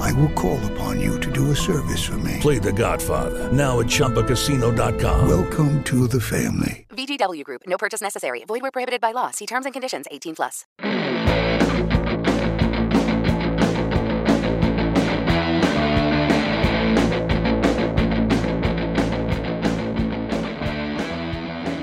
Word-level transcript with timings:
I 0.00 0.12
will 0.12 0.30
call 0.30 0.58
upon 0.72 1.00
you 1.00 1.18
to 1.20 1.30
do 1.30 1.50
a 1.50 1.56
service 1.56 2.02
for 2.04 2.18
me. 2.18 2.38
Play 2.40 2.58
The 2.58 2.72
Godfather 2.72 3.50
now 3.52 3.80
at 3.80 3.86
ChumbaCasino.com. 3.86 5.28
Welcome 5.28 5.82
to 5.84 6.06
the 6.06 6.20
family. 6.20 6.86
VGW 6.90 7.44
Group. 7.44 7.62
No 7.66 7.78
purchase 7.78 8.00
necessary. 8.00 8.44
Void 8.44 8.62
where 8.62 8.70
prohibited 8.70 9.00
by 9.00 9.12
law. 9.12 9.30
See 9.30 9.46
terms 9.46 9.64
and 9.66 9.72
conditions. 9.72 10.06
18 10.10 10.34
plus. 10.36 10.64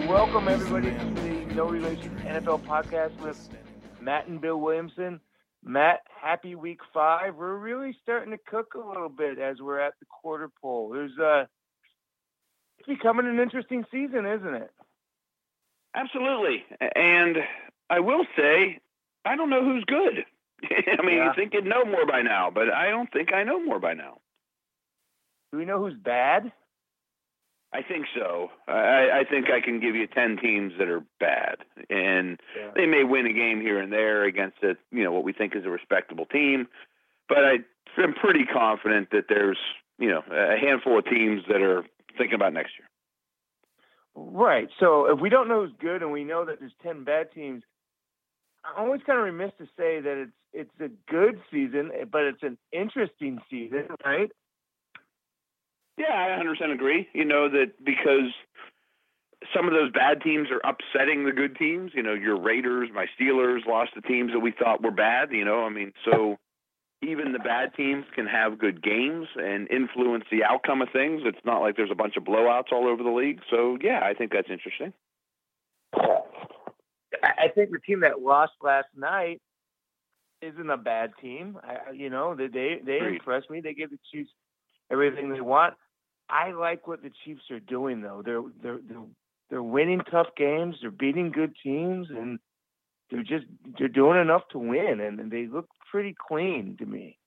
Welcome 0.08 0.48
everybody 0.48 0.92
to 0.92 1.22
the 1.22 1.54
No 1.56 1.66
Relation 1.68 2.16
NFL 2.26 2.64
podcast 2.66 3.18
with 3.22 3.50
Matt 4.02 4.28
and 4.28 4.40
Bill 4.40 4.60
Williamson. 4.60 5.20
Matt, 5.70 6.00
happy 6.20 6.56
week 6.56 6.80
five. 6.92 7.36
We're 7.36 7.56
really 7.56 7.96
starting 8.02 8.32
to 8.32 8.40
cook 8.40 8.74
a 8.74 8.80
little 8.88 9.08
bit 9.08 9.38
as 9.38 9.58
we're 9.62 9.80
at 9.80 9.94
the 10.00 10.08
quarter 10.08 10.50
pole. 10.62 10.90
There's 10.90 11.18
uh 11.20 11.46
it's 12.80 12.88
becoming 12.88 13.28
an 13.28 13.40
interesting 13.40 13.86
season, 13.92 14.26
isn't 14.26 14.56
it? 14.56 14.72
Absolutely. 15.96 16.64
And 16.96 17.38
I 17.90 18.00
will 18.00 18.26
say, 18.36 18.80
I 19.26 19.36
don't 19.36 19.52
know 19.52 19.64
who's 19.64 19.84
good. 19.86 20.26
I 20.64 21.06
mean, 21.06 21.18
Yeah. 21.18 21.26
you 21.28 21.34
think 21.36 21.54
you'd 21.54 21.66
know 21.66 21.86
more 21.86 22.06
by 22.08 22.24
now, 22.24 22.50
but 22.50 22.74
I 22.74 22.90
don't 22.90 23.12
think 23.14 23.32
I 23.32 23.44
know 23.44 23.64
more 23.64 23.80
by 23.80 23.94
now. 23.94 24.18
Do 25.52 25.60
we 25.60 25.66
know 25.66 25.78
who's 25.80 25.94
bad? 25.98 26.52
I 27.72 27.84
think 27.84 28.08
so. 28.16 28.50
I, 28.68 29.20
I 29.20 29.24
think 29.30 29.52
I 29.52 29.62
can 29.62 29.80
give 29.80 29.96
you 29.96 30.08
ten 30.08 30.38
teams 30.38 30.74
that 30.80 30.88
are 30.90 31.04
bad, 31.20 31.58
and 31.90 32.40
Yeah. 32.58 32.72
they 32.76 32.88
may 32.88 33.04
win 33.04 33.28
a 33.28 33.34
game 33.34 33.62
here 33.62 33.80
and 33.80 33.92
there 33.94 34.24
against 34.24 34.58
a 34.64 34.76
you 34.92 35.04
know 35.04 35.12
what 35.12 35.24
we 35.24 35.34
think 35.34 35.56
is 35.56 35.66
a 35.66 35.70
respectable 35.70 36.26
team, 36.26 36.68
but 37.28 37.46
I, 37.46 37.60
I'm 37.98 38.14
pretty 38.14 38.46
confident 38.46 39.10
that 39.12 39.26
there's 39.30 39.60
you 40.00 40.10
know 40.10 40.24
a 40.32 40.58
handful 40.58 40.98
of 40.98 41.06
teams 41.06 41.44
that 41.48 41.62
are 41.62 41.84
thinking 42.18 42.34
about 42.36 42.54
next 42.54 42.72
year. 42.80 42.88
Right. 44.16 44.70
So 44.80 45.06
if 45.06 45.20
we 45.20 45.30
don't 45.30 45.48
know 45.48 45.66
who's 45.66 45.76
good 45.80 46.02
and 46.02 46.12
we 46.12 46.24
know 46.24 46.46
that 46.46 46.60
there's 46.60 46.74
ten 46.82 47.04
bad 47.04 47.32
teams, 47.34 47.62
I'm 48.66 48.86
always 48.86 49.02
kind 49.06 49.20
of 49.20 49.26
remiss 49.26 49.52
to 49.60 49.66
say 49.78 50.00
that 50.02 50.18
it's 50.18 50.32
it's 50.52 50.82
a 50.82 50.90
good 51.12 51.40
season, 51.52 51.92
but 52.12 52.24
it's 52.24 52.42
an 52.42 52.58
interesting 52.72 53.40
season, 53.50 53.88
right? 54.04 54.32
Yeah, 56.00 56.14
I 56.40 56.42
100% 56.42 56.74
agree. 56.74 57.08
You 57.14 57.26
know 57.26 57.50
that 57.50 57.74
because 57.84 58.32
some 59.54 59.68
of 59.68 59.74
those 59.74 59.92
bad 59.92 60.22
teams 60.22 60.48
are 60.50 60.62
upsetting 60.68 61.26
the 61.26 61.32
good 61.34 61.58
teams. 61.58 61.92
You 61.94 62.04
know, 62.04 62.14
your 62.14 62.40
Raiders, 62.40 62.90
my 62.94 63.06
Steelers 63.20 63.66
lost 63.68 63.94
to 63.96 64.02
teams 64.02 64.32
that 64.32 64.40
we 64.40 64.52
thought 64.52 64.82
were 64.82 64.92
bad. 64.92 65.32
You 65.32 65.44
know, 65.44 65.66
I 65.66 65.70
mean, 65.70 65.92
so 66.10 66.38
even 67.02 67.34
the 67.34 67.40
bad 67.40 67.74
teams 67.76 68.06
can 68.16 68.28
have 68.28 68.58
good 68.60 68.82
games 68.82 69.28
and 69.36 69.70
influence 69.70 70.24
the 70.32 70.44
outcome 70.44 70.82
of 70.82 70.90
things. 70.94 71.22
It's 71.26 71.44
not 71.46 71.62
like 71.62 71.76
there's 71.76 71.92
a 71.92 71.96
bunch 71.96 72.16
of 72.18 72.24
blowouts 72.24 72.72
all 72.72 72.88
over 72.88 73.04
the 73.04 73.10
league. 73.10 73.42
So 73.50 73.78
yeah, 73.82 74.00
I 74.04 74.14
think 74.14 74.32
that's 74.32 74.50
interesting. 74.50 74.94
I 77.24 77.50
think 77.54 77.72
the 77.72 77.80
team 77.80 78.02
that 78.02 78.22
lost 78.22 78.54
last 78.62 78.88
night 78.96 79.42
isn't 80.42 80.70
a 80.70 80.78
bad 80.78 81.12
team. 81.22 81.58
I, 81.64 81.90
I- 81.90 81.92
you 81.92 82.10
know, 82.10 82.36
they 82.36 82.48
they, 82.48 82.80
they 82.86 83.00
impressed 83.00 83.50
me. 83.50 83.60
They 83.62 83.74
give 83.74 83.90
the 83.90 84.00
Chiefs 84.12 84.32
everything 84.92 85.30
they 85.32 85.42
want. 85.42 85.74
I 86.30 86.52
like 86.52 86.88
what 86.88 87.02
the 87.02 87.12
Chiefs 87.24 87.50
are 87.52 87.60
doing, 87.60 88.02
though. 88.02 88.22
They're 88.24 88.44
they're 88.62 88.80
they're, 88.88 89.06
they're 89.50 89.64
winning 89.64 90.02
tough 90.12 90.28
games. 90.38 90.76
They're 90.82 90.92
beating 90.92 91.32
good 91.32 91.54
teams, 91.64 92.08
and 92.10 92.40
they're 93.10 93.24
just 93.24 93.46
they're 93.78 93.88
doing 93.88 94.20
enough 94.20 94.44
to 94.52 94.60
win, 94.60 95.00
and, 95.00 95.20
and 95.20 95.32
they 95.32 95.48
look 95.48 95.68
pretty 95.92 96.16
clean 96.28 96.78
to 96.78 96.86
me. 96.86 97.18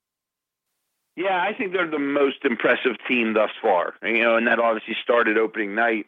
Yeah, 1.17 1.43
I 1.43 1.53
think 1.53 1.73
they're 1.73 1.91
the 1.91 1.99
most 1.99 2.45
impressive 2.45 2.97
team 3.07 3.35
thus 3.35 3.51
far. 3.61 3.95
You 4.03 4.23
know, 4.23 4.37
and 4.37 4.47
that 4.47 4.59
obviously 4.59 4.97
started 5.03 5.37
opening 5.37 5.75
night 5.75 6.07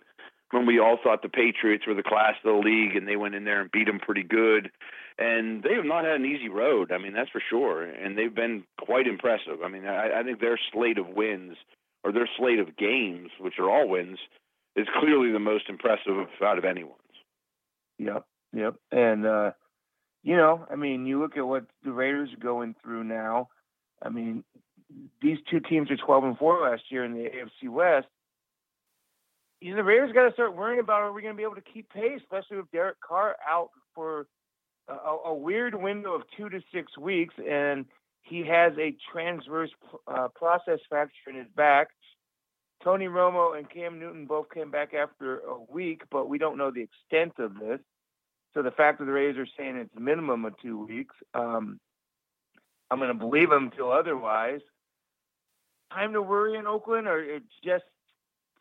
when 0.50 0.66
we 0.66 0.78
all 0.78 0.98
thought 1.02 1.22
the 1.22 1.28
Patriots 1.28 1.86
were 1.86 1.94
the 1.94 2.02
class 2.02 2.36
of 2.42 2.52
the 2.54 2.58
league, 2.58 2.96
and 2.96 3.06
they 3.06 3.16
went 3.16 3.34
in 3.34 3.44
there 3.44 3.60
and 3.60 3.70
beat 3.70 3.86
them 3.86 3.98
pretty 3.98 4.22
good. 4.22 4.70
And 5.18 5.62
they 5.62 5.74
have 5.74 5.84
not 5.84 6.04
had 6.04 6.14
an 6.14 6.24
easy 6.24 6.48
road. 6.48 6.90
I 6.90 6.98
mean, 6.98 7.12
that's 7.12 7.30
for 7.30 7.42
sure. 7.48 7.82
And 7.82 8.16
they've 8.16 8.34
been 8.34 8.64
quite 8.80 9.06
impressive. 9.06 9.62
I 9.64 9.68
mean, 9.68 9.86
I, 9.86 10.20
I 10.20 10.22
think 10.22 10.40
their 10.40 10.58
slate 10.72 10.98
of 10.98 11.08
wins 11.08 11.56
or 12.04 12.12
their 12.12 12.28
slate 12.36 12.58
of 12.60 12.76
games, 12.76 13.30
which 13.40 13.58
are 13.58 13.68
all 13.68 13.88
wins, 13.88 14.18
is 14.76 14.86
clearly 15.00 15.32
the 15.32 15.38
most 15.38 15.68
impressive 15.68 16.28
out 16.42 16.58
of 16.58 16.64
anyone's. 16.64 17.00
Yep, 17.98 18.24
yep. 18.52 18.74
And 18.92 19.26
uh, 19.26 19.52
you 20.22 20.36
know, 20.36 20.66
I 20.70 20.76
mean, 20.76 21.06
you 21.06 21.20
look 21.20 21.36
at 21.36 21.46
what 21.46 21.64
the 21.82 21.92
Raiders 21.92 22.30
are 22.32 22.44
going 22.44 22.74
through 22.82 23.04
now. 23.04 23.48
I 24.02 24.10
mean, 24.10 24.44
these 25.22 25.38
two 25.50 25.60
teams 25.60 25.90
are 25.90 25.96
twelve 25.96 26.24
and 26.24 26.36
four 26.36 26.68
last 26.68 26.82
year 26.90 27.04
in 27.04 27.14
the 27.14 27.30
AFC 27.30 27.68
West. 27.70 28.06
You 29.60 29.70
know, 29.70 29.76
the 29.76 29.84
Raiders 29.84 30.12
got 30.12 30.28
to 30.28 30.32
start 30.32 30.56
worrying 30.56 30.80
about 30.80 31.02
are 31.02 31.12
we 31.12 31.22
going 31.22 31.34
to 31.34 31.36
be 31.36 31.42
able 31.42 31.54
to 31.54 31.62
keep 31.62 31.88
pace, 31.90 32.20
especially 32.20 32.58
with 32.58 32.70
Derek 32.70 33.00
Carr 33.00 33.36
out 33.48 33.70
for 33.94 34.26
a, 34.88 34.92
a 35.26 35.34
weird 35.34 35.74
window 35.74 36.14
of 36.14 36.22
two 36.36 36.50
to 36.50 36.60
six 36.72 36.98
weeks, 36.98 37.34
and 37.48 37.86
he 38.24 38.44
has 38.46 38.72
a 38.78 38.96
transverse 39.12 39.70
uh, 40.08 40.28
process 40.34 40.80
fracture 40.88 41.30
in 41.30 41.36
his 41.36 41.46
back. 41.54 41.88
Tony 42.82 43.06
Romo 43.06 43.56
and 43.56 43.70
Cam 43.70 43.98
Newton 43.98 44.26
both 44.26 44.50
came 44.52 44.70
back 44.70 44.92
after 44.94 45.38
a 45.38 45.56
week, 45.70 46.02
but 46.10 46.28
we 46.28 46.38
don't 46.38 46.58
know 46.58 46.70
the 46.70 46.82
extent 46.82 47.32
of 47.38 47.54
this. 47.58 47.80
So 48.52 48.62
the 48.62 48.70
fact 48.70 48.98
that 48.98 49.04
the 49.04 49.12
Rays 49.12 49.36
are 49.36 49.46
saying 49.58 49.76
it's 49.76 49.90
minimum 49.98 50.44
of 50.44 50.54
two 50.60 50.84
weeks, 50.84 51.14
um, 51.34 51.78
I'm 52.90 52.98
going 52.98 53.08
to 53.08 53.18
believe 53.18 53.50
them 53.50 53.70
until 53.72 53.90
otherwise. 53.90 54.60
Time 55.92 56.12
to 56.12 56.22
worry 56.22 56.56
in 56.56 56.66
Oakland, 56.66 57.06
or 57.08 57.22
it's 57.22 57.46
just 57.64 57.84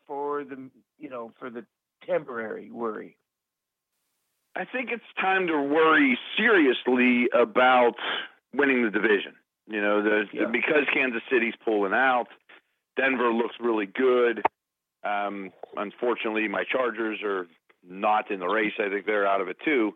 for 0.06 0.44
the 0.44 0.70
you 0.98 1.08
know 1.08 1.32
for 1.38 1.50
the 1.50 1.64
temporary 2.06 2.70
worry. 2.70 3.16
I 4.56 4.64
think 4.64 4.90
it's 4.92 5.02
time 5.20 5.46
to 5.48 5.60
worry 5.60 6.18
seriously 6.36 7.28
about 7.32 7.94
winning 8.54 8.84
the 8.84 8.90
division. 8.90 9.34
You 9.66 9.80
know, 9.80 10.02
the, 10.02 10.28
Yeah. 10.32 10.46
because 10.46 10.84
Kansas 10.92 11.22
City's 11.30 11.54
pulling 11.64 11.94
out, 11.94 12.28
Denver 12.96 13.32
looks 13.32 13.56
really 13.60 13.86
good. 13.86 14.42
Um, 15.02 15.52
unfortunately, 15.76 16.48
my 16.48 16.64
Chargers 16.64 17.22
are 17.22 17.46
not 17.86 18.30
in 18.30 18.40
the 18.40 18.46
race. 18.48 18.72
I 18.78 18.88
think 18.88 19.06
they're 19.06 19.26
out 19.26 19.40
of 19.40 19.48
it 19.48 19.58
too. 19.64 19.94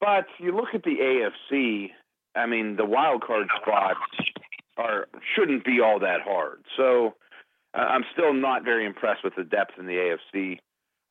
But 0.00 0.26
you 0.38 0.52
look 0.52 0.74
at 0.74 0.82
the 0.82 0.96
AFC. 1.00 1.90
I 2.34 2.46
mean, 2.46 2.76
the 2.76 2.84
wild 2.84 3.22
card 3.22 3.48
spots 3.60 4.00
are 4.76 5.06
shouldn't 5.34 5.64
be 5.64 5.80
all 5.80 6.00
that 6.00 6.22
hard. 6.22 6.64
So 6.76 7.14
uh, 7.74 7.78
I'm 7.78 8.04
still 8.12 8.32
not 8.32 8.64
very 8.64 8.84
impressed 8.86 9.22
with 9.22 9.34
the 9.36 9.44
depth 9.44 9.78
in 9.78 9.86
the 9.86 10.16
AFC. 10.34 10.58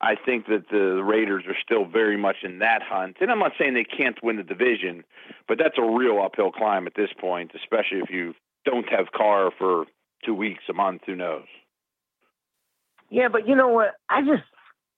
I 0.02 0.16
think 0.16 0.48
that 0.48 0.70
the 0.70 1.04
Raiders 1.04 1.44
are 1.48 1.56
still 1.64 1.86
very 1.86 2.18
much 2.18 2.38
in 2.44 2.60
that 2.60 2.82
hunt. 2.82 3.18
And 3.22 3.32
I'm 3.32 3.40
not 3.40 3.54
saying 3.58 3.76
they 3.76 3.84
can't 3.84 4.22
win 4.24 4.38
the 4.38 4.44
division, 4.44 5.04
but 5.48 5.58
that's 5.58 5.78
a 5.78 5.84
real 5.84 6.22
uphill 6.22 6.52
climb 6.52 6.88
at 6.88 6.96
this 6.96 7.12
point, 7.20 7.52
especially 7.56 8.00
if 8.00 8.10
you 8.10 8.34
don't 8.66 8.90
have 8.90 9.12
Carr 9.16 9.52
for 9.58 9.86
two 10.26 10.34
weeks, 10.34 10.64
a 10.70 10.74
month, 10.74 11.02
who 11.06 11.16
knows? 11.16 11.46
Yeah, 13.10 13.28
but 13.28 13.48
you 13.48 13.56
know 13.56 13.68
what? 13.68 13.94
I 14.10 14.22
just 14.22 14.44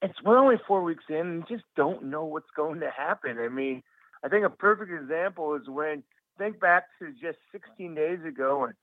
it's 0.02 0.22
we're 0.24 0.38
only 0.38 0.58
four 0.68 0.84
weeks 0.84 1.06
in 1.10 1.16
and 1.16 1.48
just 1.48 1.64
don't 1.76 2.04
know 2.06 2.26
what's 2.26 2.52
going 2.56 2.82
to 2.82 2.90
happen. 2.90 3.38
I 3.40 3.48
mean, 3.48 3.82
I 4.24 4.28
think 4.28 4.46
a 4.46 4.50
perfect 4.50 4.92
example 4.92 5.56
is 5.56 5.68
when 5.68 6.04
think 6.38 6.60
back 6.60 6.86
to 7.00 7.12
just 7.22 7.38
16 7.52 7.96
days 7.96 8.20
ago 8.28 8.62
when 8.62 8.74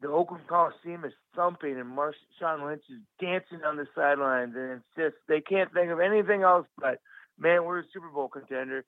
the 0.00 0.08
Oakland 0.08 0.46
Coliseum 0.46 1.04
is 1.04 1.12
thumping 1.34 1.78
and 1.78 1.96
Marshawn 1.96 2.64
Lynch 2.64 2.84
is 2.88 3.00
dancing 3.20 3.64
on 3.64 3.76
the 3.76 3.86
sidelines 3.94 4.54
and 4.56 4.72
it's 4.72 4.84
just 4.96 5.16
they 5.28 5.40
can't 5.40 5.72
think 5.72 5.90
of 5.90 6.00
anything 6.00 6.42
else 6.42 6.66
but 6.80 7.00
man, 7.38 7.64
we're 7.64 7.80
a 7.80 7.84
Super 7.92 8.08
Bowl 8.08 8.28
contender. 8.28 8.84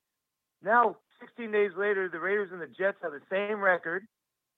Now, 0.62 0.96
16 1.20 1.50
days 1.50 1.70
later, 1.76 2.08
the 2.08 2.18
Raiders 2.18 2.50
and 2.52 2.60
the 2.60 2.66
Jets 2.66 2.98
have 3.02 3.12
the 3.12 3.20
same 3.30 3.60
record, 3.60 4.06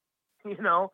you 0.44 0.60
know, 0.60 0.90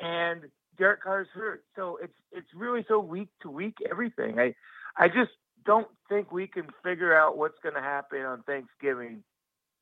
and 0.00 0.42
Derek 0.76 1.02
Carr's 1.02 1.28
hurt. 1.34 1.64
So 1.74 1.98
it's 2.02 2.12
it's 2.30 2.48
really 2.54 2.84
so 2.88 3.00
week 3.00 3.28
to 3.42 3.50
week 3.50 3.76
everything. 3.90 4.38
I 4.38 4.54
I 4.96 5.08
just 5.08 5.32
don't 5.64 5.88
think 6.08 6.30
we 6.30 6.46
can 6.46 6.66
figure 6.84 7.16
out 7.16 7.36
what's 7.36 7.58
going 7.62 7.74
to 7.74 7.80
happen 7.80 8.22
on 8.22 8.42
Thanksgiving 8.44 9.22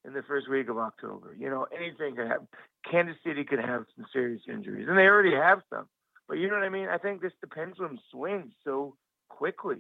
in 0.06 0.12
the 0.12 0.22
first 0.22 0.48
week 0.48 0.68
of 0.68 0.78
October. 0.78 1.34
You 1.38 1.50
know, 1.50 1.66
anything 1.76 2.16
could 2.16 2.28
happen. 2.28 2.48
Kansas 2.90 3.16
City 3.26 3.44
could 3.44 3.58
have 3.58 3.84
some 3.96 4.06
serious 4.12 4.42
injuries, 4.48 4.86
and 4.88 4.96
they 4.96 5.02
already 5.02 5.34
have 5.34 5.60
some. 5.68 5.86
But 6.28 6.38
you 6.38 6.48
know 6.48 6.54
what 6.54 6.64
I 6.64 6.68
mean? 6.68 6.88
I 6.88 6.98
think 6.98 7.20
this 7.20 7.32
the 7.40 7.46
pendulum 7.46 7.98
swings 8.10 8.52
so 8.64 8.96
quickly. 9.28 9.78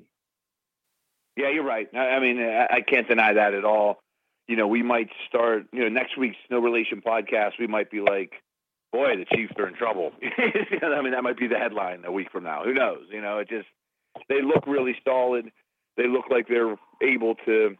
Yeah, 1.36 1.50
you're 1.50 1.64
right. 1.64 1.88
I, 1.94 2.18
mean, 2.18 2.40
I, 2.40 2.76
I 2.76 2.80
can't 2.80 3.08
deny 3.08 3.34
that 3.34 3.54
at 3.54 3.64
all. 3.64 4.02
You 4.48 4.56
know, 4.56 4.66
we 4.66 4.82
might 4.82 5.10
start. 5.28 5.66
You 5.72 5.80
know, 5.80 5.88
next 5.88 6.16
week's 6.16 6.36
No 6.50 6.58
Relation 6.60 7.02
podcast. 7.02 7.52
We 7.58 7.66
might 7.66 7.90
be 7.90 8.00
like, 8.00 8.32
boy, 8.92 9.16
the 9.16 9.36
Chiefs 9.36 9.52
are 9.58 9.68
in 9.68 9.74
trouble. 9.74 10.12
I 10.22 11.02
mean, 11.02 11.12
that 11.12 11.22
might 11.22 11.38
be 11.38 11.46
the 11.46 11.58
headline 11.58 12.04
a 12.04 12.12
week 12.12 12.30
from 12.32 12.44
now. 12.44 12.64
Who 12.64 12.74
knows? 12.74 13.04
You 13.10 13.20
know, 13.20 13.38
it 13.38 13.48
just 13.48 13.68
they 14.28 14.40
look 14.42 14.66
really 14.66 14.96
solid. 15.04 15.50
They 15.96 16.08
look 16.08 16.26
like 16.30 16.48
they're 16.48 16.76
able 17.02 17.34
to 17.46 17.76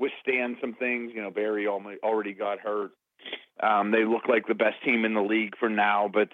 withstand 0.00 0.56
some 0.60 0.74
things. 0.74 1.12
You 1.14 1.22
know, 1.22 1.30
Berry 1.30 1.68
already 1.68 2.32
got 2.32 2.58
hurt. 2.58 2.92
Um, 3.62 3.90
they 3.90 4.04
look 4.04 4.26
like 4.26 4.46
the 4.48 4.54
best 4.54 4.82
team 4.82 5.04
in 5.04 5.12
the 5.12 5.20
league 5.20 5.54
for 5.58 5.68
now, 5.68 6.10
but 6.12 6.30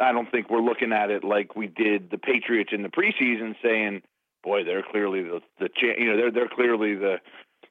I 0.00 0.12
don't 0.12 0.30
think 0.30 0.48
we're 0.48 0.60
looking 0.60 0.92
at 0.92 1.10
it 1.10 1.24
like 1.24 1.56
we 1.56 1.66
did 1.66 2.10
the 2.10 2.18
Patriots 2.18 2.70
in 2.72 2.82
the 2.82 2.88
preseason, 2.88 3.56
saying, 3.60 4.02
"Boy, 4.44 4.62
they're 4.62 4.84
clearly 4.88 5.22
the 5.22 5.40
the 5.58 5.68
you 5.80 6.06
know 6.06 6.16
they're 6.16 6.30
they're 6.30 6.48
clearly 6.48 6.94
the 6.94 7.16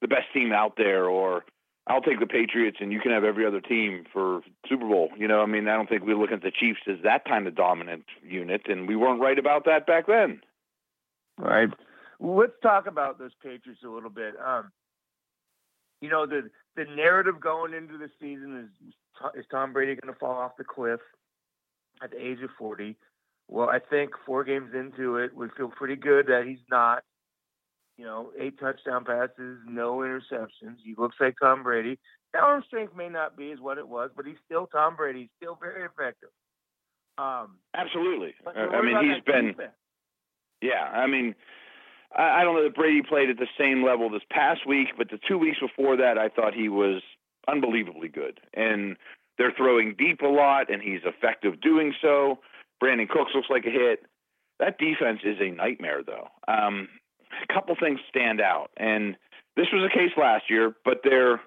the 0.02 0.10
best 0.10 0.34
team 0.34 0.52
out 0.52 0.74
there," 0.76 1.06
or 1.06 1.46
I'll 1.88 2.02
take 2.02 2.20
the 2.20 2.28
Patriots 2.28 2.78
and 2.82 2.92
you 2.92 3.00
can 3.00 3.12
have 3.12 3.24
every 3.24 3.46
other 3.46 3.62
team 3.62 4.04
for 4.12 4.42
Super 4.68 4.88
Bowl. 4.88 5.10
You 5.18 5.28
know, 5.28 5.42
I 5.42 5.46
mean, 5.46 5.68
I 5.68 5.76
don't 5.76 5.88
think 5.88 6.04
we 6.04 6.14
look 6.14 6.32
at 6.32 6.44
the 6.44 6.52
Chiefs 6.52 6.82
as 6.88 6.98
that 7.04 7.26
kind 7.26 7.48
of 7.48 7.56
dominant 7.56 8.06
unit, 8.22 8.64
and 8.68 8.88
we 8.88 8.96
weren't 8.96 9.22
right 9.22 9.40
about 9.40 9.66
that 9.66 9.88
back 9.88 10.08
then. 10.08 10.42
Right. 11.38 11.70
Let's 12.20 12.54
talk 12.62 12.86
about 12.86 13.18
those 13.18 13.32
Patriots 13.42 13.82
a 13.84 13.90
little 13.90 14.12
bit. 14.12 14.36
Um, 14.46 14.72
you 16.02 16.10
know, 16.10 16.26
the 16.26 16.50
the 16.76 16.86
narrative 16.96 17.40
going 17.40 17.74
into 17.74 17.98
the 17.98 18.10
season 18.20 18.70
is 18.70 18.94
is 19.36 19.46
Tom 19.52 19.72
Brady 19.72 19.96
going 19.96 20.14
to 20.14 20.20
fall 20.20 20.36
off 20.36 20.58
the 20.58 20.64
cliff 20.64 21.00
at 22.04 22.12
the 22.12 22.18
age 22.18 22.40
of 22.44 22.50
40? 22.58 22.98
Well, 23.48 23.70
I 23.70 23.80
think 23.80 24.12
four 24.26 24.44
games 24.44 24.72
into 24.74 25.18
it, 25.18 25.36
we 25.36 25.48
feel 25.56 25.68
pretty 25.68 25.96
good 25.96 26.28
that 26.28 26.46
he's 26.48 26.64
not. 26.70 27.04
You 27.98 28.06
know, 28.06 28.32
eight 28.40 28.60
touchdown 28.60 29.06
passes, 29.06 29.60
no 29.68 29.98
interceptions. 29.98 30.78
He 30.84 30.96
looks 30.98 31.18
like 31.20 31.36
Tom 31.40 31.62
Brady. 31.62 32.00
Now, 32.34 32.48
arm 32.48 32.64
strength 32.66 32.96
may 32.96 33.10
not 33.10 33.38
be 33.38 33.52
as 33.52 33.60
what 33.60 33.78
it 33.78 33.88
was, 33.88 34.10
but 34.16 34.26
he's 34.26 34.38
still 34.46 34.66
Tom 34.66 34.96
Brady. 34.96 35.20
He's 35.20 35.30
still 35.38 35.58
very 35.62 35.84
effective. 35.84 36.30
Um, 37.18 37.58
Absolutely. 37.76 38.34
I 38.48 38.82
mean, 38.82 38.98
he's 39.04 39.24
been. 39.24 39.48
Defense. 39.48 39.74
Yeah, 40.62 40.84
I 40.84 41.06
mean, 41.06 41.36
I, 42.16 42.44
don't 42.44 42.56
know 42.56 42.64
that 42.64 42.76
Brady 42.76 43.02
played 43.02 43.30
at 43.30 43.38
the 43.38 43.48
same 43.58 43.86
level 43.86 44.10
this 44.10 44.24
past 44.30 44.68
week, 44.68 44.90
but 44.98 45.10
the 45.10 45.20
two 45.28 45.38
weeks 45.38 45.60
before 45.60 45.98
that, 45.98 46.18
I 46.18 46.30
thought 46.30 46.54
he 46.54 46.70
was 46.70 47.02
unbelievably 47.48 48.10
good. 48.10 48.40
And 48.54 48.98
they're 49.38 49.54
throwing 49.56 49.96
deep 49.98 50.22
a 50.22 50.28
lot, 50.28 50.72
and 50.72 50.82
he's 50.82 51.02
effective 51.06 51.62
doing 51.62 51.94
so. 52.02 52.40
Brandin 52.84 53.10
Cooks 53.10 53.32
looks 53.34 53.50
like 53.50 53.66
a 53.66 53.72
hit. 53.72 54.06
That 54.60 54.78
defense 54.78 55.22
is 55.24 55.38
a 55.40 55.52
nightmare, 55.52 56.02
though. 56.06 56.28
Um, 56.48 56.90
a 57.42 57.54
couple 57.54 57.76
things 57.80 58.00
stand 58.10 58.42
out, 58.42 58.72
and 58.78 59.16
this 59.56 59.68
was 59.72 59.90
the 59.90 59.98
case 59.98 60.12
last 60.18 60.50
year, 60.50 60.76
but 60.84 61.02
their 61.04 61.42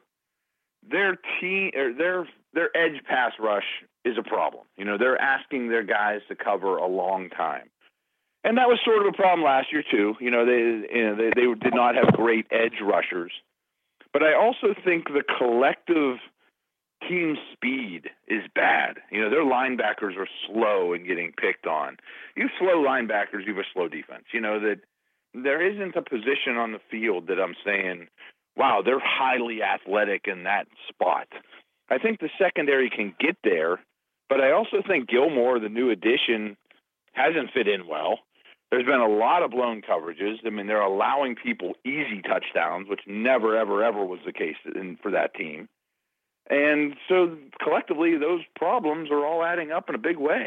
their 0.90 1.16
team 1.40 1.70
their 1.74 2.26
their 2.52 2.76
edge 2.76 3.02
pass 3.06 3.32
rush 3.38 3.64
is 4.04 4.16
a 4.18 4.22
problem. 4.22 4.64
You 4.76 4.84
know, 4.84 4.98
they're 4.98 5.20
asking 5.20 5.68
their 5.68 5.84
guys 5.84 6.20
to 6.28 6.34
cover 6.34 6.76
a 6.76 6.86
long 6.86 7.30
time 7.30 7.70
and 8.44 8.58
that 8.58 8.68
was 8.68 8.78
sort 8.84 9.04
of 9.04 9.12
a 9.12 9.16
problem 9.16 9.42
last 9.44 9.72
year 9.72 9.82
too. 9.90 10.14
You 10.20 10.30
know, 10.30 10.44
they 10.44 10.94
you 10.94 11.04
know 11.04 11.16
they, 11.16 11.30
they 11.34 11.54
did 11.60 11.74
not 11.74 11.94
have 11.96 12.14
great 12.14 12.46
edge 12.50 12.80
rushers, 12.82 13.32
but 14.12 14.22
I 14.22 14.34
also 14.34 14.74
think 14.84 15.08
the 15.08 15.24
collective 15.38 16.18
team 17.08 17.36
speed 17.52 18.10
is 18.28 18.42
bad. 18.54 18.98
You 19.10 19.22
know, 19.22 19.30
their 19.30 19.44
linebackers 19.44 20.16
are 20.16 20.28
slow 20.46 20.92
and 20.92 21.06
getting 21.06 21.32
picked 21.32 21.66
on. 21.66 21.96
You 22.36 22.48
slow 22.58 22.82
linebackers, 22.82 23.46
you 23.46 23.54
have 23.54 23.64
a 23.64 23.72
slow 23.72 23.88
defense. 23.88 24.24
You 24.32 24.40
know 24.40 24.60
that 24.60 24.80
there 25.34 25.66
isn't 25.66 25.96
a 25.96 26.02
position 26.02 26.56
on 26.56 26.72
the 26.72 26.80
field 26.90 27.26
that 27.26 27.40
I'm 27.40 27.56
saying, 27.64 28.06
wow, 28.56 28.82
they're 28.84 29.00
highly 29.00 29.62
athletic 29.62 30.26
in 30.26 30.44
that 30.44 30.66
spot. 30.88 31.26
I 31.90 31.98
think 31.98 32.20
the 32.20 32.30
secondary 32.38 32.88
can 32.88 33.14
get 33.18 33.36
there, 33.42 33.80
but 34.28 34.40
I 34.40 34.52
also 34.52 34.76
think 34.86 35.08
Gilmore, 35.08 35.58
the 35.58 35.68
new 35.68 35.90
addition, 35.90 36.56
hasn't 37.12 37.50
fit 37.52 37.68
in 37.68 37.86
well. 37.86 38.20
There's 38.74 38.86
been 38.86 38.98
a 38.98 39.08
lot 39.08 39.44
of 39.44 39.52
blown 39.52 39.82
coverages. 39.82 40.38
I 40.44 40.50
mean, 40.50 40.66
they're 40.66 40.80
allowing 40.82 41.36
people 41.36 41.74
easy 41.84 42.20
touchdowns, 42.26 42.88
which 42.88 43.02
never, 43.06 43.56
ever, 43.56 43.84
ever 43.84 44.04
was 44.04 44.18
the 44.26 44.32
case 44.32 44.56
in, 44.74 44.98
for 45.00 45.12
that 45.12 45.32
team. 45.34 45.68
And 46.50 46.96
so 47.08 47.36
collectively, 47.62 48.16
those 48.18 48.40
problems 48.56 49.12
are 49.12 49.24
all 49.24 49.44
adding 49.44 49.70
up 49.70 49.88
in 49.88 49.94
a 49.94 49.98
big 49.98 50.16
way. 50.16 50.46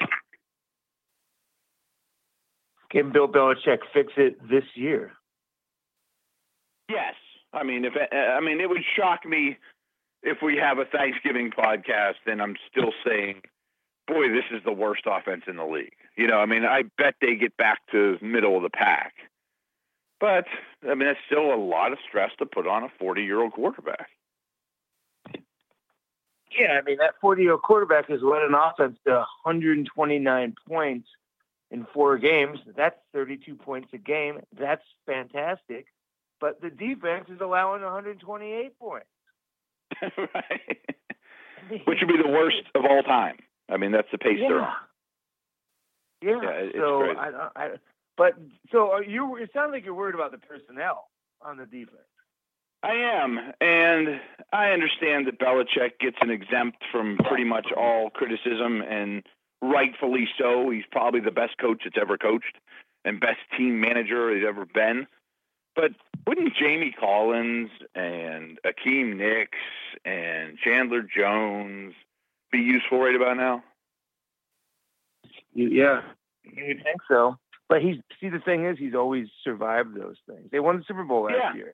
Can 2.92 3.14
Bill 3.14 3.30
Belichick 3.30 3.80
fix 3.94 4.12
it 4.18 4.42
this 4.50 4.66
year? 4.76 5.14
Yes. 6.90 7.14
I 7.54 7.64
mean, 7.64 7.86
if 7.86 7.94
I 7.96 8.42
mean, 8.42 8.60
it 8.60 8.68
would 8.68 8.84
shock 8.98 9.26
me 9.26 9.56
if 10.22 10.40
we 10.44 10.58
have 10.58 10.80
a 10.80 10.86
Thanksgiving 10.86 11.50
podcast 11.50 12.20
and 12.26 12.42
I'm 12.42 12.58
still 12.70 12.92
saying 13.06 13.42
boy, 14.08 14.30
this 14.30 14.46
is 14.52 14.64
the 14.64 14.72
worst 14.72 15.04
offense 15.06 15.44
in 15.48 15.58
the 15.58 15.66
league. 15.66 15.94
You 16.16 16.28
know, 16.28 16.40
I 16.40 16.46
mean, 16.46 16.66
I 16.66 16.84
bet 16.98 17.16
they 17.22 17.36
get 17.36 17.56
back 17.58 17.80
to 17.92 18.18
middle 18.22 18.58
of 18.58 18.64
the 18.64 18.70
pack. 18.70 19.14
But 20.20 20.46
I 20.84 20.96
mean, 20.96 21.08
that's 21.08 21.20
still 21.26 21.54
a 21.54 21.56
lot 21.56 21.92
of 21.92 22.00
stress 22.08 22.32
to 22.40 22.46
put 22.46 22.68
on 22.68 22.84
a 22.84 22.90
40 23.00 23.24
year 23.24 23.42
old 23.42 23.54
quarterback. 23.54 24.10
Yeah, 26.58 26.80
I 26.80 26.82
mean, 26.82 26.98
that 26.98 27.16
40 27.22 27.44
year 27.44 27.52
old 27.52 27.62
quarterback 27.62 28.10
has 28.10 28.22
led 28.22 28.42
an 28.42 28.56
offense 28.56 28.98
to 29.06 29.26
129 29.44 30.56
points 30.68 31.08
in 31.70 31.86
four 31.94 32.18
games. 32.18 32.60
That's 32.76 32.98
32 33.14 33.56
points 33.56 33.90
a 33.94 33.98
game. 33.98 34.40
That's 34.58 34.84
fantastic. 35.06 35.88
But 36.40 36.62
the 36.62 36.70
defense 36.70 37.30
is 37.30 37.42
allowing 37.42 37.82
128 37.82 38.80
points. 38.80 39.08
right. 40.18 40.80
Which 41.86 42.00
would 42.00 42.08
be 42.08 42.22
the 42.22 42.30
worst 42.30 42.64
of 42.76 42.86
all 42.86 43.04
time. 43.04 43.38
I 43.70 43.78
mean, 43.78 43.92
that's 43.92 44.08
the 44.12 44.18
pace 44.18 44.38
yeah. 44.40 44.48
they're 44.48 44.62
on. 44.62 44.74
Yeah. 46.22 46.40
yeah 46.42 46.70
so. 46.76 47.04
I, 47.04 47.50
I, 47.56 47.70
but 48.18 48.34
so 48.72 48.92
are 48.92 49.04
you? 49.04 49.38
It 49.38 49.52
sounds 49.54 49.72
like 49.72 49.86
you're 49.86 49.94
worried 49.94 50.16
about 50.16 50.32
the 50.32 50.40
personnel 50.40 51.10
on 51.42 51.58
the 51.58 51.66
defense. 51.66 52.02
I 52.84 52.94
am, 52.94 53.40
and 53.60 54.20
I 54.54 54.70
understand 54.72 55.28
that 55.28 55.40
Belichick 55.40 56.00
gets 56.00 56.18
an 56.22 56.30
exempt 56.30 56.84
from 56.92 57.18
pretty 57.18 57.44
much 57.44 57.68
all 57.76 58.10
criticism, 58.10 58.82
and 58.82 59.24
rightfully 59.62 60.28
so. 60.40 60.70
He's 60.70 60.86
probably 60.92 61.20
the 61.20 61.32
best 61.32 61.58
coach 61.60 61.82
that's 61.84 61.98
ever 62.00 62.18
coached 62.18 62.56
and 63.04 63.20
best 63.20 63.40
team 63.58 63.80
manager 63.80 64.36
he's 64.36 64.46
ever 64.48 64.66
been. 64.66 65.08
But 65.76 65.92
wouldn't 66.26 66.56
Jamie 66.56 66.96
Collins 67.00 67.70
and 67.96 68.60
Akiem 68.66 69.20
Hicks 69.20 69.58
and 70.04 70.58
Chandler 70.58 71.04
Jones 71.04 71.94
be 72.52 72.60
useful 72.60 73.00
right 73.00 73.16
about 73.16 73.38
now? 73.38 73.64
Yeah, 75.54 76.02
you'd 76.44 76.84
think 76.84 77.02
so. 77.10 77.38
But 77.70 77.82
he's 77.82 77.98
see 78.22 78.30
the 78.30 78.40
thing 78.40 78.66
is 78.66 78.78
he's 78.78 78.96
always 78.96 79.28
survived 79.44 79.96
those 79.96 80.18
things. 80.30 80.50
They 80.52 80.60
won 80.60 80.78
the 80.78 80.84
Super 80.88 81.04
Bowl 81.04 81.24
last 81.24 81.36
yeah. 81.38 81.56
year 81.56 81.74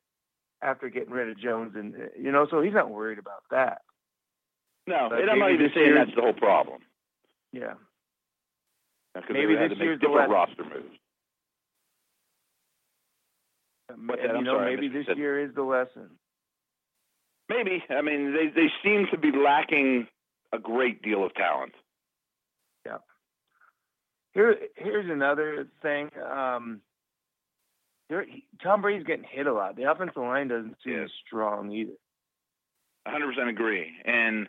after 0.61 0.89
getting 0.89 1.13
rid 1.13 1.29
of 1.29 1.37
Jones, 1.37 1.73
and 1.75 1.93
uh, 1.93 1.97
you 2.19 2.31
know, 2.31 2.47
so 2.49 2.61
he's 2.61 2.73
not 2.73 2.89
worried 2.89 3.19
about 3.19 3.43
that. 3.51 3.81
No, 4.87 5.07
but 5.09 5.19
and 5.19 5.29
I'm 5.29 5.39
not 5.39 5.51
even 5.51 5.69
saying 5.73 5.95
that's 5.95 6.15
the 6.15 6.21
whole 6.21 6.33
problem. 6.33 6.81
Yeah. 7.51 7.73
Maybe 9.29 9.55
this 9.55 9.77
year's 9.77 9.99
different 9.99 10.31
roster 10.31 10.63
moves. 10.63 10.97
And, 13.89 14.09
you 14.09 14.43
know, 14.43 14.57
sorry, 14.57 14.75
maybe 14.75 14.87
this 14.87 15.05
year 15.15 15.39
is 15.39 15.53
the 15.53 15.61
lesson. 15.61 16.09
Maybe. 17.47 17.83
I 17.89 18.01
mean, 18.01 18.33
they 18.33 18.47
they 18.47 18.71
seem 18.83 19.07
to 19.11 19.17
be 19.17 19.31
lacking 19.31 20.07
a 20.53 20.59
great 20.59 21.01
deal 21.01 21.25
of 21.25 21.33
talent. 21.33 21.73
Yeah. 22.85 22.97
Here, 24.33 24.57
here's 24.75 25.09
another 25.09 25.67
thing. 25.81 26.09
Um, 26.17 26.81
there, 28.09 28.25
Tom 28.61 28.81
Brady's 28.81 29.05
getting 29.05 29.25
hit 29.29 29.47
a 29.47 29.53
lot. 29.53 29.75
The 29.75 29.89
offensive 29.91 30.17
line 30.17 30.49
doesn't 30.49 30.77
seem 30.83 31.07
strong 31.25 31.71
either. 31.71 31.93
100% 33.07 33.49
agree. 33.49 33.91
And 34.05 34.47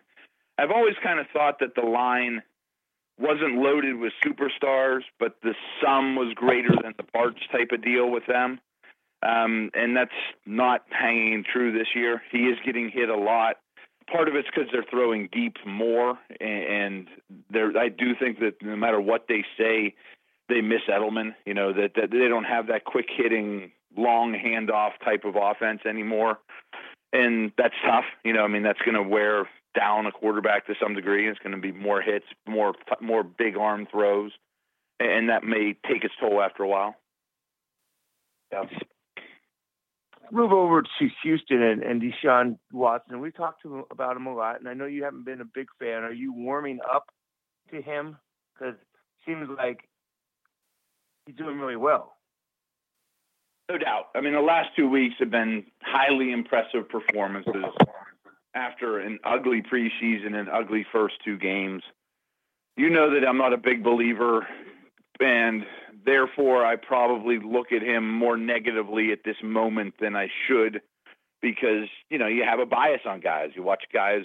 I've 0.59 0.71
always 0.71 0.95
kind 1.03 1.19
of 1.19 1.27
thought 1.33 1.59
that 1.61 1.75
the 1.75 1.87
line 1.87 2.43
wasn't 3.19 3.57
loaded 3.57 3.97
with 3.97 4.13
superstars, 4.25 5.03
but 5.19 5.37
the 5.43 5.55
sum 5.83 6.17
was 6.17 6.35
greater 6.35 6.71
than 6.83 6.95
the 6.97 7.05
parts 7.05 7.41
type 7.51 7.71
of 7.73 7.83
deal 7.83 8.11
with 8.11 8.27
them. 8.27 8.61
Um, 9.23 9.71
and 9.75 9.97
that's 9.97 10.11
not 10.45 10.85
hanging 10.91 11.45
true 11.51 11.73
this 11.73 11.89
year. 11.95 12.23
He 12.31 12.41
is 12.41 12.59
getting 12.65 12.91
hit 12.91 13.09
a 13.09 13.17
lot 13.17 13.57
part 14.11 14.29
of 14.29 14.35
it's 14.35 14.49
because 14.49 14.69
they're 14.73 14.85
throwing 14.89 15.29
deep 15.33 15.57
more, 15.67 16.19
and 16.41 17.09
I 17.53 17.89
do 17.89 18.15
think 18.15 18.41
that 18.41 18.63
no 18.63 18.77
matter 18.77 19.01
what 19.01 19.27
they 19.29 19.45
say, 19.59 19.95
they 20.49 20.61
miss 20.61 20.83
Edelman. 20.89 21.35
You 21.47 21.55
know 21.55 21.73
that, 21.73 21.93
that 21.97 22.11
they 22.11 22.29
don't 22.29 22.45
have 22.45 22.67
that 22.69 22.85
quick 22.85 23.07
hitting, 23.15 23.73
long 23.97 24.33
handoff 24.33 24.93
type 25.05 25.25
of 25.25 25.37
offense 25.37 25.81
anymore, 25.87 26.39
and 27.13 27.53
that's 27.57 27.75
tough. 27.85 28.05
You 28.25 28.33
know, 28.33 28.45
I 28.45 28.49
mean 28.49 28.63
that's 28.63 28.83
going 28.83 28.97
to 28.97 29.03
wear 29.03 29.49
down 29.75 30.07
a 30.07 30.13
quarterback 30.13 30.67
to 30.67 30.75
some 30.81 30.95
degree. 30.95 31.29
It's 31.29 31.39
going 31.39 31.55
to 31.55 31.61
be 31.61 31.73
more 31.73 32.01
hits, 32.01 32.27
more 32.47 32.75
more 33.01 33.23
big 33.23 33.57
arm 33.57 33.87
throws, 33.91 34.33
and 35.01 35.29
that 35.29 35.45
may 35.45 35.77
take 35.89 36.05
its 36.05 36.15
toll 36.21 36.41
after 36.41 36.63
a 36.63 36.69
while. 36.69 36.97
Yeah. 38.53 38.65
Move 40.31 40.53
over 40.53 40.83
to 40.83 41.09
Houston 41.23 41.63
and, 41.63 41.83
and 41.83 42.03
Deshaun 42.03 42.59
Watson. 42.73 43.21
We 43.21 43.31
talked 43.31 43.63
to 43.63 43.77
him 43.77 43.85
about 43.91 44.17
him 44.17 44.27
a 44.27 44.35
lot, 44.35 44.61
and 44.61 44.69
I 44.69 44.75
know 44.75 44.87
you 44.87 45.05
haven't 45.05 45.25
been 45.25 45.41
a 45.41 45.47
big 45.47 45.67
fan. 45.79 46.03
Are 46.03 46.13
you 46.13 46.33
warming 46.33 46.79
up 46.93 47.07
to 47.71 47.81
him? 47.81 48.17
Because 48.55 48.75
it 48.75 49.27
seems 49.27 49.49
like 49.57 49.89
he's 51.27 51.37
doing 51.37 51.59
really 51.59 51.77
well. 51.77 52.17
No 53.71 53.79
doubt. 53.79 54.09
I 54.15 54.21
mean, 54.21 54.35
the 54.35 54.41
last 54.41 54.71
two 54.77 54.89
weeks 54.89 55.15
have 55.21 55.31
been 55.31 55.65
highly 55.81 56.33
impressive 56.33 56.89
performances 56.89 57.65
after 58.55 58.99
an 58.99 59.19
ugly 59.25 59.63
preseason 59.63 60.35
and 60.35 60.49
ugly 60.49 60.87
first 60.93 61.15
two 61.25 61.39
games. 61.39 61.83
You 62.77 62.91
know 62.91 63.13
that 63.15 63.27
I'm 63.27 63.39
not 63.39 63.53
a 63.53 63.57
big 63.57 63.83
believer, 63.83 64.47
and 65.21 65.65
therefore 66.05 66.65
I 66.65 66.77
probably 66.77 67.39
look 67.39 67.73
at 67.73 67.83
him 67.83 68.11
more 68.11 68.37
negatively 68.37 69.13
at 69.13 69.25
this 69.25 69.37
moment 69.43 69.95
than 70.01 70.17
I 70.17 70.29
should 70.47 70.81
because, 71.41 71.89
you 72.11 72.19
know, 72.19 72.27
you 72.27 72.45
have 72.45 72.61
a 72.61 72.67
bias 72.67 73.03
on 73.07 73.21
guys. 73.21 73.51
You 73.55 73.63
watch 73.63 73.85
guys 73.93 74.25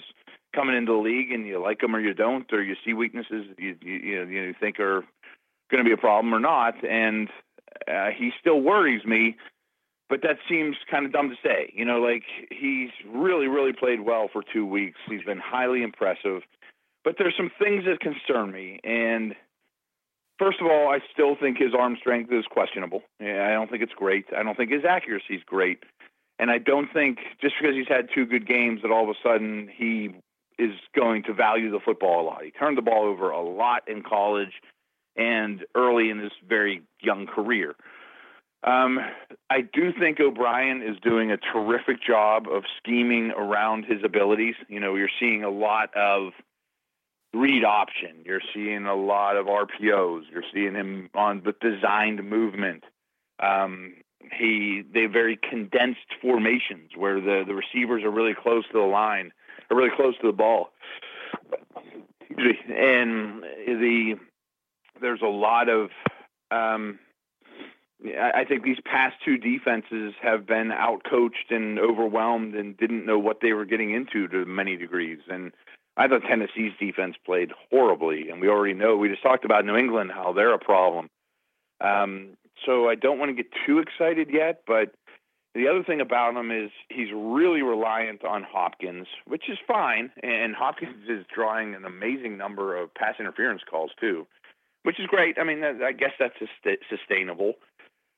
coming 0.54 0.76
into 0.76 0.92
the 0.92 0.98
league 0.98 1.32
and 1.32 1.46
you 1.46 1.60
like 1.62 1.80
them 1.80 1.94
or 1.94 2.00
you 2.00 2.14
don't, 2.14 2.50
or 2.52 2.62
you 2.62 2.76
see 2.84 2.92
weaknesses 2.92 3.46
you, 3.58 3.76
you, 3.82 3.92
you, 3.92 4.24
know, 4.24 4.30
you 4.30 4.54
think 4.58 4.80
are 4.80 5.04
going 5.70 5.84
to 5.84 5.88
be 5.88 5.92
a 5.92 5.96
problem 5.96 6.34
or 6.34 6.40
not. 6.40 6.84
And 6.84 7.28
uh, 7.86 8.08
he 8.16 8.30
still 8.40 8.60
worries 8.60 9.04
me 9.04 9.36
but 10.10 10.22
that 10.22 10.38
seems 10.48 10.76
kind 10.90 11.06
of 11.06 11.12
dumb 11.12 11.30
to 11.30 11.36
say. 11.42 11.72
You 11.72 11.84
know, 11.84 12.00
like 12.00 12.24
he's 12.50 12.90
really, 13.08 13.46
really 13.46 13.72
played 13.72 14.00
well 14.00 14.28
for 14.30 14.42
two 14.42 14.66
weeks. 14.66 14.98
He's 15.08 15.22
been 15.22 15.38
highly 15.38 15.82
impressive, 15.82 16.42
but 17.04 17.14
there's 17.16 17.36
some 17.36 17.50
things 17.58 17.84
that 17.84 18.00
concern 18.00 18.50
me. 18.50 18.80
And 18.82 19.34
first 20.40 20.60
of 20.60 20.66
all, 20.66 20.88
I 20.88 20.98
still 21.12 21.36
think 21.36 21.58
his 21.58 21.74
arm 21.78 21.96
strength 22.00 22.32
is 22.32 22.44
questionable. 22.50 23.02
I 23.20 23.52
don't 23.52 23.70
think 23.70 23.82
it's 23.82 23.92
great. 23.92 24.24
I 24.36 24.42
don't 24.42 24.56
think 24.56 24.72
his 24.72 24.84
accuracy 24.88 25.34
is 25.34 25.42
great. 25.44 25.84
And 26.38 26.50
I 26.50 26.56
don't 26.58 26.90
think 26.92 27.18
just 27.40 27.54
because 27.60 27.76
he's 27.76 27.88
had 27.88 28.08
two 28.14 28.24
good 28.24 28.48
games 28.48 28.80
that 28.82 28.90
all 28.90 29.04
of 29.04 29.10
a 29.10 29.18
sudden 29.22 29.68
he 29.72 30.14
is 30.58 30.72
going 30.96 31.22
to 31.24 31.34
value 31.34 31.70
the 31.70 31.80
football 31.84 32.22
a 32.22 32.24
lot. 32.24 32.42
He 32.42 32.50
turned 32.50 32.78
the 32.78 32.82
ball 32.82 33.04
over 33.04 33.30
a 33.30 33.42
lot 33.42 33.82
in 33.86 34.02
college 34.02 34.54
and 35.16 35.64
early 35.76 36.08
in 36.08 36.18
his 36.18 36.32
very 36.48 36.82
young 37.02 37.26
career. 37.26 37.74
Um, 38.62 39.00
I 39.48 39.60
do 39.60 39.92
think 39.98 40.20
O'Brien 40.20 40.82
is 40.82 40.96
doing 41.02 41.30
a 41.30 41.38
terrific 41.38 42.02
job 42.02 42.46
of 42.50 42.64
scheming 42.78 43.32
around 43.36 43.84
his 43.84 43.98
abilities. 44.04 44.54
You 44.68 44.80
know, 44.80 44.96
you're 44.96 45.08
seeing 45.18 45.44
a 45.44 45.50
lot 45.50 45.94
of 45.94 46.32
read 47.32 47.64
option. 47.64 48.22
You're 48.24 48.42
seeing 48.52 48.86
a 48.86 48.94
lot 48.94 49.36
of 49.36 49.46
RPOs. 49.46 50.22
You're 50.30 50.44
seeing 50.52 50.74
him 50.74 51.10
on 51.14 51.42
the 51.44 51.54
designed 51.60 52.28
movement. 52.28 52.84
Um, 53.38 53.94
he 54.38 54.82
they 54.92 55.06
very 55.06 55.36
condensed 55.36 56.00
formations 56.20 56.90
where 56.96 57.20
the 57.20 57.44
the 57.46 57.54
receivers 57.54 58.04
are 58.04 58.10
really 58.10 58.34
close 58.34 58.64
to 58.66 58.72
the 58.74 58.86
line, 58.86 59.32
are 59.70 59.76
really 59.76 59.94
close 59.94 60.14
to 60.20 60.26
the 60.26 60.32
ball, 60.32 60.70
and 62.36 63.42
the 63.42 64.16
there's 65.00 65.22
a 65.22 65.26
lot 65.26 65.68
of 65.68 65.90
um, 66.50 66.98
I 68.18 68.44
think 68.44 68.62
these 68.62 68.80
past 68.84 69.16
two 69.24 69.36
defenses 69.36 70.14
have 70.22 70.46
been 70.46 70.68
outcoached 70.68 71.50
and 71.50 71.78
overwhelmed 71.78 72.54
and 72.54 72.76
didn't 72.76 73.04
know 73.04 73.18
what 73.18 73.40
they 73.42 73.52
were 73.52 73.66
getting 73.66 73.90
into 73.90 74.26
to 74.28 74.46
many 74.46 74.76
degrees. 74.76 75.18
And 75.28 75.52
I 75.96 76.08
thought 76.08 76.22
Tennessee's 76.22 76.72
defense 76.78 77.16
played 77.24 77.50
horribly, 77.70 78.30
and 78.30 78.40
we 78.40 78.48
already 78.48 78.74
know. 78.74 78.96
We 78.96 79.08
just 79.08 79.22
talked 79.22 79.44
about 79.44 79.64
New 79.64 79.76
England 79.76 80.12
how 80.12 80.32
they're 80.32 80.54
a 80.54 80.58
problem. 80.58 81.10
Um, 81.80 82.36
so 82.64 82.88
I 82.88 82.94
don't 82.94 83.18
want 83.18 83.30
to 83.30 83.42
get 83.42 83.52
too 83.66 83.78
excited 83.78 84.28
yet, 84.30 84.62
but 84.66 84.92
the 85.54 85.66
other 85.66 85.82
thing 85.82 86.00
about 86.00 86.36
him 86.36 86.50
is 86.50 86.70
he's 86.88 87.08
really 87.12 87.62
reliant 87.62 88.24
on 88.24 88.44
Hopkins, 88.44 89.08
which 89.26 89.48
is 89.48 89.58
fine. 89.66 90.10
And 90.22 90.54
Hopkins 90.54 91.08
is 91.08 91.24
drawing 91.34 91.74
an 91.74 91.84
amazing 91.84 92.36
number 92.36 92.76
of 92.76 92.94
pass 92.94 93.14
interference 93.18 93.62
calls 93.68 93.90
too, 93.98 94.26
which 94.84 95.00
is 95.00 95.06
great. 95.06 95.38
I 95.40 95.44
mean, 95.44 95.64
I 95.64 95.92
guess 95.92 96.12
that's 96.18 96.36
sustainable. 96.88 97.54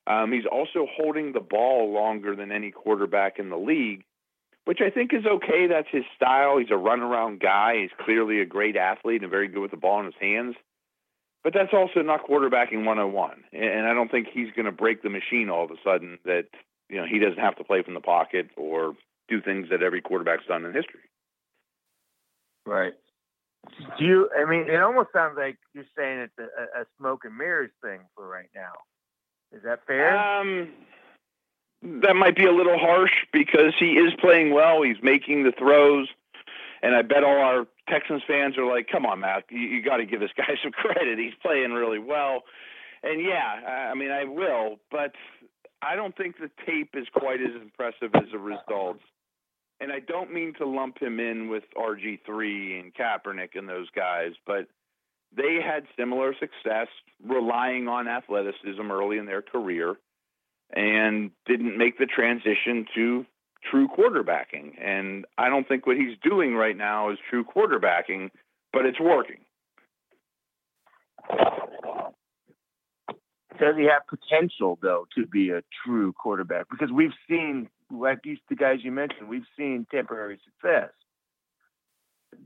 Um, 0.05 0.31
he's 0.31 0.45
also 0.45 0.85
holding 0.91 1.31
the 1.31 1.39
ball 1.39 1.91
longer 1.91 2.35
than 2.35 2.51
any 2.51 2.71
quarterback 2.71 3.39
in 3.39 3.49
the 3.49 3.57
league, 3.57 4.03
which 4.65 4.79
I 4.81 4.89
think 4.89 5.13
is 5.13 5.25
okay. 5.25 5.67
That's 5.67 5.87
his 5.91 6.03
style. 6.15 6.57
He's 6.57 6.69
a 6.69 6.73
runaround 6.73 7.41
guy. 7.41 7.81
He's 7.81 8.05
clearly 8.05 8.39
a 8.39 8.45
great 8.45 8.75
athlete 8.75 9.21
and 9.21 9.31
very 9.31 9.47
good 9.47 9.61
with 9.61 9.71
the 9.71 9.77
ball 9.77 9.99
in 9.99 10.05
his 10.05 10.15
hands. 10.19 10.55
But 11.43 11.53
that's 11.53 11.73
also 11.73 12.01
not 12.01 12.25
quarterbacking 12.25 12.85
101. 12.85 13.43
And 13.51 13.85
I 13.85 13.93
don't 13.93 14.09
think 14.09 14.27
he's 14.31 14.51
going 14.55 14.65
to 14.65 14.71
break 14.71 15.03
the 15.03 15.09
machine 15.09 15.49
all 15.49 15.65
of 15.65 15.71
a 15.71 15.75
sudden 15.83 16.17
that, 16.23 16.45
you 16.89 16.97
know, 16.97 17.05
he 17.05 17.19
doesn't 17.19 17.39
have 17.39 17.57
to 17.57 17.65
play 17.65 17.83
from 17.83 17.95
the 17.95 17.99
pocket 17.99 18.47
or 18.55 18.93
do 19.27 19.41
things 19.41 19.67
that 19.69 19.83
every 19.83 20.01
quarterback's 20.01 20.45
done 20.47 20.63
in 20.63 20.73
history. 20.73 21.01
Right. 22.65 22.93
Do 23.97 24.05
you, 24.05 24.29
I 24.37 24.49
mean, 24.49 24.69
it 24.69 24.81
almost 24.81 25.09
sounds 25.13 25.35
like 25.37 25.57
you're 25.73 25.85
saying 25.97 26.19
it's 26.19 26.37
a, 26.39 26.81
a 26.81 26.85
smoke 26.97 27.21
and 27.25 27.35
mirrors 27.37 27.71
thing 27.81 27.99
for 28.15 28.27
right 28.27 28.49
now. 28.55 28.71
Is 29.55 29.63
that 29.63 29.85
fair? 29.85 30.17
Um, 30.17 30.69
that 31.83 32.15
might 32.15 32.35
be 32.35 32.45
a 32.45 32.51
little 32.51 32.77
harsh 32.79 33.11
because 33.31 33.73
he 33.77 33.97
is 33.97 34.13
playing 34.19 34.53
well. 34.53 34.81
He's 34.81 35.01
making 35.03 35.43
the 35.43 35.51
throws, 35.51 36.07
and 36.81 36.95
I 36.95 37.01
bet 37.01 37.23
all 37.23 37.37
our 37.37 37.67
Texans 37.89 38.23
fans 38.25 38.57
are 38.57 38.65
like, 38.65 38.87
"Come 38.87 39.05
on, 39.05 39.19
Matt, 39.19 39.45
you, 39.49 39.59
you 39.59 39.81
got 39.83 39.97
to 39.97 40.05
give 40.05 40.19
this 40.19 40.31
guy 40.37 40.57
some 40.61 40.71
credit. 40.71 41.19
He's 41.19 41.33
playing 41.41 41.71
really 41.73 41.99
well." 41.99 42.43
And 43.03 43.21
yeah, 43.21 43.89
I 43.91 43.93
mean, 43.95 44.11
I 44.11 44.23
will, 44.23 44.79
but 44.89 45.11
I 45.81 45.95
don't 45.95 46.15
think 46.15 46.37
the 46.37 46.49
tape 46.65 46.91
is 46.93 47.07
quite 47.13 47.41
as 47.41 47.53
impressive 47.61 48.11
as 48.15 48.31
the 48.31 48.39
results. 48.39 49.03
And 49.81 49.91
I 49.91 49.99
don't 49.99 50.33
mean 50.33 50.53
to 50.59 50.65
lump 50.65 51.01
him 51.01 51.19
in 51.19 51.49
with 51.49 51.63
RG3 51.75 52.79
and 52.79 52.93
Kaepernick 52.93 53.55
and 53.55 53.67
those 53.67 53.89
guys, 53.89 54.31
but 54.47 54.67
they 55.35 55.59
had 55.61 55.83
similar 55.99 56.33
success 56.39 56.87
relying 57.21 57.89
on 57.89 58.07
athleticism 58.07 58.89
early 58.89 59.17
in 59.17 59.25
their 59.25 59.41
career 59.41 59.97
and 60.73 61.31
didn't 61.45 61.77
make 61.77 61.97
the 61.97 62.05
transition 62.05 62.85
to 62.95 63.25
true 63.69 63.87
quarterbacking. 63.87 64.73
And 64.81 65.25
I 65.37 65.49
don't 65.49 65.67
think 65.67 65.85
what 65.87 65.97
he's 65.97 66.17
doing 66.23 66.55
right 66.55 66.75
now 66.75 67.11
is 67.11 67.17
true 67.29 67.45
quarterbacking, 67.45 68.31
but 68.71 68.85
it's 68.85 68.99
working. 68.99 69.39
Does 73.59 73.75
he 73.77 73.83
have 73.83 74.01
potential 74.07 74.79
though 74.81 75.07
to 75.15 75.25
be 75.27 75.51
a 75.51 75.61
true 75.85 76.11
quarterback? 76.13 76.65
Because 76.69 76.91
we've 76.91 77.13
seen, 77.29 77.69
like 77.91 78.21
these 78.23 78.39
the 78.49 78.55
guys 78.55 78.79
you 78.81 78.91
mentioned, 78.91 79.29
we've 79.29 79.45
seen 79.55 79.85
temporary 79.91 80.39
success. 80.43 80.89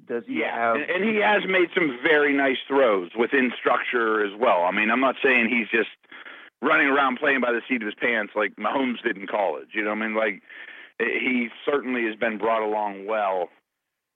Does 0.08 0.24
he 0.28 0.42
yeah, 0.42 0.54
have? 0.54 0.76
And, 0.76 0.90
and 0.90 1.04
he 1.04 1.22
has 1.22 1.44
made 1.48 1.70
some 1.74 1.98
very 2.04 2.34
nice 2.34 2.58
throws 2.68 3.10
within 3.18 3.52
structure 3.58 4.24
as 4.26 4.38
well. 4.38 4.64
I 4.64 4.72
mean, 4.72 4.92
I'm 4.92 5.00
not 5.00 5.16
saying 5.24 5.50
he's 5.50 5.70
just 5.70 5.90
running 6.62 6.88
around 6.88 7.18
playing 7.18 7.42
by 7.42 7.52
the 7.52 7.62
seat 7.68 7.82
of 7.82 7.86
his 7.86 7.96
pants 7.96 8.34
like 8.36 8.56
Mahomes 8.56 9.02
did 9.04 9.18
in 9.18 9.28
college. 9.28 9.70
You 9.74 9.84
know, 9.84 9.92
I 9.92 9.96
mean, 9.96 10.16
like 10.16 10.42
he 11.00 11.50
certainly 11.66 12.06
has 12.06 12.16
been 12.16 12.38
brought 12.38 12.64
along 12.64 13.06
well, 13.06 13.50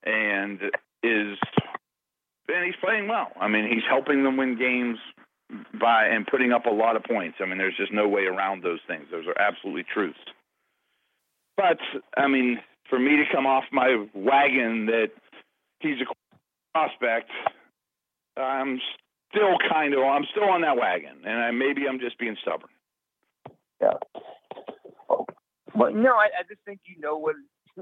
and 0.04 0.60
is 1.02 1.38
and 2.48 2.64
he's 2.64 2.76
playing 2.82 3.08
well. 3.08 3.28
I 3.40 3.48
mean, 3.48 3.68
he's 3.72 3.84
helping 3.88 4.24
them 4.24 4.36
win 4.36 4.58
games 4.58 4.98
by 5.78 6.06
and 6.06 6.26
putting 6.26 6.52
up 6.52 6.66
a 6.66 6.70
lot 6.70 6.96
of 6.96 7.04
points. 7.04 7.38
I 7.40 7.46
mean, 7.46 7.58
there's 7.58 7.76
just 7.76 7.92
no 7.92 8.08
way 8.08 8.22
around 8.22 8.62
those 8.62 8.80
things. 8.86 9.06
Those 9.10 9.26
are 9.26 9.38
absolutely 9.40 9.84
truths. 9.84 10.18
But 11.56 11.78
I 12.16 12.26
mean, 12.28 12.58
for 12.88 12.98
me 12.98 13.16
to 13.16 13.24
come 13.32 13.46
off 13.46 13.64
my 13.70 14.06
wagon 14.14 14.86
that 14.86 15.10
he's 15.80 16.00
a 16.00 16.04
prospect. 16.72 17.30
I'm 18.36 18.80
still 19.32 19.56
kind 19.68 19.94
of 19.94 20.00
I'm 20.00 20.24
still 20.30 20.48
on 20.48 20.60
that 20.62 20.76
wagon, 20.76 21.22
and 21.24 21.38
I, 21.38 21.50
maybe 21.50 21.82
I'm 21.88 21.98
just 21.98 22.18
being 22.18 22.36
stubborn. 22.42 22.70
Yeah. 23.80 23.94
But 25.74 25.94
no, 25.94 26.10
I, 26.10 26.28
I 26.38 26.42
just 26.48 26.60
think 26.64 26.80
you 26.84 27.00
know 27.00 27.16
what 27.16 27.36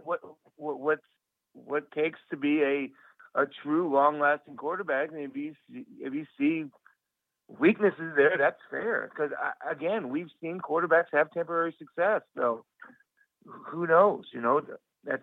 what 0.04 0.21
what 0.57 0.80
what's 0.80 1.02
what 1.52 1.90
takes 1.90 2.19
to 2.30 2.37
be 2.37 2.62
a 2.62 2.90
a 3.35 3.47
true 3.62 3.92
long 3.92 4.19
lasting 4.21 4.57
quarterback, 4.57 5.11
and 5.11 5.21
if 5.21 5.37
you 5.37 5.54
see, 5.69 5.85
if 6.00 6.14
you 6.14 6.26
see 6.38 6.64
weaknesses 7.59 8.12
there, 8.16 8.37
that's 8.38 8.61
fair. 8.71 9.11
Because 9.12 9.33
again, 9.69 10.09
we've 10.09 10.30
seen 10.40 10.61
quarterbacks 10.61 11.12
have 11.12 11.30
temporary 11.33 11.75
success, 11.78 12.23
so 12.37 12.64
who 13.45 13.87
knows? 13.87 14.25
You 14.33 14.40
know, 14.40 14.61
that's 15.04 15.23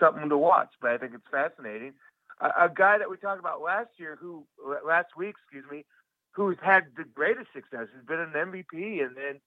something 0.00 0.28
to 0.28 0.38
watch. 0.38 0.70
But 0.80 0.92
I 0.92 0.98
think 0.98 1.12
it's 1.14 1.24
fascinating 1.30 1.92
a, 2.40 2.64
a 2.64 2.70
guy 2.74 2.98
that 2.98 3.10
we 3.10 3.16
talked 3.16 3.40
about 3.40 3.62
last 3.62 3.90
year, 3.98 4.16
who 4.20 4.46
last 4.86 5.08
week, 5.16 5.34
excuse 5.40 5.64
me, 5.70 5.84
who's 6.32 6.56
had 6.62 6.84
the 6.96 7.04
greatest 7.04 7.48
success, 7.54 7.88
has 7.94 8.04
been 8.06 8.20
an 8.20 8.32
MVP, 8.32 9.04
and 9.04 9.16
then 9.16 9.40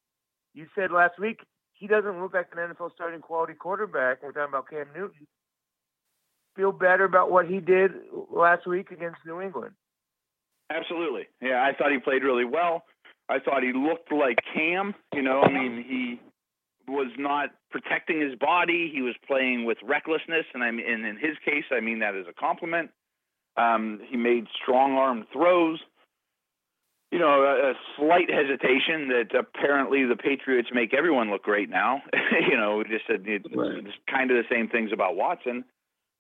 you 0.54 0.68
said 0.76 0.92
last 0.92 1.20
week 1.20 1.42
he 1.74 1.88
doesn't 1.88 2.22
look 2.22 2.34
like 2.34 2.48
an 2.52 2.58
NFL 2.58 2.92
starting 2.94 3.22
quality 3.22 3.54
quarterback. 3.54 4.22
We're 4.22 4.32
talking 4.32 4.50
about 4.50 4.70
Cam 4.70 4.88
Newton. 4.96 5.28
Feel 6.56 6.72
better 6.72 7.06
about 7.06 7.32
what 7.32 7.48
he 7.48 7.60
did 7.60 7.92
last 8.32 8.68
week 8.68 8.92
against 8.92 9.20
New 9.26 9.40
England. 9.42 9.74
Absolutely. 10.70 11.28
Yeah, 11.42 11.64
I 11.64 11.74
thought 11.74 11.92
he 11.92 12.00
played 12.00 12.24
really 12.24 12.44
well. 12.44 12.84
I 13.30 13.40
thought 13.40 13.64
he 13.64 13.72
looked 13.72 14.12
like 14.12 14.40
Cam. 14.54 14.94
You 15.14 15.22
know, 15.22 15.42
I 15.42 15.52
mean, 15.52 15.86
he 15.88 16.20
was 16.90 17.12
not 17.18 17.50
protecting 17.72 18.20
his 18.22 18.36
body. 18.36 18.90
He 18.94 19.02
was 19.02 19.16
playing 19.28 19.66
with 19.66 19.78
recklessness, 19.84 20.46
and 20.54 20.64
I 20.64 20.72
mean, 20.72 20.86
and 20.92 21.06
in 21.06 21.18
his 21.18 21.38
case, 21.46 21.66
I 21.72 21.80
mean 21.80 22.00
that 22.00 22.16
as 22.16 22.26
a 22.30 22.34
compliment. 22.34 22.92
Um, 23.58 24.00
he 24.10 24.18
made 24.18 24.48
strong 24.62 24.94
arm 24.94 25.26
throws. 25.34 25.80
You 27.12 27.18
know, 27.18 27.42
a, 27.42 27.72
a 27.72 27.74
slight 27.98 28.30
hesitation 28.30 29.10
that 29.10 29.34
apparently 29.38 30.06
the 30.06 30.16
Patriots 30.16 30.70
make 30.72 30.94
everyone 30.94 31.32
look 31.32 31.42
great 31.44 31.70
now. 31.70 32.04
you 32.50 32.56
know, 32.56 32.78
we 32.78 32.84
just 32.84 33.08
said 33.08 33.24
it's, 33.26 33.46
Right. 33.56 33.78
it's 33.84 33.98
kind 34.10 34.30
of 34.30 34.38
the 34.38 34.44
same 34.50 34.68
things 34.70 34.92
about 34.94 35.16
Watson, 35.16 35.66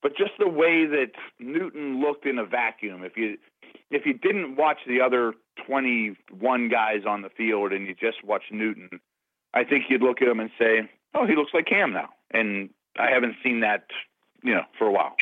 but 0.01 0.17
just 0.17 0.31
the 0.39 0.47
way 0.49 0.87
that 0.87 1.11
Newton 1.39 2.01
looked 2.01 2.25
in 2.25 2.39
a 2.39 2.45
vacuum. 2.45 3.03
If 3.03 3.17
you 3.17 3.37
if 3.91 4.05
you 4.05 4.13
didn't 4.13 4.55
watch 4.55 4.77
the 4.87 4.99
other 5.01 5.33
21 5.67 6.69
guys 6.69 7.01
on 7.07 7.21
the 7.21 7.29
field 7.29 7.71
and 7.71 7.85
you 7.87 7.93
just 7.93 8.23
watched 8.23 8.51
Newton, 8.51 8.89
I 9.53 9.63
think 9.63 9.85
you'd 9.89 10.01
look 10.01 10.21
at 10.21 10.27
him 10.27 10.39
and 10.39 10.51
say, 10.59 10.89
"Oh, 11.13 11.25
he 11.25 11.35
looks 11.35 11.53
like 11.53 11.65
Cam 11.65 11.93
now." 11.93 12.09
And 12.31 12.69
I 12.97 13.09
haven't 13.09 13.35
seen 13.43 13.61
that, 13.61 13.85
you 14.43 14.53
know, 14.53 14.63
for 14.77 14.87
a 14.87 14.91
while. 14.91 15.15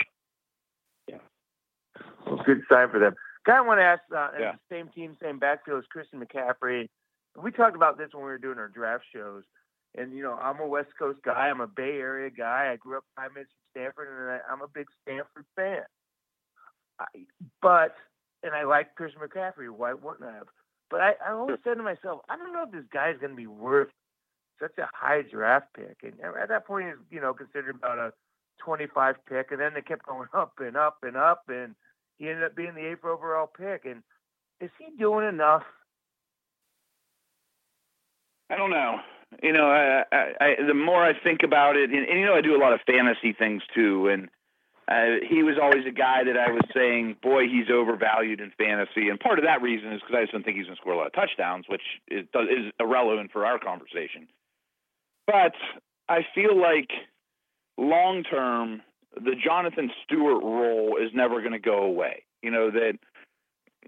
Well, 2.25 2.43
good 2.45 2.61
sign 2.69 2.89
for 2.89 2.99
them. 2.99 3.15
Guy 3.45 3.57
I 3.57 3.61
want 3.61 3.79
to 3.79 3.83
ask, 3.83 4.01
uh, 4.13 4.31
Yeah. 4.37 4.51
the 4.53 4.59
same 4.69 4.89
team, 4.89 5.15
same 5.21 5.39
backfield 5.39 5.79
as 5.79 5.87
Christian 5.87 6.19
McCaffrey. 6.19 6.89
We 7.35 7.51
talked 7.51 7.75
about 7.75 7.97
this 7.97 8.13
when 8.13 8.23
we 8.25 8.29
were 8.29 8.37
doing 8.37 8.57
our 8.57 8.67
draft 8.67 9.05
shows. 9.13 9.45
And, 9.95 10.11
you 10.13 10.21
know, 10.21 10.33
I'm 10.33 10.59
a 10.59 10.67
West 10.67 10.89
Coast 10.99 11.21
guy. 11.23 11.47
I'm 11.47 11.61
a 11.61 11.67
Bay 11.67 11.97
Area 11.99 12.29
guy. 12.29 12.69
I 12.71 12.75
grew 12.75 12.97
up 12.97 13.05
five 13.15 13.33
minutes 13.33 13.51
from 13.53 13.81
Stanford, 13.81 14.09
and 14.09 14.29
I, 14.29 14.39
I'm 14.51 14.61
a 14.61 14.67
big 14.67 14.87
Stanford 15.01 15.45
fan. 15.55 15.83
I, 16.99 17.05
but, 17.61 17.95
and 18.43 18.53
I 18.53 18.63
like 18.63 18.95
Christian 18.95 19.21
McCaffrey. 19.21 19.69
Why 19.69 19.93
wouldn't 19.93 20.29
I 20.29 20.33
have? 20.33 20.47
But 20.89 21.01
I, 21.01 21.15
I 21.25 21.31
always 21.31 21.59
said 21.63 21.75
to 21.75 21.83
myself, 21.83 22.21
I 22.29 22.35
don't 22.35 22.53
know 22.53 22.63
if 22.63 22.71
this 22.71 22.85
guy 22.91 23.11
is 23.11 23.19
going 23.19 23.31
to 23.31 23.37
be 23.37 23.47
worth 23.47 23.89
such 24.59 24.77
a 24.77 24.89
high 24.93 25.21
draft 25.21 25.67
pick. 25.75 25.97
And 26.03 26.13
at 26.41 26.49
that 26.49 26.65
point, 26.65 26.87
he's, 26.87 27.17
you 27.17 27.21
know, 27.21 27.33
considered 27.33 27.75
about 27.75 27.97
a 27.97 28.13
25 28.63 29.15
pick. 29.27 29.51
And 29.51 29.59
then 29.59 29.73
they 29.73 29.81
kept 29.81 30.05
going 30.05 30.27
up 30.33 30.53
and 30.59 30.75
up 30.75 30.97
and 31.03 31.15
up. 31.15 31.43
And 31.47 31.75
he 32.17 32.29
ended 32.29 32.43
up 32.43 32.55
being 32.55 32.75
the 32.75 32.85
eighth 32.91 33.05
overall 33.05 33.47
pick. 33.47 33.85
And 33.85 34.03
is 34.59 34.71
he 34.79 34.97
doing 34.97 35.27
enough? 35.27 35.63
I 38.49 38.55
don't 38.55 38.71
know. 38.71 38.99
You 39.43 39.51
know, 39.51 39.67
I, 39.67 40.03
I, 40.11 40.33
I, 40.39 40.55
the 40.65 40.73
more 40.73 41.03
I 41.03 41.13
think 41.13 41.43
about 41.43 41.75
it, 41.75 41.89
and, 41.89 42.07
and 42.07 42.19
you 42.19 42.25
know, 42.25 42.33
I 42.33 42.41
do 42.41 42.55
a 42.55 42.63
lot 42.63 42.73
of 42.73 42.79
fantasy 42.87 43.33
things 43.33 43.61
too, 43.75 44.07
and 44.07 44.29
uh, 44.87 45.19
he 45.27 45.43
was 45.43 45.57
always 45.61 45.85
a 45.85 45.91
guy 45.91 46.23
that 46.23 46.37
I 46.37 46.49
was 46.49 46.63
saying, 46.73 47.17
boy, 47.21 47.43
he's 47.43 47.69
overvalued 47.69 48.39
in 48.39 48.51
fantasy, 48.57 49.09
and 49.09 49.19
part 49.19 49.37
of 49.37 49.43
that 49.43 49.61
reason 49.61 49.91
is 49.91 49.99
because 49.99 50.15
I 50.15 50.21
just 50.21 50.31
don't 50.31 50.43
think 50.43 50.55
he's 50.55 50.67
going 50.67 50.77
to 50.77 50.81
score 50.81 50.93
a 50.93 50.97
lot 50.97 51.07
of 51.07 51.13
touchdowns, 51.13 51.65
which 51.67 51.81
is, 52.07 52.25
is 52.35 52.71
irrelevant 52.79 53.31
for 53.33 53.45
our 53.45 53.59
conversation. 53.59 54.27
But 55.27 55.53
I 56.09 56.25
feel 56.33 56.59
like 56.59 56.89
long 57.77 58.23
term, 58.23 58.81
the 59.13 59.35
Jonathan 59.35 59.91
Stewart 60.03 60.41
role 60.43 60.97
is 60.99 61.11
never 61.13 61.41
going 61.41 61.51
to 61.51 61.59
go 61.59 61.83
away. 61.83 62.23
You 62.41 62.51
know 62.51 62.71
that 62.71 62.93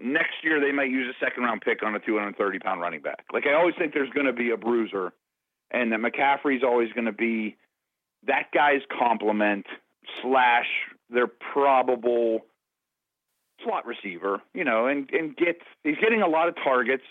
next 0.00 0.44
year 0.44 0.60
they 0.60 0.72
might 0.72 0.90
use 0.90 1.12
a 1.14 1.24
second 1.24 1.44
round 1.44 1.62
pick 1.62 1.82
on 1.82 1.94
a 1.94 1.98
230 1.98 2.58
pound 2.58 2.80
running 2.80 3.00
back. 3.00 3.24
Like 3.32 3.46
I 3.46 3.54
always 3.54 3.74
think 3.78 3.94
there's 3.94 4.10
going 4.10 4.26
to 4.26 4.32
be 4.32 4.50
a 4.50 4.56
bruiser, 4.56 5.12
and 5.70 5.92
that 5.92 6.00
McCaffrey's 6.00 6.62
always 6.62 6.92
going 6.92 7.06
to 7.06 7.12
be 7.12 7.56
that 8.26 8.50
guy's 8.52 8.82
complement 8.98 9.66
slash 10.22 10.66
their 11.08 11.26
probable 11.26 12.40
slot 13.64 13.86
receiver. 13.86 14.42
You 14.52 14.64
know, 14.64 14.86
and 14.86 15.08
and 15.10 15.34
get 15.36 15.62
he's 15.84 15.98
getting 15.98 16.22
a 16.22 16.28
lot 16.28 16.48
of 16.48 16.54
targets. 16.56 17.04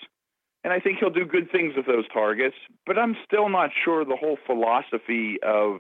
And 0.64 0.74
I 0.74 0.80
think 0.80 1.00
he'll 1.00 1.10
do 1.10 1.26
good 1.26 1.52
things 1.52 1.74
with 1.76 1.86
those 1.86 2.08
targets, 2.12 2.56
but 2.86 2.98
I'm 2.98 3.16
still 3.26 3.48
not 3.48 3.70
sure 3.84 4.04
the 4.04 4.18
whole 4.18 4.38
philosophy 4.46 5.38
of 5.42 5.80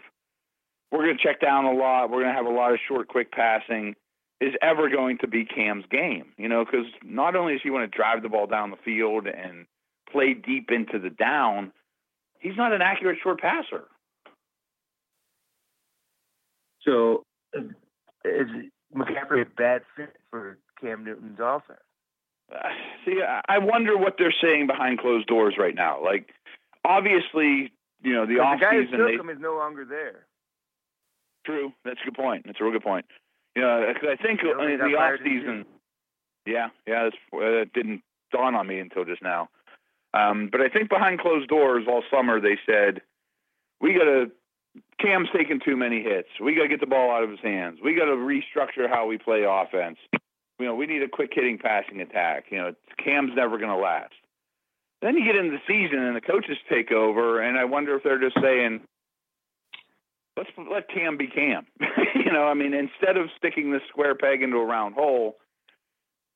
we're 0.91 1.03
going 1.05 1.17
to 1.17 1.23
check 1.23 1.41
down 1.41 1.65
a 1.65 1.73
lot, 1.73 2.09
we're 2.09 2.21
going 2.23 2.33
to 2.33 2.37
have 2.37 2.45
a 2.45 2.49
lot 2.49 2.71
of 2.71 2.79
short, 2.87 3.07
quick 3.07 3.31
passing 3.31 3.95
is 4.41 4.53
ever 4.61 4.89
going 4.89 5.17
to 5.19 5.27
be 5.27 5.43
Cam's 5.43 5.83
game, 5.91 6.27
you 6.37 6.47
know, 6.47 6.63
because 6.63 6.85
not 7.03 7.35
only 7.35 7.53
does 7.53 7.61
he 7.61 7.69
want 7.69 7.89
to 7.89 7.95
drive 7.95 8.23
the 8.23 8.29
ball 8.29 8.47
down 8.47 8.71
the 8.71 8.77
field 8.77 9.27
and 9.27 9.65
play 10.11 10.33
deep 10.33 10.71
into 10.71 10.97
the 10.97 11.09
down, 11.09 11.73
he's 12.39 12.55
not 12.55 12.71
an 12.71 12.81
accurate 12.81 13.19
short 13.21 13.41
passer. 13.41 13.83
So 16.83 17.23
is 18.23 18.47
McCaffrey 18.95 19.41
a 19.41 19.45
bad 19.57 19.81
fit 19.95 20.15
for 20.31 20.57
Cam 20.81 21.03
Newton's 21.03 21.39
offense? 21.41 21.79
See, 23.05 23.21
I- 23.21 23.41
I 23.47 23.57
wonder 23.59 23.97
what 23.97 24.15
they're 24.17 24.33
saying 24.41 24.67
behind 24.67 24.99
closed 24.99 25.27
doors 25.27 25.55
right 25.57 25.75
now. 25.75 26.03
Like, 26.03 26.33
obviously, 26.85 27.71
you 28.01 28.13
know, 28.13 28.25
the 28.25 28.39
off 28.39 28.59
the 28.59 28.65
guy 28.65 28.75
who 28.75 28.85
season. 28.85 28.99
took 28.99 29.07
They, 29.07 29.15
him 29.15 29.29
is 29.29 29.39
no 29.39 29.55
longer 29.55 29.85
there. 29.85 30.25
true, 31.45 31.73
that's 31.85 31.99
a 32.01 32.05
good 32.05 32.15
point. 32.15 32.45
That's 32.45 32.59
a 32.59 32.63
real 32.63 32.73
good 32.73 32.83
point. 32.83 33.05
You 33.55 33.63
know, 33.63 33.83
I 33.89 34.15
think 34.15 34.41
They 34.41 34.49
only 34.51 34.73
in 34.73 34.79
the 34.79 34.95
off 34.97 35.19
season. 35.23 35.65
Yeah, 36.45 36.69
yeah, 36.87 37.03
that's, 37.03 37.15
uh, 37.33 37.39
that 37.39 37.73
didn't 37.73 38.01
dawn 38.31 38.55
on 38.55 38.67
me 38.67 38.79
until 38.79 39.05
just 39.05 39.21
now. 39.21 39.49
Um, 40.13 40.49
but 40.51 40.61
I 40.61 40.69
think 40.69 40.89
behind 40.89 41.19
closed 41.19 41.49
doors 41.49 41.85
all 41.87 42.03
summer 42.09 42.39
they 42.39 42.57
said, 42.65 43.01
we 43.81 43.93
got 43.93 44.05
to, 44.05 44.31
Cam's 44.99 45.29
taking 45.35 45.59
too 45.59 45.75
many 45.77 46.01
hits. 46.01 46.29
We 46.41 46.55
got 46.55 46.63
to 46.63 46.67
get 46.67 46.79
the 46.79 46.87
ball 46.87 47.11
out 47.11 47.23
of 47.23 47.29
his 47.29 47.39
hands. 47.41 47.79
We 47.83 47.95
got 47.95 48.05
to 48.05 48.11
restructure 48.13 48.89
how 48.89 49.07
we 49.07 49.17
play 49.17 49.43
offense. 49.47 49.97
You 50.59 50.65
know, 50.65 50.75
we 50.75 50.87
need 50.87 51.01
a 51.01 51.07
quick 51.07 51.31
hitting 51.33 51.57
passing 51.57 52.01
attack. 52.01 52.45
You 52.51 52.57
know, 52.57 52.73
Cam's 53.03 53.31
never 53.35 53.57
going 53.57 53.71
to 53.71 53.77
last. 53.77 54.13
Then 55.01 55.15
you 55.15 55.25
get 55.25 55.37
into 55.37 55.51
the 55.51 55.61
season 55.65 55.99
and 55.99 56.15
the 56.15 56.21
coaches 56.21 56.57
take 56.69 56.91
over, 56.91 57.41
and 57.41 57.57
I 57.57 57.63
wonder 57.63 57.95
if 57.95 58.03
they're 58.03 58.19
just 58.19 58.35
saying, 58.41 58.81
let's 60.35 60.49
let 60.71 60.89
Cam 60.89 61.17
be 61.17 61.27
Cam. 61.27 61.65
you 62.15 62.31
know, 62.31 62.43
I 62.43 62.53
mean, 62.53 62.73
instead 62.73 63.15
of 63.15 63.29
sticking 63.37 63.71
this 63.71 63.81
square 63.87 64.15
peg 64.15 64.41
into 64.41 64.57
a 64.57 64.65
round 64.65 64.95
hole, 64.95 65.37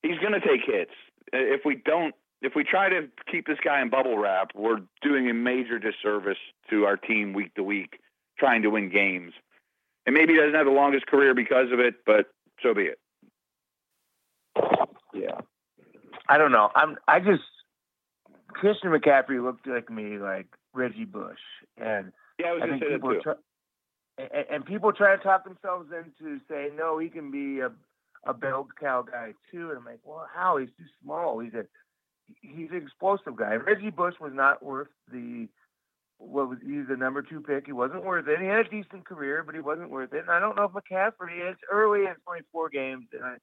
he's 0.02 0.18
going 0.20 0.34
to 0.34 0.40
take 0.40 0.62
hits. 0.66 0.94
If 1.34 1.62
we 1.66 1.76
don't, 1.76 2.16
if 2.42 2.54
we 2.56 2.64
try 2.64 2.90
to 2.90 3.08
keep 3.30 3.48
this 3.48 3.58
guy 3.64 3.82
in 3.82 3.90
bubble 3.90 4.18
wrap, 4.18 4.52
we're 4.56 4.80
doing 5.02 5.30
a 5.30 5.34
major 5.34 5.80
disservice 5.80 6.38
to 6.70 6.86
our 6.86 6.96
team 6.98 7.34
week 7.34 7.54
to 7.56 7.64
week, 7.64 8.00
trying 8.38 8.62
to 8.62 8.70
win 8.70 8.90
games. 8.90 9.34
And 10.06 10.14
maybe 10.14 10.34
he 10.34 10.40
doesn't 10.40 10.56
have 10.56 10.66
the 10.66 10.72
longest 10.72 11.08
career 11.08 11.34
because 11.34 11.72
of 11.72 11.80
it, 11.80 11.96
but 12.06 12.28
so 12.62 12.74
be 12.74 12.84
it. 12.84 13.00
Yeah. 15.13 15.39
I 16.28 16.38
don't 16.38 16.52
know. 16.52 16.69
I'm. 16.76 16.97
I 17.08 17.19
just 17.19 17.43
Christian 18.49 18.91
McCaffrey 18.91 19.43
looked 19.43 19.67
like 19.67 19.89
me 19.89 20.17
like 20.17 20.47
Reggie 20.73 21.06
Bush, 21.06 21.39
and 21.78 22.12
Yeah, 22.39 22.47
I 22.47 22.54
was 22.54 22.63
I 22.63 22.67
think 22.67 22.82
to 22.82 22.86
say 22.86 22.91
that 22.91 22.95
people 22.97 23.13
too. 23.13 23.21
try, 23.21 23.34
and, 24.17 24.45
and 24.52 24.65
people 24.65 24.93
try 24.93 25.15
to 25.15 25.21
talk 25.23 25.43
themselves 25.43 25.89
into 25.91 26.39
saying 26.49 26.76
no, 26.78 26.97
he 26.97 27.10
can 27.10 27.32
be 27.32 27.60
a 27.60 27.71
a 28.26 28.34
bell 28.34 28.67
cow 28.80 29.02
guy 29.02 29.34
too. 29.52 29.69
And 29.69 29.80
I'm 29.80 29.86
like, 29.86 29.99
well, 30.06 30.26
how? 30.34 30.58
He's 30.58 30.69
too 30.78 30.86
small. 31.04 31.39
He's 31.39 31.54
a 31.54 31.65
he's 32.41 32.69
an 32.71 32.78
explosive 32.78 33.36
guy. 33.36 33.56
Reggie 33.56 33.91
Bush 33.91 34.15
was 34.21 34.32
not 34.34 34.63
worth 34.63 34.88
the 35.12 35.47
what 36.19 36.47
was 36.49 36.60
he's 36.65 36.88
the 36.88 36.95
number 36.95 37.21
two 37.21 37.41
pick. 37.41 37.65
He 37.65 37.73
wasn't 37.73 38.06
worth 38.06 38.28
it. 38.28 38.39
He 38.39 38.45
had 38.45 38.65
a 38.65 38.69
decent 38.69 39.06
career, 39.06 39.43
but 39.43 39.56
he 39.56 39.62
wasn't 39.62 39.89
worth 39.89 40.13
it. 40.13 40.21
And 40.21 40.30
I 40.32 40.39
don't 40.39 40.56
know 40.56 40.63
if 40.65 40.71
McCaffrey 40.71 41.52
is 41.52 41.58
early 41.69 42.02
in 42.06 42.15
24 42.26 42.69
games, 42.69 43.08
and 43.12 43.23
I 43.26 43.36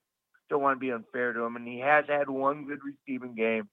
don't 0.51 0.61
want 0.61 0.75
to 0.75 0.85
be 0.85 0.91
unfair 0.91 1.33
to 1.33 1.41
him. 1.41 1.55
And 1.55 1.67
he 1.67 1.79
has 1.79 2.05
had 2.07 2.29
one 2.29 2.65
good 2.65 2.79
receiving 2.85 3.33
game, 3.33 3.67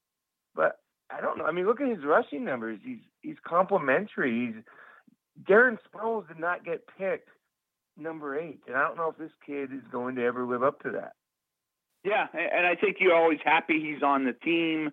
but 0.54 0.78
I 1.10 1.20
don't 1.20 1.36
know. 1.36 1.44
I 1.44 1.52
mean, 1.52 1.66
look 1.66 1.80
at 1.80 1.88
his 1.88 2.04
rushing 2.04 2.44
numbers. 2.44 2.80
He's 2.84 3.00
he's 3.20 3.36
complimentary. 3.46 4.46
He's 4.46 4.64
Darren 5.48 5.78
Sproles 5.86 6.28
did 6.28 6.38
not 6.38 6.64
get 6.64 6.84
picked 6.98 7.28
number 7.96 8.38
eight, 8.38 8.60
and 8.66 8.76
I 8.76 8.82
don't 8.82 8.96
know 8.96 9.10
if 9.10 9.18
this 9.18 9.32
kid 9.44 9.72
is 9.72 9.82
going 9.90 10.16
to 10.16 10.24
ever 10.24 10.46
live 10.46 10.62
up 10.62 10.82
to 10.82 10.90
that. 10.92 11.12
Yeah, 12.04 12.26
and 12.32 12.66
I 12.66 12.74
think 12.74 12.98
you're 13.00 13.14
always 13.14 13.40
happy 13.44 13.80
he's 13.80 14.02
on 14.02 14.24
the 14.24 14.32
team. 14.32 14.90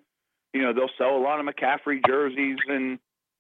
You 0.54 0.62
know, 0.62 0.74
they'll 0.74 0.90
sell 0.98 1.16
a 1.16 1.22
lot 1.22 1.40
of 1.40 1.46
McCaffrey 1.46 2.00
jerseys, 2.06 2.58
and 2.68 2.98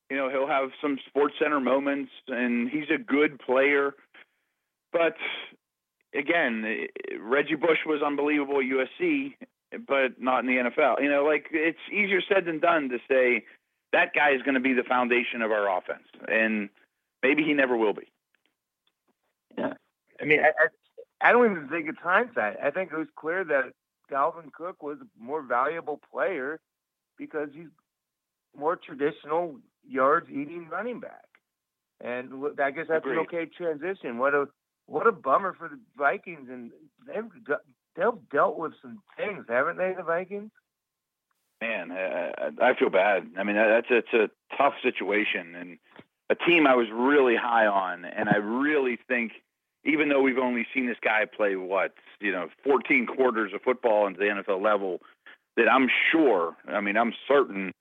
you 0.10 0.17
know 0.17 0.29
he'll 0.29 0.47
have 0.47 0.69
some 0.81 0.97
Sports 1.08 1.36
Center 1.41 1.60
moments, 1.60 2.12
and 2.27 2.69
he's 2.69 2.89
a 2.93 3.01
good 3.01 3.39
player. 3.39 3.95
But 4.91 5.15
again, 6.17 6.88
Reggie 7.19 7.56
Bush 7.56 7.80
was 7.86 8.01
unbelievable 8.01 8.60
at 8.60 8.65
USC, 8.65 9.36
but 9.88 10.19
not 10.21 10.39
in 10.39 10.47
the 10.47 10.69
NFL. 10.69 11.01
You 11.01 11.10
know, 11.10 11.23
like 11.25 11.47
it's 11.51 11.80
easier 11.91 12.21
said 12.21 12.45
than 12.45 12.60
done 12.60 12.89
to 12.89 12.99
say 13.10 13.45
that 13.93 14.13
guy 14.13 14.32
is 14.32 14.41
going 14.41 14.56
to 14.56 14.60
be 14.60 14.73
the 14.73 14.84
foundation 14.84 15.41
of 15.41 15.51
our 15.51 15.78
offense, 15.78 16.08
and 16.28 16.69
maybe 17.23 17.43
he 17.43 17.54
never 17.54 17.78
will 17.78 17.93
be. 17.93 18.08
Yeah, 19.58 19.73
I 20.21 20.25
mean, 20.25 20.39
I, 20.41 20.47
I, 20.47 21.30
I 21.30 21.32
don't 21.32 21.49
even 21.49 21.69
think 21.69 21.88
it's 21.88 21.99
hindsight. 22.01 22.58
I 22.62 22.71
think 22.71 22.91
it 22.91 22.97
was 22.97 23.08
clear 23.15 23.43
that 23.45 23.71
Dalvin 24.12 24.51
Cook 24.51 24.84
was 24.84 24.97
a 25.01 25.23
more 25.23 25.41
valuable 25.41 25.99
player 26.12 26.60
because 27.17 27.49
he's 27.54 27.67
more 28.58 28.75
traditional 28.75 29.58
yards 29.88 30.30
eating 30.30 30.67
running 30.69 30.99
back. 30.99 31.25
And 32.01 32.32
I 32.60 32.71
guess 32.71 32.88
that's 32.89 33.06
an 33.06 33.19
okay 33.19 33.45
transition. 33.45 34.17
What 34.17 34.34
a 34.34 34.47
what 34.88 35.08
a 35.08 35.12
bummer 35.12 35.54
for 35.54 35.69
the 35.69 35.80
Vikings, 35.98 36.50
and 36.50 36.71
they've 37.08 37.24
they've 37.95 38.30
dealt 38.32 38.58
with 38.58 38.74
some 38.82 39.02
things, 39.17 39.45
haven't 39.48 39.78
they? 39.78 39.93
The 39.95 40.04
Vikings. 40.04 40.52
Man, 41.62 41.91
uh, 41.91 42.52
I 42.62 42.74
feel 42.78 42.89
bad. 42.89 43.28
I 43.38 43.43
mean, 43.43 43.56
that's 43.56 43.88
it's 43.89 44.13
a 44.13 44.30
tough 44.58 44.74
situation, 44.84 45.56
and 45.56 45.78
a 46.30 46.36
team 46.36 46.67
I 46.67 46.76
was 46.76 46.88
really 46.91 47.36
high 47.36 47.65
on, 47.65 48.06
and 48.06 48.30
I 48.30 48.38
really 48.38 48.98
think, 49.08 49.34
even 49.84 50.10
though 50.10 50.21
we've 50.21 50.38
only 50.38 50.67
seen 50.74 50.88
this 50.88 50.98
guy 51.02 51.26
play 51.26 51.56
what 51.56 51.93
you 52.19 52.32
know 52.32 52.50
14 52.63 53.08
quarters 53.08 53.54
of 53.54 53.62
football 53.62 54.06
into 54.08 54.19
the 54.19 54.26
NFL 54.26 54.62
level, 54.62 55.00
that 55.58 55.71
I'm 55.71 55.89
sure, 56.12 56.56
I 56.67 56.82
mean, 56.82 56.98
I'm 56.98 57.13
certain 57.28 57.71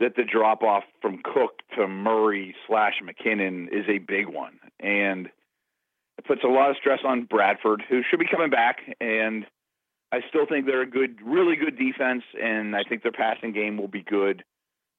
that 0.00 0.16
the 0.16 0.24
drop 0.24 0.62
off 0.62 0.84
from 1.00 1.20
Cook 1.22 1.62
to 1.76 1.86
Murray 1.86 2.54
slash 2.66 2.94
McKinnon 3.02 3.68
is 3.68 3.84
a 3.88 3.98
big 3.98 4.28
one, 4.28 4.58
and 4.80 5.28
it 6.18 6.26
puts 6.26 6.42
a 6.44 6.48
lot 6.48 6.70
of 6.70 6.76
stress 6.76 7.00
on 7.04 7.24
Bradford, 7.24 7.82
who 7.88 8.02
should 8.08 8.20
be 8.20 8.26
coming 8.30 8.50
back, 8.50 8.78
and 9.00 9.46
I 10.12 10.20
still 10.28 10.46
think 10.46 10.66
they're 10.66 10.82
a 10.82 10.86
good, 10.86 11.18
really 11.24 11.56
good 11.56 11.76
defense, 11.76 12.22
and 12.40 12.76
I 12.76 12.84
think 12.84 13.02
their 13.02 13.12
passing 13.12 13.52
game 13.52 13.76
will 13.76 13.88
be 13.88 14.02
good, 14.02 14.44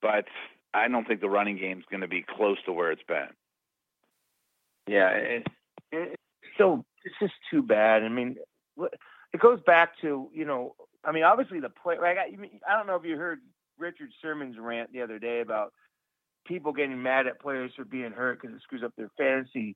but 0.01 0.25
I 0.73 0.87
don't 0.89 1.07
think 1.07 1.21
the 1.21 1.29
running 1.29 1.57
game 1.57 1.79
is 1.79 1.85
going 1.89 2.01
to 2.01 2.07
be 2.07 2.25
close 2.27 2.57
to 2.65 2.73
where 2.73 2.91
it's 2.91 3.03
been. 3.07 3.29
Yeah, 4.87 5.09
it, 5.11 5.47
it, 5.91 6.19
so 6.57 6.83
it's 7.03 7.15
just 7.19 7.33
too 7.49 7.63
bad. 7.63 8.03
I 8.03 8.09
mean, 8.09 8.35
it 8.77 9.39
goes 9.39 9.59
back 9.65 9.93
to 10.01 10.29
you 10.33 10.45
know, 10.45 10.75
I 11.03 11.11
mean, 11.11 11.23
obviously 11.23 11.59
the 11.59 11.69
play. 11.69 11.97
Like 11.97 12.17
I, 12.17 12.27
I 12.69 12.77
don't 12.77 12.87
know 12.87 12.95
if 12.95 13.05
you 13.05 13.17
heard 13.17 13.39
Richard 13.79 14.09
Sherman's 14.21 14.57
rant 14.59 14.91
the 14.91 15.01
other 15.01 15.17
day 15.17 15.41
about 15.41 15.73
people 16.45 16.73
getting 16.73 17.01
mad 17.01 17.27
at 17.27 17.41
players 17.41 17.71
for 17.75 17.85
being 17.85 18.11
hurt 18.11 18.41
because 18.41 18.55
it 18.55 18.61
screws 18.61 18.83
up 18.83 18.93
their 18.97 19.09
fantasy, 19.17 19.75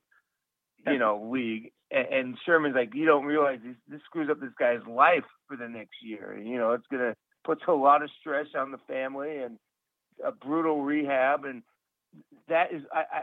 you 0.87 0.97
know, 0.97 1.29
league. 1.31 1.71
And, 1.91 2.07
and 2.07 2.37
Sherman's 2.45 2.75
like, 2.75 2.93
you 2.93 3.05
don't 3.05 3.25
realize 3.25 3.59
this, 3.63 3.75
this 3.87 4.01
screws 4.05 4.29
up 4.29 4.39
this 4.39 4.53
guy's 4.59 4.85
life 4.87 5.25
for 5.47 5.57
the 5.57 5.67
next 5.67 5.95
year. 6.03 6.37
You 6.37 6.57
know, 6.57 6.73
it's 6.73 6.87
gonna 6.91 7.15
puts 7.43 7.61
a 7.67 7.73
lot 7.73 8.03
of 8.03 8.09
stress 8.19 8.47
on 8.57 8.71
the 8.71 8.77
family 8.87 9.37
and 9.37 9.57
a 10.23 10.31
brutal 10.31 10.83
rehab, 10.83 11.45
and 11.45 11.63
that 12.47 12.73
is 12.73 12.83
I, 12.93 12.99
I 12.99 13.21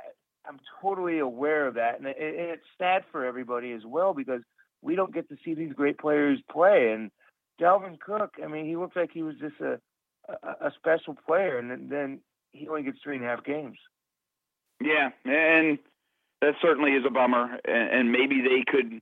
I'm 0.48 0.58
totally 0.80 1.18
aware 1.18 1.66
of 1.66 1.74
that, 1.74 1.98
and, 1.98 2.06
it, 2.06 2.16
and 2.18 2.50
it's 2.50 2.66
sad 2.78 3.04
for 3.10 3.24
everybody 3.24 3.72
as 3.72 3.82
well 3.84 4.14
because 4.14 4.42
we 4.80 4.94
don't 4.94 5.12
get 5.12 5.28
to 5.28 5.36
see 5.44 5.54
these 5.54 5.72
great 5.72 5.98
players 5.98 6.38
play. 6.50 6.92
And 6.92 7.10
Dalvin 7.60 7.98
Cook, 7.98 8.34
I 8.42 8.46
mean, 8.46 8.66
he 8.66 8.76
looks 8.76 8.94
like 8.94 9.10
he 9.12 9.22
was 9.22 9.34
just 9.40 9.60
a 9.60 9.80
a, 10.28 10.66
a 10.66 10.72
special 10.76 11.16
player, 11.26 11.58
and 11.58 11.90
then 11.90 12.20
he 12.52 12.68
only 12.68 12.82
gets 12.82 12.98
three 13.02 13.16
and 13.16 13.24
a 13.24 13.28
half 13.28 13.44
games. 13.44 13.78
Yeah, 14.80 15.10
and 15.24 15.78
that 16.42 16.54
certainly 16.60 16.92
is 16.92 17.04
a 17.06 17.10
bummer. 17.10 17.58
And, 17.64 18.00
and 18.00 18.12
maybe 18.12 18.40
they 18.42 18.64
could 18.66 19.00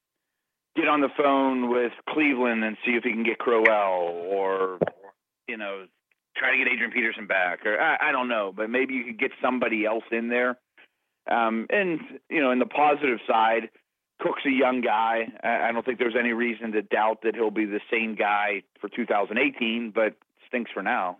get 0.76 0.88
on 0.88 1.00
the 1.00 1.10
phone 1.16 1.70
with 1.70 1.92
Cleveland 2.08 2.64
and 2.64 2.76
see 2.84 2.92
if 2.92 3.04
he 3.04 3.12
can 3.12 3.24
get 3.24 3.38
Crowell, 3.38 4.08
or 4.28 4.78
you 5.48 5.56
know, 5.56 5.86
try 6.36 6.52
to 6.52 6.58
get 6.58 6.72
Adrian 6.72 6.90
Peterson 6.90 7.26
back, 7.26 7.64
or 7.64 7.80
I, 7.80 8.08
I 8.08 8.12
don't 8.12 8.28
know, 8.28 8.52
but 8.54 8.70
maybe 8.70 8.94
you 8.94 9.04
could 9.04 9.18
get 9.18 9.30
somebody 9.42 9.84
else 9.84 10.04
in 10.10 10.28
there. 10.28 10.58
Um, 11.30 11.66
and 11.70 12.00
you 12.28 12.42
know, 12.42 12.50
in 12.50 12.58
the 12.58 12.66
positive 12.66 13.18
side, 13.26 13.70
Cook's 14.20 14.42
a 14.46 14.50
young 14.50 14.80
guy. 14.80 15.28
I, 15.42 15.68
I 15.68 15.72
don't 15.72 15.84
think 15.84 15.98
there's 15.98 16.16
any 16.18 16.32
reason 16.32 16.72
to 16.72 16.82
doubt 16.82 17.22
that 17.22 17.34
he'll 17.34 17.50
be 17.50 17.66
the 17.66 17.80
same 17.90 18.14
guy 18.14 18.62
for 18.80 18.88
2018, 18.88 19.92
but 19.94 20.14
stinks 20.48 20.70
for 20.72 20.82
now. 20.82 21.18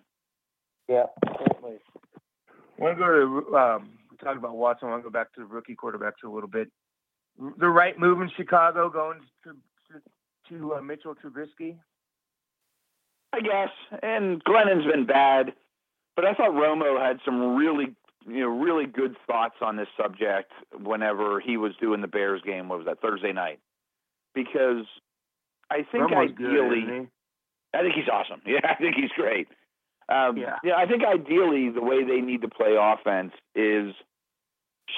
Yeah, 0.89 1.07
certainly. 1.39 1.79
I 2.49 2.83
want 2.83 2.99
to 2.99 3.05
go 3.05 3.51
to 3.51 3.57
um, 3.57 3.91
talk 4.25 4.37
about 4.39 4.57
Watson. 4.57 4.89
I 4.89 4.93
want 4.93 5.03
to 5.05 5.11
go 5.11 5.13
back 5.13 5.33
to 5.35 5.41
the 5.41 5.47
rookie 5.47 5.77
quarterbacks 5.77 6.25
a 6.25 6.29
little 6.29 6.49
bit. 6.49 6.69
The 7.59 7.69
right 7.69 7.99
move 7.99 8.21
in 8.21 8.31
Chicago 8.37 8.89
going 8.89 9.21
to 9.45 9.51
to, 9.93 10.59
to 10.59 10.75
uh, 10.75 10.81
Mitchell 10.83 11.15
Trubisky. 11.15 11.77
I 13.33 13.41
guess. 13.41 13.71
And 14.03 14.43
Glennon's 14.45 14.87
been 14.87 15.07
bad, 15.07 15.53
but 16.15 16.25
I 16.25 16.35
thought 16.35 16.51
Romo 16.53 17.05
had 17.05 17.19
some 17.25 17.57
really, 17.57 17.95
you 18.27 18.41
know, 18.41 18.49
really 18.49 18.87
good 18.87 19.17
thoughts 19.27 19.57
on 19.61 19.77
this 19.77 19.89
subject 20.01 20.53
whenever 20.81 21.41
he 21.41 21.57
was 21.57 21.73
doing 21.81 22.01
the 22.01 22.07
Bears 22.07 22.43
game. 22.47 22.69
What 22.69 22.79
was 22.79 22.87
that 22.87 23.01
Thursday 23.01 23.33
night? 23.33 23.59
Because 24.35 24.85
I 25.71 25.79
think 25.91 26.05
Romo's 26.05 26.31
ideally, 26.31 26.83
good, 26.83 27.09
I 27.75 27.83
think 27.83 27.95
he's 27.95 28.09
awesome. 28.09 28.41
Yeah, 28.47 28.61
I 28.63 28.75
think 28.77 28.95
he's 28.95 29.11
great. 29.17 29.49
Um, 30.09 30.37
Yeah. 30.37 30.57
yeah, 30.63 30.77
I 30.77 30.87
think 30.87 31.03
ideally 31.05 31.71
the 31.71 31.83
way 31.83 32.05
they 32.05 32.21
need 32.21 32.43
to 32.43 32.49
play 32.49 32.77
offense 32.79 33.33
is 33.57 33.95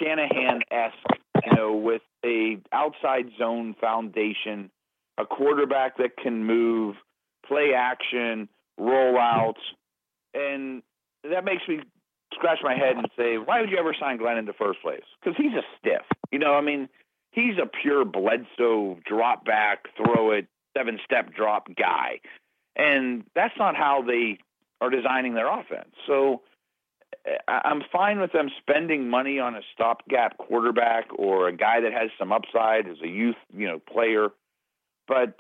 Shanahan 0.01 0.63
esque, 0.71 1.21
you 1.45 1.57
know, 1.57 1.75
with 1.77 2.03
a 2.25 2.59
outside 2.73 3.31
zone 3.39 3.75
foundation, 3.81 4.71
a 5.19 5.25
quarterback 5.25 5.99
that 5.99 6.17
can 6.17 6.45
move, 6.45 6.97
play 7.47 7.73
action, 7.77 8.49
roll 8.79 9.19
outs, 9.19 9.61
and 10.35 10.83
that 11.25 11.45
makes 11.45 11.63
me 11.69 11.81
scratch 12.35 12.59
my 12.63 12.75
head 12.75 12.97
and 12.97 13.07
say, 13.17 13.39
why 13.39 13.61
would 13.61 13.71
you 13.71 13.79
ever 13.79 13.95
sign 13.99 14.19
Glennon 14.19 14.47
the 14.47 14.53
first 14.53 14.83
place? 14.83 15.05
Because 15.21 15.37
he's 15.37 15.53
a 15.53 15.63
stiff. 15.79 16.03
You 16.31 16.39
know, 16.39 16.55
I 16.55 16.61
mean, 16.61 16.89
he's 17.31 17.57
a 17.63 17.67
pure 17.67 18.05
Bledsoe 18.05 18.99
drop 19.07 19.45
back, 19.45 19.87
throw 19.97 20.33
it, 20.33 20.47
seven 20.77 20.99
step 21.05 21.33
drop 21.35 21.69
guy. 21.75 22.21
And 22.77 23.25
that's 23.35 23.55
not 23.59 23.77
how 23.77 24.03
they 24.03 24.39
are 24.81 24.91
designing 24.91 25.35
their 25.35 25.49
offense. 25.49 25.95
So 26.07 26.43
I'm 27.49 27.83
fine 27.93 28.21
with 28.21 28.33
them 28.33 28.51
spending 28.61 29.09
money 29.09 29.41
on 29.41 29.55
a 29.55 29.61
stopgap 29.75 30.39
quarterback 30.39 31.07
or 31.17 31.49
a 31.49 31.57
guy 31.57 31.81
that 31.81 31.93
has 31.93 32.11
some 32.19 32.33
upside 32.33 32.87
as 32.89 32.99
a 33.03 33.09
youth, 33.09 33.37
you 33.57 33.67
know, 33.67 33.81
player. 33.81 34.29
But 35.09 35.37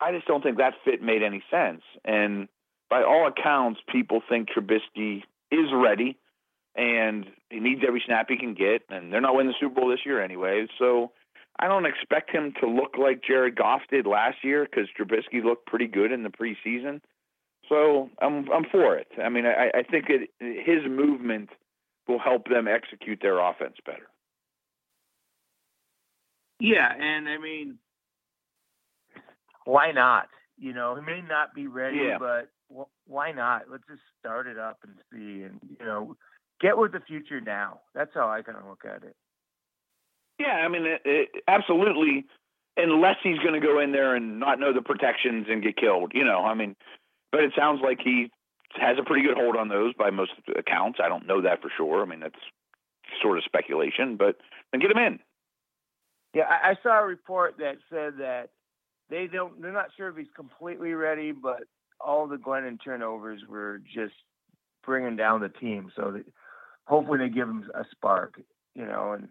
I 0.00 0.12
just 0.12 0.26
don't 0.26 0.42
think 0.42 0.58
that 0.58 0.74
fit 0.84 1.02
made 1.02 1.22
any 1.22 1.42
sense. 1.50 1.82
And 2.04 2.48
by 2.88 3.02
all 3.02 3.26
accounts, 3.26 3.80
people 3.88 4.22
think 4.28 4.48
Trubisky 4.48 5.22
is 5.50 5.68
ready 5.72 6.16
and 6.74 7.26
he 7.50 7.60
needs 7.60 7.82
every 7.86 8.02
snap 8.04 8.26
he 8.28 8.36
can 8.36 8.54
get. 8.54 8.82
And 8.88 9.12
they're 9.12 9.20
not 9.20 9.34
winning 9.34 9.52
the 9.52 9.58
Super 9.60 9.80
Bowl 9.80 9.90
this 9.90 10.06
year 10.06 10.22
anyway. 10.22 10.66
So 10.78 11.12
I 11.58 11.68
don't 11.68 11.86
expect 11.86 12.30
him 12.30 12.54
to 12.60 12.66
look 12.66 12.96
like 12.98 13.22
Jared 13.22 13.56
Goff 13.56 13.82
did 13.90 14.06
last 14.06 14.38
year 14.42 14.66
because 14.66 14.88
Trubisky 14.98 15.42
looked 15.42 15.66
pretty 15.66 15.86
good 15.86 16.12
in 16.12 16.22
the 16.22 16.30
preseason. 16.30 17.00
So 17.68 18.10
I'm 18.20 18.50
I'm 18.52 18.64
for 18.70 18.96
it. 18.96 19.08
I 19.22 19.28
mean, 19.28 19.44
I, 19.46 19.70
I 19.78 19.82
think 19.82 20.06
it, 20.08 20.30
his 20.38 20.88
movement 20.88 21.50
will 22.06 22.18
help 22.18 22.48
them 22.48 22.68
execute 22.68 23.18
their 23.20 23.38
offense 23.40 23.76
better. 23.84 24.08
Yeah, 26.60 26.90
and 26.92 27.28
I 27.28 27.38
mean, 27.38 27.78
why 29.64 29.92
not? 29.92 30.28
You 30.58 30.72
know, 30.72 30.94
he 30.94 31.02
may 31.02 31.20
not 31.20 31.54
be 31.54 31.66
ready, 31.66 31.98
Yeah. 31.98 32.18
but 32.18 32.48
wh- 32.74 33.10
why 33.10 33.32
not? 33.32 33.62
Let's 33.70 33.84
just 33.88 34.00
start 34.18 34.46
it 34.46 34.58
up 34.58 34.78
and 34.82 34.94
see, 35.12 35.42
and 35.42 35.60
you 35.68 35.84
know, 35.84 36.16
get 36.60 36.78
with 36.78 36.92
the 36.92 37.00
future 37.00 37.40
now. 37.40 37.80
That's 37.94 38.12
how 38.14 38.28
I 38.28 38.42
kind 38.42 38.56
of 38.56 38.64
look 38.66 38.84
at 38.86 39.02
it. 39.02 39.14
Yeah, 40.38 40.62
I 40.64 40.68
mean, 40.68 40.86
it, 40.86 41.02
it, 41.04 41.28
absolutely. 41.48 42.26
Unless 42.78 43.16
he's 43.22 43.38
going 43.38 43.58
to 43.58 43.66
go 43.66 43.80
in 43.80 43.92
there 43.92 44.14
and 44.14 44.38
not 44.38 44.60
know 44.60 44.72
the 44.72 44.82
protections 44.82 45.46
and 45.48 45.62
get 45.62 45.76
killed, 45.78 46.12
you 46.14 46.24
know. 46.24 46.44
I 46.44 46.52
mean, 46.52 46.76
but 47.32 47.42
it 47.42 47.52
sounds 47.56 47.80
like 47.82 47.98
he 48.02 48.30
has 48.78 48.96
a 48.98 49.04
pretty 49.04 49.26
good 49.26 49.36
hold 49.36 49.56
on 49.56 49.68
those 49.68 49.94
by 49.94 50.10
most 50.10 50.32
accounts. 50.56 50.98
I 51.02 51.08
don't 51.08 51.26
know 51.26 51.42
that 51.42 51.62
for 51.62 51.70
sure. 51.76 52.02
I 52.02 52.06
mean, 52.06 52.20
that's 52.20 52.34
sort 53.22 53.38
of 53.38 53.44
speculation, 53.44 54.16
but 54.16 54.36
then 54.72 54.80
get 54.80 54.90
him 54.90 54.98
in. 54.98 55.18
Yeah, 56.34 56.44
I, 56.44 56.70
I 56.70 56.74
saw 56.82 57.00
a 57.00 57.06
report 57.06 57.56
that 57.58 57.76
said 57.90 58.14
that 58.18 58.50
they 59.08 59.26
don't. 59.26 59.62
They're 59.62 59.72
not 59.72 59.90
sure 59.96 60.08
if 60.08 60.16
he's 60.16 60.26
completely 60.34 60.92
ready, 60.92 61.32
but 61.32 61.62
all 62.00 62.26
the 62.26 62.36
Glennon 62.36 62.78
turnovers 62.82 63.40
were 63.48 63.80
just 63.94 64.14
bringing 64.84 65.16
down 65.16 65.40
the 65.40 65.48
team. 65.48 65.90
So 65.96 66.10
that 66.12 66.24
hopefully 66.86 67.18
they 67.18 67.28
give 67.28 67.48
him 67.48 67.70
a 67.74 67.84
spark, 67.90 68.40
you 68.74 68.84
know, 68.84 69.12
and 69.12 69.28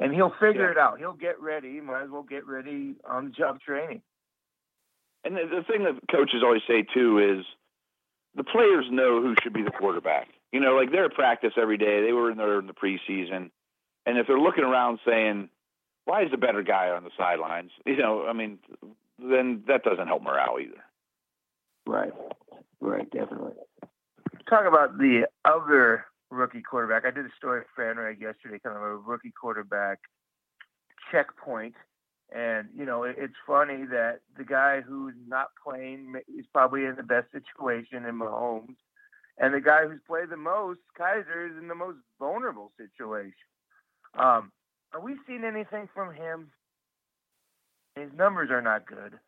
and 0.00 0.14
he'll 0.14 0.34
figure 0.40 0.64
Yeah. 0.64 0.70
it 0.72 0.78
out. 0.78 0.98
He'll 0.98 1.12
get 1.12 1.40
ready. 1.40 1.80
Might 1.80 2.04
as 2.04 2.10
well 2.10 2.22
get 2.22 2.46
ready 2.46 2.96
on 3.08 3.26
the 3.26 3.30
job 3.30 3.60
training. 3.60 4.02
And 5.24 5.36
the, 5.36 5.42
the 5.58 5.64
thing 5.64 5.84
that 5.84 6.00
coaches 6.10 6.42
always 6.42 6.62
say 6.66 6.82
too 6.82 7.18
is 7.18 7.44
the 8.34 8.44
players 8.44 8.86
know 8.90 9.20
who 9.20 9.34
should 9.42 9.52
be 9.52 9.62
the 9.62 9.70
quarterback. 9.70 10.28
You 10.52 10.60
know, 10.60 10.74
like 10.74 10.90
they're 10.90 11.06
at 11.06 11.14
practice 11.14 11.52
every 11.60 11.78
day. 11.78 12.02
They 12.02 12.12
were 12.12 12.30
in 12.30 12.38
there 12.38 12.58
in 12.58 12.66
the 12.66 12.72
preseason, 12.72 13.50
and 14.06 14.18
if 14.18 14.26
they're 14.26 14.38
looking 14.38 14.64
around 14.64 14.98
saying, 15.06 15.48
"Why 16.06 16.22
is 16.22 16.30
the 16.30 16.38
better 16.38 16.62
guy 16.62 16.88
on 16.88 17.04
the 17.04 17.10
sidelines?" 17.16 17.70
You 17.86 17.98
know, 17.98 18.26
I 18.26 18.32
mean, 18.32 18.58
then 19.18 19.62
that 19.68 19.84
doesn't 19.84 20.08
help 20.08 20.22
morale 20.22 20.58
either. 20.60 20.82
Right. 21.86 22.12
Right. 22.80 23.08
Definitely. 23.10 23.52
Talk 24.48 24.66
about 24.66 24.98
the 24.98 25.28
other 25.44 26.06
rookie 26.30 26.62
quarterback. 26.62 27.04
I 27.04 27.10
did 27.10 27.26
a 27.26 27.34
story 27.36 27.62
for 27.74 27.84
FanRag 27.84 28.20
yesterday, 28.20 28.58
kind 28.58 28.76
of 28.76 28.82
a 28.82 28.96
rookie 28.96 29.32
quarterback 29.38 29.98
checkpoint. 31.10 31.74
And, 32.34 32.68
you 32.76 32.84
know, 32.84 33.02
it, 33.02 33.16
it's 33.18 33.34
funny 33.46 33.84
that 33.90 34.20
the 34.36 34.44
guy 34.44 34.80
who's 34.80 35.14
not 35.26 35.48
playing 35.62 36.14
is 36.28 36.46
probably 36.52 36.84
in 36.84 36.96
the 36.96 37.02
best 37.02 37.26
situation 37.32 38.04
in 38.04 38.18
Mahomes. 38.18 38.76
And 39.38 39.54
the 39.54 39.60
guy 39.60 39.86
who's 39.86 40.00
played 40.06 40.30
the 40.30 40.36
most, 40.36 40.80
Kizer, 40.98 41.50
is 41.50 41.56
in 41.58 41.68
the 41.68 41.74
most 41.74 41.98
vulnerable 42.18 42.72
situation. 42.76 43.32
Um, 44.18 44.52
are 44.92 45.00
we 45.00 45.16
seeing 45.26 45.44
anything 45.44 45.88
from 45.94 46.14
him? 46.14 46.50
His 47.96 48.10
numbers 48.16 48.50
are 48.50 48.62
not 48.62 48.86
good. 48.86 49.18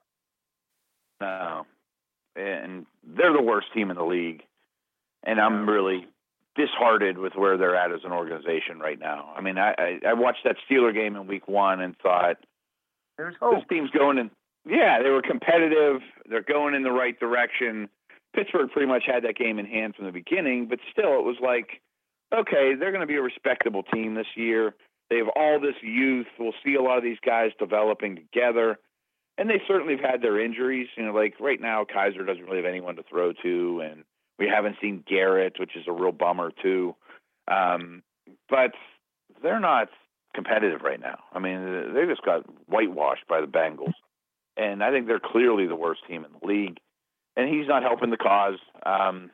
No, 1.21 1.67
and 2.37 2.87
they're 3.05 3.33
the 3.33 3.43
worst 3.43 3.69
team 3.75 3.91
in 3.91 3.97
the 3.97 4.05
league. 4.05 4.43
And 5.25 5.41
I'm 5.41 5.69
really, 5.69 6.07
disheartened 6.55 7.19
with 7.19 7.35
where 7.35 7.57
they're 7.57 7.77
at 7.77 7.93
as 7.93 8.01
an 8.05 8.13
organization 8.13 8.79
right 8.79 8.99
now. 8.99 9.33
I 9.37 9.41
mean, 9.41 9.59
I, 9.59 9.75
I, 9.79 10.01
I 10.09 10.13
watched 10.13 10.45
that 10.45 10.57
Steeler 10.69 10.93
game 10.93 11.17
in 11.17 11.27
Week 11.27 11.49
One 11.49 11.81
and 11.81 11.97
thought 11.99 12.37
There's 13.17 13.35
hope. 13.41 13.55
this 13.57 13.65
team's 13.69 13.91
going 13.91 14.19
in. 14.19 14.31
Yeah, 14.65 15.03
they 15.03 15.11
were 15.11 15.23
competitive. 15.23 16.01
They're 16.29 16.43
going 16.43 16.75
in 16.75 16.83
the 16.83 16.93
right 16.93 17.19
direction. 17.19 17.89
Pittsburgh 18.35 18.71
pretty 18.71 18.87
much 18.87 19.05
had 19.07 19.25
that 19.25 19.37
game 19.37 19.59
in 19.59 19.67
hand 19.67 19.95
from 19.95 20.07
the 20.07 20.13
beginning, 20.13 20.67
but 20.69 20.79
still, 20.91 21.19
it 21.19 21.25
was 21.25 21.37
like, 21.43 21.83
okay, 22.33 22.75
they're 22.79 22.93
going 22.93 23.03
to 23.03 23.07
be 23.07 23.17
a 23.17 23.23
respectable 23.23 23.83
team 23.83 24.15
this 24.15 24.27
year. 24.37 24.75
They 25.11 25.19
have 25.19 25.29
all 25.37 25.61
this 25.61 25.75
youth. 25.83 26.27
We'll 26.39 26.55
see 26.65 26.75
a 26.75 26.83
lot 26.83 26.97
of 26.97 27.05
these 27.05 27.19
guys 27.25 27.51
developing 27.59 28.17
together. 28.17 28.79
And 29.37 29.51
they 29.51 29.61
certainly 29.67 29.97
have 29.97 30.11
had 30.11 30.23
their 30.23 30.41
injuries. 30.41 30.89
You 30.97 31.07
know, 31.07 31.13
like 31.13 31.35
right 31.41 31.61
now, 31.61 31.85
Kizer 31.85 32.27
doesn't 32.27 32.45
really 32.45 32.57
have 32.57 32.65
anyone 32.67 32.97
to 32.97 33.03
throw 33.03 33.33
to, 33.43 33.83
and 33.85 34.05
we 34.39 34.49
haven't 34.49 34.77
seen 34.81 35.05
Garrett, 35.07 35.59
which 35.59 35.77
is 35.77 35.85
a 35.87 35.93
real 35.93 36.13
bummer 36.13 36.51
too. 36.63 36.95
Um, 37.49 38.03
but 38.49 38.73
they're 39.43 39.61
not 39.61 39.89
competitive 40.35 40.83
right 40.83 41.01
now. 41.01 41.19
I 41.33 41.39
mean, 41.39 41.95
they 41.95 42.07
just 42.07 42.23
got 42.23 42.45
whitewashed 42.67 43.27
by 43.29 43.41
the 43.41 43.47
Bengals, 43.47 43.95
and 44.57 44.83
I 44.83 44.91
think 44.91 45.07
they're 45.07 45.21
clearly 45.21 45.67
the 45.67 45.77
worst 45.77 46.01
team 46.09 46.25
in 46.25 46.33
the 46.33 46.47
league. 46.47 46.79
And 47.37 47.49
he's 47.49 47.67
not 47.67 47.83
helping 47.83 48.11
the 48.11 48.19
cause. 48.19 48.59
Um, 48.85 49.31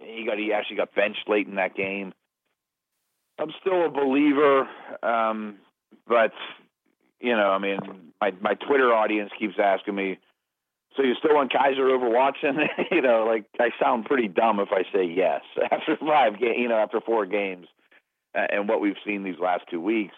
he 0.00 0.24
got 0.26 0.38
he 0.38 0.52
actually 0.52 0.76
got 0.76 0.94
benched 0.94 1.28
late 1.28 1.46
in 1.46 1.56
that 1.56 1.76
game. 1.76 2.12
I'm 3.38 3.52
still 3.60 3.86
a 3.86 3.88
believer, 3.88 4.68
um, 5.02 5.56
but 6.06 6.32
you 7.20 7.36
know, 7.36 7.50
I 7.50 7.58
mean, 7.58 7.78
my 8.20 8.32
my 8.40 8.54
Twitter 8.54 8.92
audience 8.92 9.30
keeps 9.38 9.54
asking 9.58 9.94
me, 9.94 10.18
"So 10.96 11.02
you're 11.02 11.16
still 11.16 11.34
want 11.34 11.52
Kizer 11.52 11.90
over 11.90 12.08
Watson?" 12.08 12.58
you 12.90 13.00
know, 13.00 13.24
like 13.26 13.44
I 13.58 13.70
sound 13.80 14.06
pretty 14.06 14.28
dumb 14.28 14.60
if 14.60 14.68
I 14.72 14.82
say 14.92 15.04
yes 15.04 15.42
after 15.70 15.96
five 15.96 16.38
game, 16.38 16.58
you 16.58 16.68
know, 16.68 16.78
after 16.78 17.00
four 17.00 17.26
games, 17.26 17.66
and 18.34 18.68
what 18.68 18.80
we've 18.80 18.96
seen 19.06 19.22
these 19.22 19.38
last 19.40 19.64
two 19.70 19.80
weeks. 19.80 20.14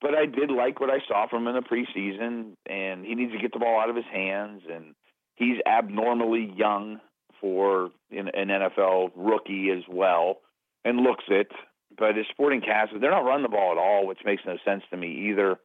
But 0.00 0.14
I 0.14 0.26
did 0.26 0.50
like 0.50 0.80
what 0.80 0.90
I 0.90 0.98
saw 1.06 1.28
from 1.28 1.46
him 1.46 1.54
in 1.54 1.62
the 1.62 1.68
preseason, 1.68 2.52
and 2.68 3.04
he 3.04 3.14
needs 3.14 3.32
to 3.32 3.38
get 3.38 3.52
the 3.52 3.58
ball 3.58 3.80
out 3.80 3.90
of 3.90 3.96
his 3.96 4.04
hands, 4.12 4.62
and 4.70 4.94
he's 5.34 5.56
abnormally 5.66 6.52
young 6.56 7.00
for 7.40 7.90
an, 8.10 8.28
an 8.34 8.48
NFL 8.48 9.12
rookie 9.14 9.70
as 9.70 9.82
well, 9.88 10.38
and 10.84 11.00
looks 11.00 11.24
it. 11.28 11.50
But 11.96 12.16
his 12.16 12.26
sporting 12.30 12.60
cast, 12.60 12.92
they're 12.98 13.10
not 13.10 13.24
running 13.24 13.44
the 13.44 13.48
ball 13.48 13.72
at 13.72 13.78
all, 13.78 14.06
which 14.06 14.20
makes 14.24 14.42
no 14.46 14.56
sense 14.64 14.82
to 14.90 14.96
me 14.96 15.30
either. 15.30 15.58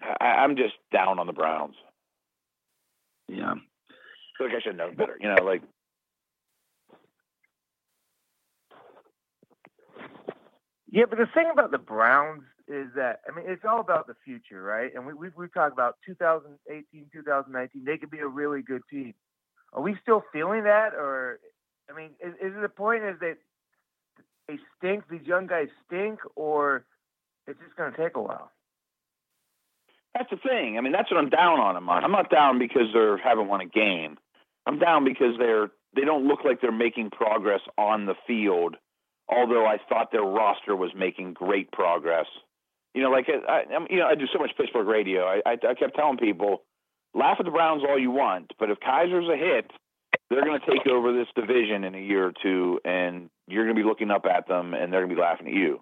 I, 0.00 0.24
I'm 0.24 0.56
just 0.56 0.74
down 0.92 1.18
on 1.18 1.26
the 1.26 1.32
Browns. 1.32 1.74
Yeah. 3.28 3.52
I 3.52 4.38
feel 4.38 4.46
like 4.46 4.56
I 4.56 4.60
should 4.60 4.76
know 4.76 4.90
better. 4.96 5.16
You 5.20 5.28
know, 5.28 5.42
like 5.44 5.62
Yeah, 10.92 11.04
but 11.10 11.18
the 11.18 11.26
thing 11.34 11.48
about 11.52 11.72
the 11.72 11.78
Browns 11.78 12.44
is 12.68 12.86
that 12.94 13.20
I 13.28 13.34
mean 13.34 13.46
it's 13.48 13.64
all 13.68 13.80
about 13.80 14.06
the 14.06 14.14
future, 14.24 14.62
right? 14.62 14.92
And 14.94 15.04
we 15.04 15.14
we've, 15.14 15.32
we've 15.36 15.52
talked 15.52 15.72
about 15.72 15.96
2018, 16.06 17.06
2019. 17.12 17.84
They 17.84 17.98
could 17.98 18.10
be 18.10 18.20
a 18.20 18.28
really 18.28 18.62
good 18.62 18.82
team. 18.88 19.14
Are 19.72 19.82
we 19.82 19.96
still 20.02 20.22
feeling 20.32 20.64
that, 20.64 20.92
or 20.94 21.40
I 21.90 21.96
mean, 21.96 22.10
is, 22.20 22.34
is 22.40 22.52
the 22.60 22.68
point 22.68 23.02
is 23.02 23.18
that 23.20 23.38
they 24.46 24.58
stink? 24.78 25.04
These 25.10 25.26
young 25.26 25.46
guys 25.46 25.68
stink, 25.86 26.20
or 26.36 26.84
it's 27.48 27.58
just 27.58 27.74
going 27.74 27.90
to 27.90 27.96
take 27.96 28.16
a 28.16 28.22
while? 28.22 28.52
that's 30.14 30.30
the 30.30 30.36
thing. 30.36 30.76
I 30.76 30.80
mean, 30.80 30.92
that's 30.92 31.10
what 31.10 31.18
I'm 31.18 31.30
down 31.30 31.58
on 31.58 31.74
them 31.74 31.88
on. 31.88 32.04
I'm 32.04 32.12
not 32.12 32.30
down 32.30 32.58
because 32.58 32.88
they're 32.92 33.16
haven't 33.16 33.48
won 33.48 33.60
a 33.60 33.66
game. 33.66 34.18
I'm 34.66 34.78
down 34.78 35.04
because 35.04 35.38
they're 35.38 35.70
they 35.94 36.02
don't 36.04 36.26
look 36.26 36.40
like 36.44 36.60
they're 36.60 36.72
making 36.72 37.10
progress 37.10 37.60
on 37.78 38.06
the 38.06 38.14
field. 38.26 38.76
Although 39.34 39.66
I 39.66 39.78
thought 39.88 40.12
their 40.12 40.22
roster 40.22 40.76
was 40.76 40.90
making 40.96 41.32
great 41.32 41.70
progress. 41.72 42.26
You 42.94 43.02
know, 43.02 43.10
like 43.10 43.26
I, 43.28 43.62
I'm, 43.74 43.86
you 43.88 43.98
know, 43.98 44.06
I 44.06 44.14
do 44.14 44.26
so 44.32 44.38
much 44.38 44.50
Pittsburgh 44.56 44.86
radio. 44.86 45.22
I, 45.24 45.40
I, 45.46 45.52
I 45.52 45.74
kept 45.74 45.96
telling 45.96 46.18
people, 46.18 46.62
laugh 47.14 47.36
at 47.38 47.46
the 47.46 47.50
Browns 47.50 47.82
all 47.88 47.98
you 47.98 48.10
want, 48.10 48.52
but 48.58 48.70
if 48.70 48.78
Kizer's 48.80 49.28
a 49.28 49.36
hit, 49.36 49.70
they're 50.28 50.44
going 50.44 50.60
to 50.60 50.66
take 50.66 50.86
over 50.86 51.12
this 51.12 51.28
division 51.34 51.84
in 51.84 51.94
a 51.94 52.00
year 52.00 52.26
or 52.26 52.32
two, 52.42 52.80
and 52.84 53.30
you're 53.48 53.64
going 53.64 53.76
to 53.76 53.82
be 53.82 53.88
looking 53.88 54.10
up 54.10 54.26
at 54.26 54.46
them, 54.46 54.74
and 54.74 54.92
they're 54.92 55.00
going 55.00 55.10
to 55.10 55.16
be 55.16 55.20
laughing 55.20 55.46
at 55.48 55.54
you. 55.54 55.80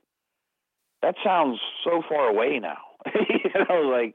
That 1.02 1.14
sounds 1.24 1.58
so 1.84 2.02
far 2.08 2.28
away 2.28 2.58
now. 2.60 2.78
you 3.14 3.64
know, 3.68 3.82
like 3.82 4.14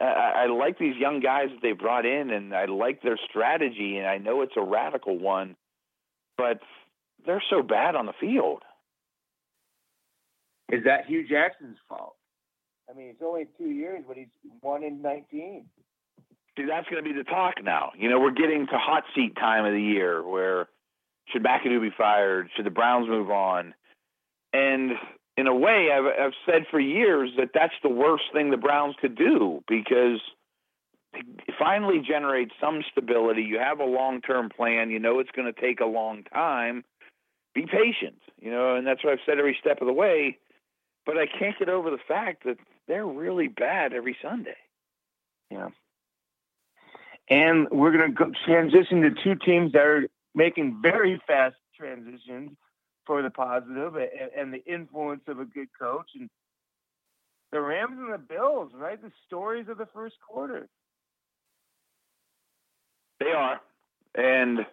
I, 0.00 0.44
I 0.44 0.46
like 0.46 0.78
these 0.78 0.96
young 0.96 1.20
guys 1.20 1.48
that 1.50 1.62
they 1.62 1.72
brought 1.72 2.06
in, 2.06 2.30
and 2.30 2.54
I 2.54 2.64
like 2.66 3.02
their 3.02 3.18
strategy, 3.28 3.98
and 3.98 4.06
I 4.06 4.18
know 4.18 4.42
it's 4.42 4.56
a 4.56 4.62
radical 4.62 5.18
one, 5.18 5.54
but 6.36 6.60
they're 7.26 7.42
so 7.50 7.62
bad 7.62 7.94
on 7.94 8.06
the 8.06 8.12
field. 8.20 8.62
Is 10.70 10.84
that 10.84 11.06
Hue 11.06 11.26
Jackson's 11.26 11.78
fault? 11.88 12.16
I 12.88 12.96
mean, 12.96 13.08
it's 13.08 13.22
only 13.24 13.46
two 13.58 13.70
years, 13.70 14.04
but 14.06 14.16
he's 14.16 14.28
one 14.60 14.82
in 14.82 15.00
19. 15.02 15.64
See, 16.56 16.64
that's 16.66 16.88
going 16.88 17.02
to 17.02 17.08
be 17.08 17.16
the 17.16 17.24
talk 17.24 17.54
now. 17.62 17.92
You 17.98 18.08
know, 18.08 18.20
we're 18.20 18.30
getting 18.30 18.66
to 18.66 18.78
hot 18.78 19.04
seat 19.14 19.34
time 19.36 19.64
of 19.64 19.72
the 19.72 19.80
year 19.80 20.26
where 20.26 20.68
should 21.28 21.42
McAdoo 21.42 21.80
be 21.80 21.90
fired? 21.96 22.50
Should 22.54 22.66
the 22.66 22.70
Browns 22.70 23.08
move 23.08 23.30
on? 23.30 23.74
And 24.52 24.92
in 25.36 25.46
a 25.46 25.54
way, 25.54 25.88
I've, 25.92 26.04
I've 26.04 26.32
said 26.46 26.66
for 26.70 26.78
years 26.78 27.30
that 27.38 27.50
that's 27.54 27.74
the 27.82 27.88
worst 27.88 28.24
thing 28.32 28.50
the 28.50 28.56
Browns 28.56 28.94
could 29.00 29.16
do 29.16 29.64
because 29.66 30.20
it 31.12 31.54
finally 31.58 32.00
generates 32.06 32.52
some 32.60 32.82
stability. 32.92 33.42
You 33.42 33.58
have 33.58 33.80
a 33.80 33.84
long 33.84 34.20
term 34.20 34.48
plan. 34.48 34.90
You 34.90 35.00
know 35.00 35.18
it's 35.18 35.30
going 35.30 35.52
to 35.52 35.60
take 35.60 35.80
a 35.80 35.86
long 35.86 36.22
time. 36.24 36.84
Be 37.54 37.66
patient, 37.66 38.20
you 38.40 38.50
know, 38.50 38.74
and 38.74 38.86
that's 38.86 39.04
what 39.04 39.12
I've 39.12 39.20
said 39.24 39.38
every 39.38 39.56
step 39.60 39.80
of 39.80 39.86
the 39.86 39.92
way. 39.92 40.38
But 41.06 41.18
I 41.18 41.26
can't 41.26 41.58
get 41.58 41.68
over 41.68 41.90
the 41.90 41.98
fact 42.08 42.44
that 42.44 42.56
they're 42.88 43.06
really 43.06 43.48
bad 43.48 43.92
every 43.92 44.16
Sunday. 44.20 44.56
Yeah. 45.50 45.68
And 47.28 47.68
we're 47.70 47.96
going 47.96 48.14
to 48.14 48.32
transition 48.44 49.02
to 49.02 49.10
two 49.10 49.34
teams 49.34 49.72
that 49.72 49.82
are 49.82 50.08
making 50.34 50.80
very 50.82 51.22
fast 51.26 51.56
transitions 51.76 52.56
for 53.06 53.22
the 53.22 53.30
positive 53.30 53.96
and, 53.96 54.30
and 54.36 54.54
the 54.54 54.64
influence 54.64 55.22
of 55.28 55.38
a 55.38 55.44
good 55.44 55.68
coach. 55.78 56.10
And 56.18 56.28
the 57.52 57.60
Rams 57.60 57.98
and 57.98 58.12
the 58.12 58.18
Bills, 58.18 58.72
right? 58.74 59.00
The 59.00 59.12
stories 59.26 59.68
of 59.68 59.78
the 59.78 59.86
first 59.94 60.16
quarter. 60.26 60.68
They 63.20 63.32
are. 63.32 63.60
And 64.14 64.66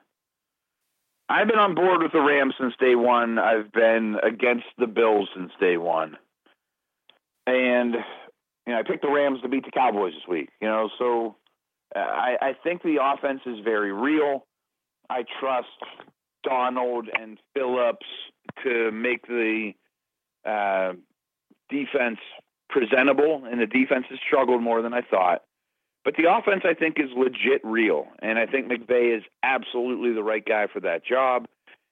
I've 1.31 1.47
been 1.47 1.59
on 1.59 1.75
board 1.75 2.03
with 2.03 2.11
the 2.11 2.19
Rams 2.19 2.55
since 2.59 2.73
day 2.77 2.95
one. 2.95 3.39
I've 3.39 3.71
been 3.71 4.17
against 4.21 4.65
the 4.77 4.85
Bills 4.85 5.29
since 5.33 5.51
day 5.61 5.77
one. 5.77 6.17
And 7.47 7.95
you 8.67 8.73
know, 8.73 8.79
I 8.79 8.83
picked 8.83 9.01
the 9.01 9.09
Rams 9.09 9.41
to 9.41 9.47
beat 9.47 9.63
the 9.63 9.71
Cowboys 9.71 10.13
this 10.13 10.27
week. 10.27 10.49
You 10.59 10.67
know, 10.67 10.89
so 10.99 11.37
uh, 11.95 11.99
I, 11.99 12.37
I 12.41 12.55
think 12.61 12.83
the 12.83 12.97
offense 13.01 13.41
is 13.45 13.59
very 13.63 13.93
real. 13.93 14.45
I 15.09 15.23
trust 15.39 15.67
Donald 16.43 17.07
and 17.17 17.37
Phillips 17.55 18.05
to 18.63 18.91
make 18.91 19.25
the 19.25 19.71
uh, 20.45 20.93
defense 21.69 22.19
presentable, 22.69 23.43
and 23.49 23.61
the 23.61 23.67
defense 23.67 24.05
has 24.09 24.19
struggled 24.27 24.61
more 24.61 24.81
than 24.81 24.93
I 24.93 25.01
thought. 25.01 25.43
But 26.03 26.15
the 26.15 26.31
offense, 26.31 26.63
I 26.65 26.73
think, 26.73 26.97
is 26.99 27.11
legit 27.15 27.61
real, 27.63 28.07
and 28.21 28.39
I 28.39 28.47
think 28.47 28.67
McVay 28.67 29.17
is 29.17 29.23
absolutely 29.43 30.13
the 30.13 30.23
right 30.23 30.43
guy 30.43 30.65
for 30.71 30.79
that 30.79 31.05
job, 31.05 31.45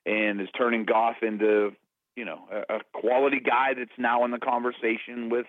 and 0.06 0.41
is 0.41 0.48
turning 0.58 0.86
Goff 0.86 1.17
into, 1.22 1.72
you 2.15 2.26
know, 2.26 2.39
a, 2.52 2.78
a 2.78 2.80
quality 2.93 3.39
guy 3.39 3.76
that's 3.78 3.91
now 4.00 4.26
in 4.26 4.32
the 4.32 4.39
conversation 4.39 5.30
with 5.30 5.45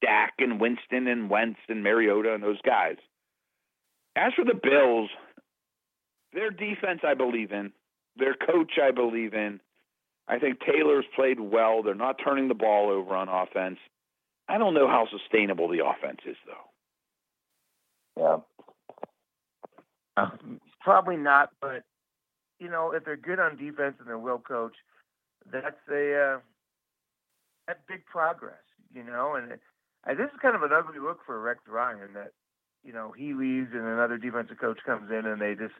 Dak 0.00 0.34
and 0.38 0.58
Winston 0.58 1.06
and 1.06 1.28
Wentz 1.28 1.60
and 1.68 1.82
Mariota 1.82 2.34
and 2.34 2.42
those 2.42 2.60
guys. 2.62 2.96
As 4.16 4.32
for 4.34 4.44
the 4.44 4.54
Bills, 4.54 5.10
their 6.32 6.50
defense, 6.50 7.00
I 7.04 7.14
believe 7.14 7.52
in. 7.52 7.72
Their 8.16 8.34
coach, 8.34 8.72
I 8.82 8.90
believe 8.90 9.34
in. 9.34 9.60
I 10.28 10.38
think 10.38 10.60
Taylor's 10.60 11.04
played 11.14 11.40
well. 11.40 11.82
They're 11.82 11.94
not 11.94 12.20
turning 12.22 12.48
the 12.48 12.54
ball 12.54 12.90
over 12.90 13.14
on 13.14 13.28
offense. 13.28 13.78
I 14.48 14.58
don't 14.58 14.74
know 14.74 14.88
how 14.88 15.06
sustainable 15.10 15.68
the 15.68 15.84
offense 15.84 16.20
is, 16.26 16.36
though. 16.46 16.71
Yeah. 18.16 18.36
Uh, 20.16 20.30
probably 20.80 21.16
not, 21.16 21.50
but 21.60 21.84
you 22.58 22.68
know, 22.70 22.92
if 22.92 23.04
they're 23.04 23.16
good 23.16 23.40
on 23.40 23.56
defense 23.56 23.96
and 23.98 24.06
they're 24.06 24.18
well 24.18 24.38
coached, 24.38 24.76
that's 25.50 25.76
a 25.90 26.14
uh, 26.14 26.38
that's 27.66 27.80
big 27.88 28.04
progress. 28.06 28.62
You 28.94 29.04
know, 29.04 29.34
and 29.34 29.52
uh, 29.52 30.14
this 30.14 30.26
is 30.32 30.40
kind 30.40 30.54
of 30.54 30.62
an 30.62 30.70
ugly 30.72 31.00
look 31.00 31.20
for 31.24 31.40
Rex 31.40 31.60
Ryan 31.66 32.12
that 32.14 32.32
you 32.84 32.92
know 32.92 33.12
he 33.16 33.32
leaves 33.32 33.68
and 33.72 33.86
another 33.86 34.18
defensive 34.18 34.58
coach 34.58 34.78
comes 34.84 35.10
in 35.10 35.26
and 35.26 35.40
they 35.40 35.54
just 35.54 35.74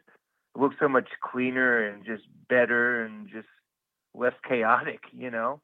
look 0.55 0.73
so 0.79 0.87
much 0.87 1.09
cleaner 1.21 1.87
and 1.87 2.05
just 2.05 2.23
better 2.49 3.03
and 3.03 3.29
just 3.29 3.47
less 4.15 4.33
chaotic. 4.47 5.01
You 5.11 5.29
know. 5.29 5.61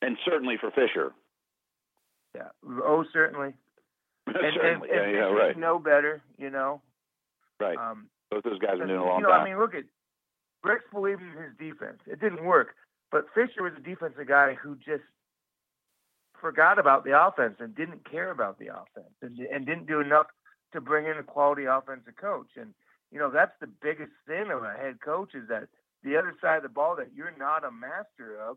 And 0.00 0.16
certainly 0.24 0.56
for 0.60 0.70
Fisher. 0.70 1.12
Yeah. 2.34 2.48
Oh, 2.64 3.04
certainly. 3.12 3.54
And, 4.36 4.54
certainly. 4.54 4.88
and, 4.90 5.00
and 5.00 5.12
yeah, 5.12 5.18
yeah, 5.18 5.32
right. 5.32 5.58
Know 5.58 5.78
better, 5.78 6.22
you 6.38 6.50
know. 6.50 6.80
Right. 7.60 7.76
Um, 7.76 8.08
Both 8.30 8.44
those 8.44 8.58
guys 8.58 8.78
been 8.78 8.88
doing 8.88 9.00
a 9.00 9.04
long 9.04 9.20
you 9.20 9.22
know, 9.26 9.30
time. 9.30 9.42
I 9.42 9.44
mean, 9.44 9.58
look 9.58 9.74
at 9.74 9.84
Rex 10.64 10.82
believed 10.92 11.22
in 11.22 11.32
his 11.32 11.52
defense. 11.58 11.98
It 12.06 12.20
didn't 12.20 12.44
work, 12.44 12.74
But 13.10 13.26
Fisher 13.34 13.62
was 13.62 13.72
a 13.76 13.80
defensive 13.80 14.26
guy 14.26 14.54
who 14.54 14.76
just 14.76 15.04
forgot 16.40 16.78
about 16.78 17.04
the 17.04 17.18
offense 17.18 17.56
and 17.58 17.74
didn't 17.74 18.08
care 18.08 18.30
about 18.30 18.58
the 18.58 18.68
offense 18.68 19.14
and, 19.22 19.38
and 19.38 19.66
didn't 19.66 19.86
do 19.86 20.00
enough 20.00 20.26
to 20.72 20.80
bring 20.80 21.06
in 21.06 21.16
a 21.18 21.22
quality 21.22 21.64
offensive 21.64 22.16
coach. 22.20 22.50
And 22.56 22.74
you 23.10 23.18
know 23.18 23.30
that's 23.30 23.52
the 23.60 23.66
biggest 23.66 24.12
sin 24.26 24.50
of 24.50 24.62
a 24.62 24.74
head 24.76 25.00
coach 25.00 25.34
is 25.34 25.48
that 25.48 25.68
the 26.04 26.16
other 26.16 26.34
side 26.40 26.58
of 26.58 26.62
the 26.62 26.68
ball 26.68 26.94
that 26.96 27.08
you're 27.14 27.34
not 27.38 27.64
a 27.64 27.70
master 27.70 28.40
of, 28.40 28.56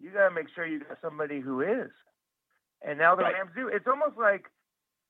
you 0.00 0.10
got 0.10 0.28
to 0.28 0.34
make 0.34 0.48
sure 0.54 0.66
you 0.66 0.80
got 0.80 0.98
somebody 1.00 1.40
who 1.40 1.60
is. 1.60 1.90
And 2.82 2.98
now 2.98 3.14
the 3.14 3.22
Right. 3.22 3.34
Rams 3.34 3.50
do. 3.54 3.68
It's 3.68 3.86
almost 3.86 4.16
like 4.16 4.46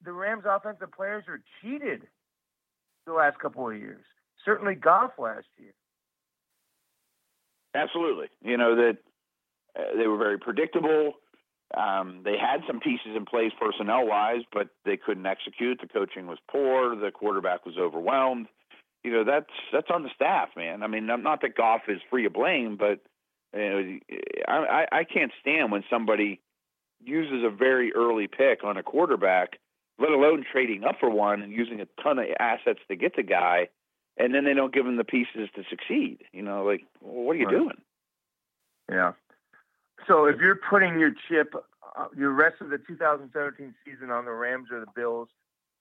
the 0.04 0.12
Rams 0.12 0.44
offensive 0.48 0.92
players 0.92 1.24
are 1.28 1.40
cheated 1.60 2.02
the 3.06 3.12
last 3.12 3.38
couple 3.38 3.68
of 3.68 3.76
years. 3.76 4.04
Certainly 4.44 4.76
Goff 4.76 5.12
last 5.18 5.46
year. 5.58 5.72
Absolutely. 7.74 8.28
You 8.42 8.56
know 8.56 8.74
that 8.76 8.98
uh, 9.78 9.96
they 9.96 10.06
were 10.06 10.18
very 10.18 10.38
predictable. 10.38 11.14
Um, 11.76 12.22
they 12.24 12.36
had 12.36 12.62
some 12.66 12.80
pieces 12.80 13.14
in 13.14 13.24
place 13.24 13.52
personnel 13.60 14.06
wise, 14.06 14.42
but 14.52 14.70
they 14.84 14.96
couldn't 14.96 15.26
execute. 15.26 15.80
The 15.80 15.86
coaching 15.86 16.26
was 16.26 16.38
poor. 16.50 16.96
The 16.96 17.12
quarterback 17.12 17.64
was 17.64 17.76
overwhelmed. 17.78 18.48
You 19.04 19.12
know 19.12 19.24
that's 19.24 19.50
that's 19.72 19.90
on 19.92 20.02
the 20.02 20.10
staff, 20.14 20.48
man. 20.56 20.82
I 20.82 20.86
mean, 20.86 21.06
not 21.06 21.42
that 21.42 21.56
Goff 21.56 21.82
is 21.88 22.00
free 22.10 22.26
of 22.26 22.32
blame, 22.32 22.76
but 22.76 23.00
you 23.54 23.60
know, 23.60 23.98
I 24.48 24.86
I 24.90 25.04
can't 25.04 25.32
stand 25.40 25.70
when 25.70 25.84
somebody 25.88 26.40
uses 27.02 27.44
a 27.44 27.50
very 27.50 27.92
early 27.94 28.26
pick 28.26 28.62
on 28.64 28.76
a 28.76 28.82
quarterback, 28.82 29.58
let 30.00 30.10
alone 30.10 30.44
trading 30.50 30.84
up 30.84 30.96
for 30.98 31.10
one 31.10 31.42
and 31.42 31.52
using 31.52 31.80
a 31.80 31.86
ton 32.02 32.18
of 32.18 32.26
assets 32.40 32.80
to 32.88 32.96
get 32.96 33.16
the 33.16 33.22
guy, 33.22 33.68
and 34.16 34.34
then 34.34 34.44
they 34.44 34.54
don't 34.54 34.72
give 34.72 34.86
him 34.86 34.96
the 34.96 35.04
pieces 35.04 35.48
to 35.54 35.62
succeed. 35.68 36.24
You 36.32 36.42
know, 36.42 36.64
like 36.64 36.82
well, 37.00 37.24
what 37.24 37.36
are 37.36 37.38
you 37.38 37.46
Right. 37.46 37.56
doing? 37.56 37.82
Yeah. 38.90 39.12
So 40.08 40.24
if 40.24 40.40
you're 40.40 40.56
putting 40.68 40.98
your 40.98 41.12
chip, 41.28 41.54
uh, 41.96 42.08
your 42.16 42.30
rest 42.32 42.60
of 42.60 42.70
the 42.70 42.78
2017 42.78 43.74
season 43.84 44.10
on 44.10 44.24
the 44.24 44.32
Rams 44.32 44.68
or 44.72 44.80
the 44.80 44.90
Bills, 44.96 45.28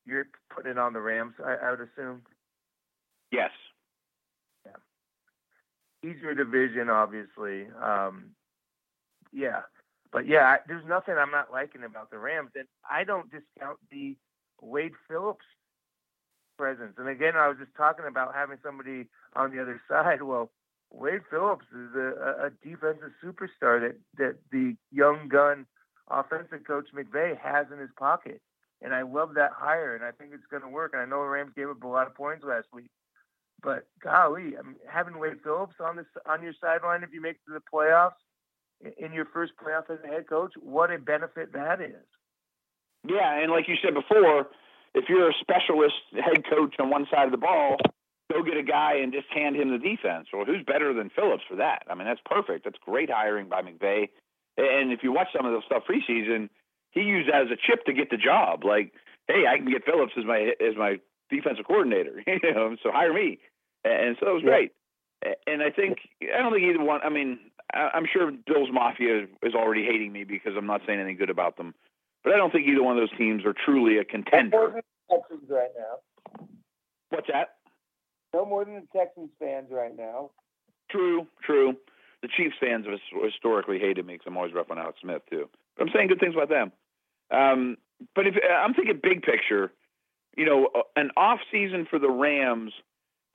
you're 0.05 0.27
putting 0.53 0.71
it 0.71 0.77
on 0.77 0.93
the 0.93 0.99
Rams, 0.99 1.33
I, 1.43 1.55
I 1.55 1.71
would 1.71 1.81
assume. 1.81 2.21
Yes. 3.31 3.51
Easier 6.01 6.33
division, 6.33 6.89
obviously. 6.89 7.67
Um, 7.81 8.31
yeah. 9.33 9.61
But 10.11 10.27
yeah, 10.27 10.43
I, 10.45 10.57
there's 10.67 10.85
nothing 10.87 11.15
I'm 11.17 11.31
not 11.31 11.51
liking 11.51 11.83
about 11.83 12.09
the 12.09 12.17
Rams. 12.17 12.51
And 12.55 12.67
I 12.89 13.03
don't 13.03 13.29
discount 13.31 13.77
the 13.91 14.17
Wade 14.61 14.93
Phillips 15.07 15.45
presence. 16.57 16.95
And 16.97 17.07
again, 17.07 17.35
I 17.35 17.47
was 17.47 17.57
just 17.59 17.75
talking 17.77 18.05
about 18.07 18.33
having 18.33 18.57
somebody 18.63 19.07
on 19.35 19.55
the 19.55 19.61
other 19.61 19.81
side. 19.89 20.21
Well, 20.21 20.51
Wade 20.91 21.21
Phillips 21.29 21.65
is 21.73 21.95
a, 21.95 22.47
a- 22.47 22.67
defensive 22.67 23.11
superstar 23.23 23.79
that, 23.81 23.95
that 24.17 24.35
the 24.51 24.75
young 24.91 25.27
gun 25.29 25.65
offensive 26.09 26.65
coach 26.65 26.87
McVay 26.95 27.37
has 27.39 27.67
in 27.71 27.79
his 27.79 27.91
pocket. 27.97 28.41
And 28.81 28.93
I 28.93 29.01
love 29.01 29.33
that 29.35 29.51
hire, 29.53 29.93
and 29.95 30.05
I 30.05 30.11
think 30.11 30.31
it's 30.33 30.45
going 30.49 30.63
to 30.63 30.69
work. 30.69 30.91
And 30.93 31.01
I 31.01 31.05
know 31.05 31.21
the 31.21 31.27
Rams 31.29 31.51
gave 31.55 31.69
up 31.69 31.83
a 31.83 31.87
lot 31.87 32.07
of 32.07 32.15
points 32.15 32.45
last 32.45 32.67
week, 32.73 32.89
but 33.61 33.87
golly, 34.01 34.55
I 34.57 34.61
mean, 34.61 34.75
having 34.87 35.19
Wade 35.19 35.41
Phillips 35.43 35.75
on 35.81 35.97
this 35.97 36.05
on 36.25 36.41
your 36.41 36.53
sideline 36.61 37.03
if 37.03 37.11
you 37.13 37.21
make 37.21 37.35
it 37.35 37.45
to 37.47 37.53
the 37.53 37.61
playoffs 37.73 38.11
in 38.97 39.13
your 39.13 39.25
first 39.25 39.53
playoff 39.61 39.89
as 39.89 39.99
a 40.03 40.07
head 40.07 40.27
coach, 40.27 40.53
what 40.61 40.91
a 40.91 40.97
benefit 40.97 41.53
that 41.53 41.81
is. 41.81 42.05
Yeah, 43.07 43.41
and 43.41 43.51
like 43.51 43.67
you 43.67 43.75
said 43.83 43.93
before, 43.93 44.47
if 44.93 45.05
you're 45.07 45.29
a 45.29 45.33
specialist 45.39 45.95
head 46.13 46.43
coach 46.49 46.75
on 46.79 46.89
one 46.89 47.07
side 47.11 47.25
of 47.25 47.31
the 47.31 47.37
ball, 47.37 47.77
go 48.31 48.43
get 48.43 48.57
a 48.57 48.63
guy 48.63 48.95
and 49.01 49.13
just 49.13 49.27
hand 49.33 49.55
him 49.55 49.71
the 49.71 49.77
defense. 49.77 50.27
Well, 50.33 50.45
who's 50.45 50.63
better 50.65 50.93
than 50.93 51.09
Phillips 51.09 51.43
for 51.47 51.55
that? 51.57 51.83
I 51.89 51.95
mean, 51.95 52.05
that's 52.07 52.21
perfect. 52.25 52.65
That's 52.65 52.77
great 52.85 53.09
hiring 53.09 53.49
by 53.49 53.61
McVay. 53.61 54.09
And 54.57 54.91
if 54.91 54.99
you 55.03 55.11
watch 55.11 55.29
some 55.35 55.45
of 55.45 55.53
the 55.53 55.61
stuff 55.65 55.83
preseason, 55.89 56.49
he 56.91 57.01
used 57.01 57.29
that 57.29 57.43
as 57.43 57.51
a 57.51 57.55
chip 57.55 57.85
to 57.85 57.93
get 57.93 58.09
the 58.09 58.17
job. 58.17 58.65
Like, 58.65 58.93
hey, 59.27 59.45
I 59.47 59.57
can 59.57 59.69
get 59.71 59.85
Phillips 59.85 60.13
as 60.17 60.25
my 60.25 60.53
as 60.59 60.75
my 60.77 60.99
defensive 61.29 61.65
coordinator. 61.65 62.21
you 62.27 62.53
know, 62.53 62.75
so 62.83 62.91
hire 62.91 63.13
me. 63.13 63.39
And 63.85 64.17
so 64.19 64.25
that 64.25 64.33
was 64.33 64.43
great. 64.43 64.73
And 65.47 65.61
I 65.61 65.69
think 65.69 65.99
I 66.33 66.37
don't 66.37 66.53
think 66.53 66.63
either 66.65 66.83
one. 66.83 67.01
I 67.03 67.09
mean, 67.09 67.39
I'm 67.73 68.05
sure 68.11 68.31
Bills 68.31 68.69
Mafia 68.71 69.27
is 69.43 69.53
already 69.53 69.83
hating 69.83 70.11
me 70.11 70.23
because 70.23 70.53
I'm 70.57 70.65
not 70.67 70.81
saying 70.87 70.99
anything 70.99 71.17
good 71.17 71.29
about 71.29 71.57
them. 71.57 71.75
But 72.23 72.33
I 72.33 72.37
don't 72.37 72.51
think 72.51 72.67
either 72.67 72.83
one 72.83 72.97
of 72.97 73.01
those 73.01 73.17
teams 73.17 73.45
are 73.45 73.53
truly 73.53 73.97
a 73.97 74.01
No 74.01 74.01
more 74.01 74.05
contender. 74.05 74.71
than 74.73 74.81
the 75.09 75.15
Texans 75.15 75.49
right 75.49 75.69
now. 75.77 76.45
What's 77.09 77.27
that? 77.31 77.55
No 78.33 78.45
more 78.45 78.65
than 78.65 78.75
the 78.75 78.87
Texans 78.97 79.29
fans 79.39 79.67
right 79.71 79.95
now. 79.95 80.31
True, 80.91 81.27
true. 81.43 81.75
The 82.21 82.27
Chiefs 82.27 82.55
fans 82.59 82.85
have 82.85 82.99
historically 83.23 83.79
hated 83.79 84.05
me 84.05 84.13
because 84.15 84.27
I'm 84.27 84.37
always 84.37 84.53
roughing 84.53 84.77
out 84.77 84.95
Smith 85.01 85.21
too. 85.29 85.49
But 85.77 85.87
I'm 85.87 85.93
saying 85.93 86.07
good 86.09 86.19
things 86.19 86.35
about 86.35 86.49
them. 86.49 86.71
Um, 87.31 87.77
but 88.15 88.27
if 88.27 88.35
I'm 88.51 88.73
thinking 88.73 88.99
big 89.01 89.21
picture, 89.23 89.71
you 90.35 90.45
know, 90.45 90.69
an 90.95 91.11
off 91.17 91.39
season 91.51 91.87
for 91.89 91.99
the 91.99 92.09
Rams 92.09 92.73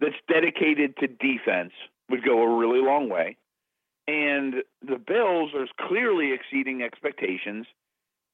that's 0.00 0.14
dedicated 0.28 0.96
to 0.98 1.06
defense 1.06 1.72
would 2.10 2.24
go 2.24 2.42
a 2.42 2.56
really 2.56 2.80
long 2.80 3.08
way. 3.08 3.36
And 4.06 4.56
the 4.86 4.98
Bills 4.98 5.52
are 5.54 5.66
clearly 5.88 6.32
exceeding 6.32 6.82
expectations, 6.82 7.66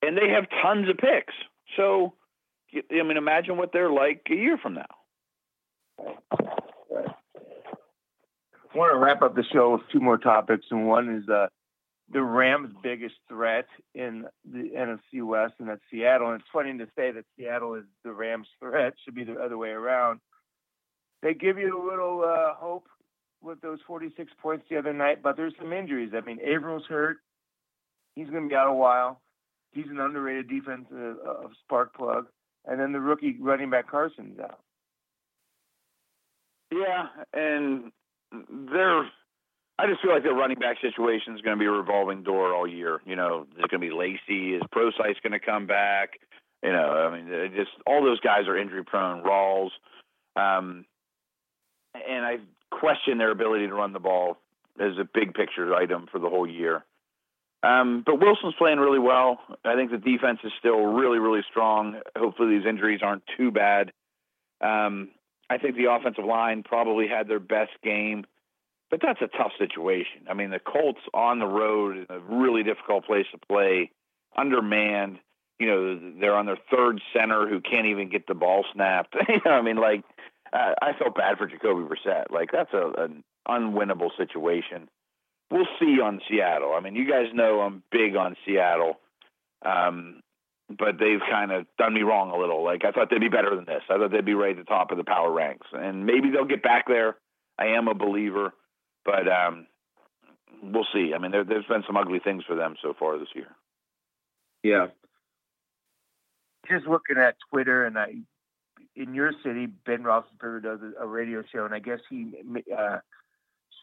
and 0.02 0.16
they 0.16 0.28
have 0.30 0.46
tons 0.62 0.88
of 0.88 0.96
picks. 0.98 1.34
So, 1.76 2.14
I 2.74 3.02
mean, 3.02 3.16
imagine 3.16 3.56
what 3.56 3.72
they're 3.72 3.92
like 3.92 4.26
a 4.30 4.34
year 4.34 4.58
from 4.58 4.74
now. 4.74 4.86
I 8.72 8.78
want 8.78 8.92
to 8.92 8.98
wrap 8.98 9.22
up 9.22 9.34
the 9.34 9.44
show 9.52 9.72
with 9.72 9.82
two 9.92 10.00
more 10.00 10.18
topics, 10.18 10.66
and 10.70 10.86
one 10.86 11.08
is 11.08 11.28
uh, 11.28 11.48
the 12.12 12.22
Rams' 12.22 12.74
biggest 12.82 13.16
threat 13.28 13.66
in 13.94 14.26
the 14.44 14.70
NFC 14.76 15.24
West, 15.24 15.54
and 15.58 15.68
that's 15.68 15.80
Seattle. 15.90 16.30
And 16.30 16.40
it's 16.40 16.50
funny 16.52 16.76
to 16.78 16.86
say 16.96 17.10
that 17.10 17.24
Seattle 17.36 17.74
is 17.74 17.84
the 18.04 18.12
Rams' 18.12 18.46
threat; 18.60 18.94
should 19.04 19.14
be 19.14 19.24
the 19.24 19.40
other 19.40 19.58
way 19.58 19.70
around. 19.70 20.20
They 21.22 21.34
give 21.34 21.58
you 21.58 21.76
a 21.76 21.84
little 21.88 22.24
uh, 22.24 22.54
hope 22.54 22.86
with 23.42 23.60
those 23.60 23.78
46 23.86 24.32
points 24.40 24.64
the 24.70 24.78
other 24.78 24.92
night, 24.92 25.22
but 25.22 25.36
there's 25.36 25.54
some 25.58 25.72
injuries. 25.72 26.12
I 26.14 26.20
mean, 26.20 26.38
Avril's 26.42 26.86
hurt; 26.88 27.18
he's 28.14 28.28
going 28.28 28.44
to 28.44 28.48
be 28.48 28.54
out 28.54 28.68
a 28.68 28.74
while. 28.74 29.20
He's 29.72 29.86
an 29.90 30.00
underrated 30.00 30.48
defensive 30.48 31.16
uh, 31.26 31.48
spark 31.64 31.94
plug, 31.94 32.26
and 32.66 32.80
then 32.80 32.92
the 32.92 33.00
rookie 33.00 33.36
running 33.38 33.70
back 33.70 33.88
Carson's 33.88 34.38
out. 34.40 34.60
Yeah, 36.72 37.06
and 37.32 37.92
they're. 38.32 39.04
I 39.78 39.86
just 39.86 40.02
feel 40.02 40.12
like 40.12 40.22
their 40.22 40.34
running 40.34 40.58
back 40.58 40.76
situation 40.82 41.34
is 41.34 41.40
going 41.40 41.56
to 41.56 41.60
be 41.60 41.66
a 41.66 41.70
revolving 41.70 42.22
door 42.22 42.54
all 42.54 42.66
year. 42.66 43.00
You 43.06 43.16
know, 43.16 43.46
there's 43.56 43.68
going 43.70 43.80
to 43.80 43.88
be 43.88 43.94
Lacy. 43.94 44.54
Is 44.54 44.62
Prosise 44.70 45.16
going 45.22 45.32
to 45.32 45.40
come 45.40 45.66
back? 45.66 46.20
You 46.62 46.72
know, 46.72 47.08
I 47.08 47.16
mean, 47.16 47.52
just 47.56 47.70
all 47.86 48.04
those 48.04 48.20
guys 48.20 48.46
are 48.46 48.58
injury 48.58 48.84
prone. 48.84 49.22
Rawls, 49.22 49.70
um, 50.36 50.84
and 51.94 52.24
I 52.24 52.38
question 52.70 53.18
their 53.18 53.30
ability 53.30 53.66
to 53.66 53.74
run 53.74 53.92
the 53.92 54.00
ball 54.00 54.38
as 54.78 54.92
a 54.98 55.04
big 55.04 55.34
picture 55.34 55.74
item 55.74 56.06
for 56.10 56.18
the 56.18 56.28
whole 56.28 56.48
year. 56.48 56.84
Um, 57.62 58.02
but 58.06 58.18
Wilson's 58.20 58.54
playing 58.56 58.78
really 58.78 58.98
well. 58.98 59.38
I 59.64 59.74
think 59.74 59.90
the 59.90 59.98
defense 59.98 60.38
is 60.44 60.52
still 60.58 60.80
really, 60.86 61.18
really 61.18 61.42
strong. 61.50 62.00
Hopefully, 62.16 62.56
these 62.56 62.66
injuries 62.66 63.00
aren't 63.02 63.22
too 63.36 63.50
bad. 63.50 63.92
Um, 64.62 65.10
I 65.50 65.58
think 65.58 65.76
the 65.76 65.90
offensive 65.90 66.24
line 66.24 66.62
probably 66.62 67.06
had 67.08 67.28
their 67.28 67.40
best 67.40 67.72
game, 67.82 68.24
but 68.90 69.00
that's 69.02 69.20
a 69.20 69.26
tough 69.26 69.52
situation. 69.58 70.22
I 70.28 70.34
mean, 70.34 70.50
the 70.50 70.60
Colts 70.60 71.00
on 71.12 71.38
the 71.38 71.46
road 71.46 71.96
in 71.96 72.06
a 72.08 72.18
really 72.18 72.62
difficult 72.62 73.04
place 73.04 73.26
to 73.32 73.38
play, 73.38 73.90
undermanned. 74.36 75.18
You 75.58 75.66
know, 75.66 76.12
they're 76.18 76.36
on 76.36 76.46
their 76.46 76.58
third 76.74 77.02
center 77.12 77.46
who 77.46 77.60
can't 77.60 77.86
even 77.86 78.08
get 78.08 78.26
the 78.26 78.34
ball 78.34 78.64
snapped. 78.72 79.14
you 79.28 79.40
know, 79.44 79.50
I 79.50 79.60
mean, 79.60 79.76
like, 79.76 80.02
uh, 80.52 80.74
I 80.82 80.92
felt 80.98 81.14
bad 81.14 81.38
for 81.38 81.46
Jacoby 81.46 81.82
Brissett. 81.82 82.30
Like, 82.30 82.50
that's 82.52 82.72
a, 82.72 82.92
an 82.98 83.24
unwinnable 83.48 84.10
situation. 84.16 84.88
We'll 85.50 85.66
see 85.78 86.00
on 86.00 86.20
Seattle. 86.28 86.74
I 86.76 86.80
mean, 86.80 86.94
you 86.94 87.10
guys 87.10 87.26
know 87.34 87.60
I'm 87.60 87.82
big 87.90 88.16
on 88.16 88.36
Seattle. 88.46 89.00
Um, 89.64 90.22
but 90.78 90.98
they've 90.98 91.20
kind 91.28 91.50
of 91.50 91.66
done 91.78 91.94
me 91.94 92.02
wrong 92.02 92.30
a 92.30 92.38
little. 92.38 92.62
Like 92.62 92.84
I 92.84 92.92
thought 92.92 93.10
they'd 93.10 93.20
be 93.20 93.28
better 93.28 93.54
than 93.54 93.64
this. 93.64 93.82
I 93.90 93.96
thought 93.96 94.12
they'd 94.12 94.24
be 94.24 94.34
right 94.34 94.56
at 94.56 94.64
the 94.64 94.68
top 94.68 94.90
of 94.90 94.98
the 94.98 95.04
power 95.04 95.30
ranks, 95.30 95.66
and 95.72 96.06
maybe 96.06 96.30
they'll 96.30 96.44
get 96.44 96.62
back 96.62 96.86
there. 96.86 97.16
I 97.58 97.68
am 97.68 97.88
a 97.88 97.94
believer, 97.94 98.54
but 99.04 99.26
um, 99.28 99.66
we'll 100.62 100.86
see. 100.92 101.12
I 101.14 101.18
mean, 101.18 101.32
there, 101.32 101.44
there's 101.44 101.66
been 101.66 101.82
some 101.86 101.96
ugly 101.96 102.20
things 102.20 102.44
for 102.46 102.54
them 102.54 102.76
so 102.82 102.94
far 102.98 103.18
this 103.18 103.28
year. 103.34 103.48
Yeah. 104.62 104.86
Just 106.70 106.86
looking 106.86 107.18
at 107.18 107.36
Twitter, 107.50 107.84
and 107.84 107.98
I, 107.98 108.14
in 108.96 109.14
your 109.14 109.32
city, 109.44 109.66
Ben 109.66 110.02
Roethlisberger 110.02 110.62
does 110.62 110.80
a, 110.98 111.06
radio 111.06 111.42
show, 111.52 111.64
and 111.64 111.74
I 111.74 111.78
guess 111.78 112.00
he 112.08 112.32
uh, 112.76 112.98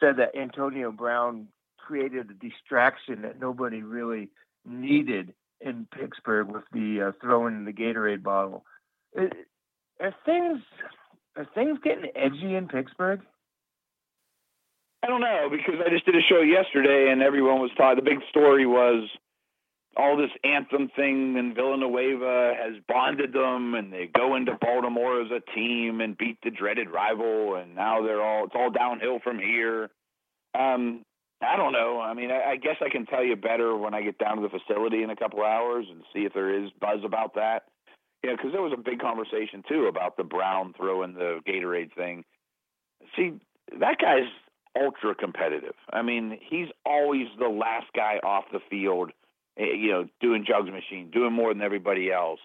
said 0.00 0.16
that 0.18 0.36
Antonio 0.36 0.92
Brown 0.92 1.48
created 1.78 2.30
a 2.30 2.34
distraction 2.34 3.22
that 3.22 3.40
nobody 3.40 3.82
really 3.82 4.28
needed 4.66 5.32
in 5.60 5.86
Pittsburgh 5.90 6.48
with 6.48 6.64
the 6.72 7.08
uh, 7.08 7.12
throwing 7.20 7.64
the 7.64 7.72
Gatorade 7.72 8.22
bottle. 8.22 8.64
Uh, 9.18 9.26
Are 10.00 10.14
things 10.24 10.60
are 11.36 11.46
things 11.54 11.78
getting 11.82 12.10
edgy 12.14 12.54
in 12.54 12.68
Pittsburgh? 12.68 13.20
I 15.02 15.06
don't 15.06 15.20
know 15.20 15.48
because 15.50 15.80
I 15.84 15.90
just 15.90 16.04
did 16.04 16.16
a 16.16 16.20
show 16.20 16.40
yesterday 16.40 17.10
and 17.10 17.22
everyone 17.22 17.60
was 17.60 17.70
talking. 17.76 18.04
The 18.04 18.10
big 18.10 18.20
story 18.28 18.66
was 18.66 19.08
all 19.96 20.16
this 20.16 20.30
anthem 20.44 20.90
thing 20.94 21.36
and 21.38 21.54
Villanueva 21.54 22.54
has 22.60 22.74
bonded 22.86 23.32
them 23.32 23.74
and 23.74 23.92
they 23.92 24.08
go 24.12 24.36
into 24.36 24.56
Baltimore 24.60 25.22
as 25.22 25.30
a 25.30 25.40
team 25.54 26.00
and 26.00 26.16
beat 26.16 26.38
the 26.42 26.50
dreaded 26.50 26.90
rival 26.90 27.56
and 27.56 27.74
now 27.74 28.02
they're 28.02 28.22
all 28.22 28.44
it's 28.44 28.54
all 28.54 28.70
downhill 28.70 29.18
from 29.22 29.38
here. 29.38 29.90
Um, 30.58 31.04
I 31.40 31.56
don't 31.56 31.72
know. 31.72 32.00
I 32.00 32.14
mean, 32.14 32.30
I, 32.30 32.52
I 32.52 32.56
guess 32.56 32.76
I 32.80 32.88
can 32.88 33.06
tell 33.06 33.24
you 33.24 33.36
better 33.36 33.76
when 33.76 33.94
I 33.94 34.02
get 34.02 34.18
down 34.18 34.36
to 34.36 34.42
the 34.42 34.48
facility 34.48 35.02
in 35.02 35.10
a 35.10 35.16
couple 35.16 35.44
hours 35.44 35.86
and 35.90 36.02
see 36.12 36.20
if 36.20 36.32
there 36.32 36.62
is 36.62 36.70
buzz 36.80 37.00
about 37.04 37.34
that. 37.34 37.64
Yeah, 38.24 38.32
because 38.32 38.52
there 38.52 38.62
was 38.62 38.72
a 38.72 38.80
big 38.80 38.98
conversation 38.98 39.62
too 39.68 39.86
about 39.86 40.16
the 40.16 40.24
Brown 40.24 40.74
throwing 40.76 41.14
the 41.14 41.40
Gatorade 41.46 41.94
thing. 41.94 42.24
See, 43.16 43.34
that 43.78 43.98
guy's 43.98 44.28
ultra 44.80 45.14
competitive. 45.14 45.74
I 45.92 46.02
mean, 46.02 46.38
he's 46.42 46.68
always 46.84 47.26
the 47.38 47.48
last 47.48 47.86
guy 47.94 48.18
off 48.24 48.44
the 48.52 48.60
field 48.68 49.12
you 49.58 49.90
know, 49.90 50.06
doing 50.20 50.44
jugs 50.46 50.70
machine, 50.70 51.10
doing 51.10 51.32
more 51.32 51.52
than 51.52 51.62
everybody 51.62 52.12
else. 52.12 52.40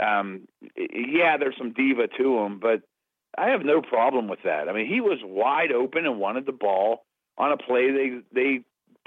Um, 0.00 0.48
yeah, 0.76 1.36
there's 1.36 1.56
some 1.56 1.72
diva 1.72 2.08
to 2.18 2.38
him, 2.38 2.58
but 2.60 2.82
I 3.36 3.50
have 3.50 3.64
no 3.64 3.82
problem 3.82 4.28
with 4.28 4.40
that. 4.44 4.68
I 4.68 4.72
mean, 4.72 4.86
he 4.86 5.00
was 5.00 5.18
wide 5.22 5.72
open 5.72 6.06
and 6.06 6.18
wanted 6.18 6.46
the 6.46 6.52
ball 6.52 7.04
on 7.36 7.52
a 7.52 7.56
play 7.56 7.90
they 7.90 8.20
they 8.32 8.60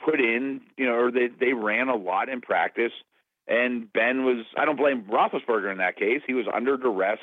put 0.04 0.20
in, 0.20 0.62
you 0.78 0.86
know, 0.86 0.94
or 0.94 1.12
they 1.12 1.28
they 1.28 1.54
ran 1.54 1.90
a 1.90 1.96
lot 1.96 2.30
in 2.30 2.42
practice. 2.42 2.92
And 3.48 3.92
Ben 3.92 4.26
was 4.26 4.46
I 4.58 4.66
don't 4.66 4.78
blame 4.78 5.04
Roethlisberger 5.04 5.72
in 5.72 5.78
that 5.78 5.98
case. 5.98 6.22
He 6.28 6.34
was 6.34 6.46
under 6.54 6.78
duress 6.78 7.20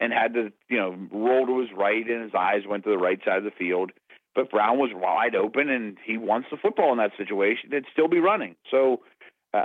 and 0.00 0.12
had 0.12 0.34
to, 0.34 0.52
you 0.68 0.78
know, 0.78 0.96
roll 1.10 1.46
to 1.46 1.60
his 1.60 1.70
right 1.76 2.06
and 2.06 2.22
his 2.22 2.34
eyes 2.34 2.62
went 2.68 2.84
to 2.84 2.90
the 2.90 2.98
right 2.98 3.20
side 3.24 3.38
of 3.38 3.44
the 3.44 3.50
field. 3.50 3.92
But 4.34 4.50
Brown 4.50 4.78
was 4.78 4.90
wide 4.94 5.34
open 5.34 5.70
and 5.70 5.96
he 6.04 6.18
wants 6.18 6.48
the 6.50 6.58
football 6.58 6.92
in 6.92 6.98
that 6.98 7.12
situation. 7.16 7.70
It'd 7.72 7.86
still 7.92 8.08
be 8.08 8.18
running. 8.18 8.56
So 8.70 9.00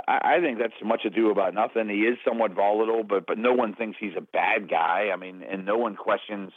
I, 0.08 0.36
I 0.36 0.40
think 0.40 0.58
that's 0.58 0.74
much 0.84 1.04
ado 1.04 1.30
about 1.30 1.54
nothing. 1.54 1.88
He 1.88 2.02
is 2.02 2.18
somewhat 2.24 2.52
volatile, 2.52 3.04
but 3.04 3.26
but 3.26 3.38
no 3.38 3.52
one 3.52 3.74
thinks 3.74 3.98
he's 4.00 4.16
a 4.16 4.20
bad 4.20 4.68
guy. 4.68 5.10
I 5.12 5.16
mean, 5.16 5.42
and 5.42 5.64
no 5.64 5.76
one 5.76 5.96
questions, 5.96 6.52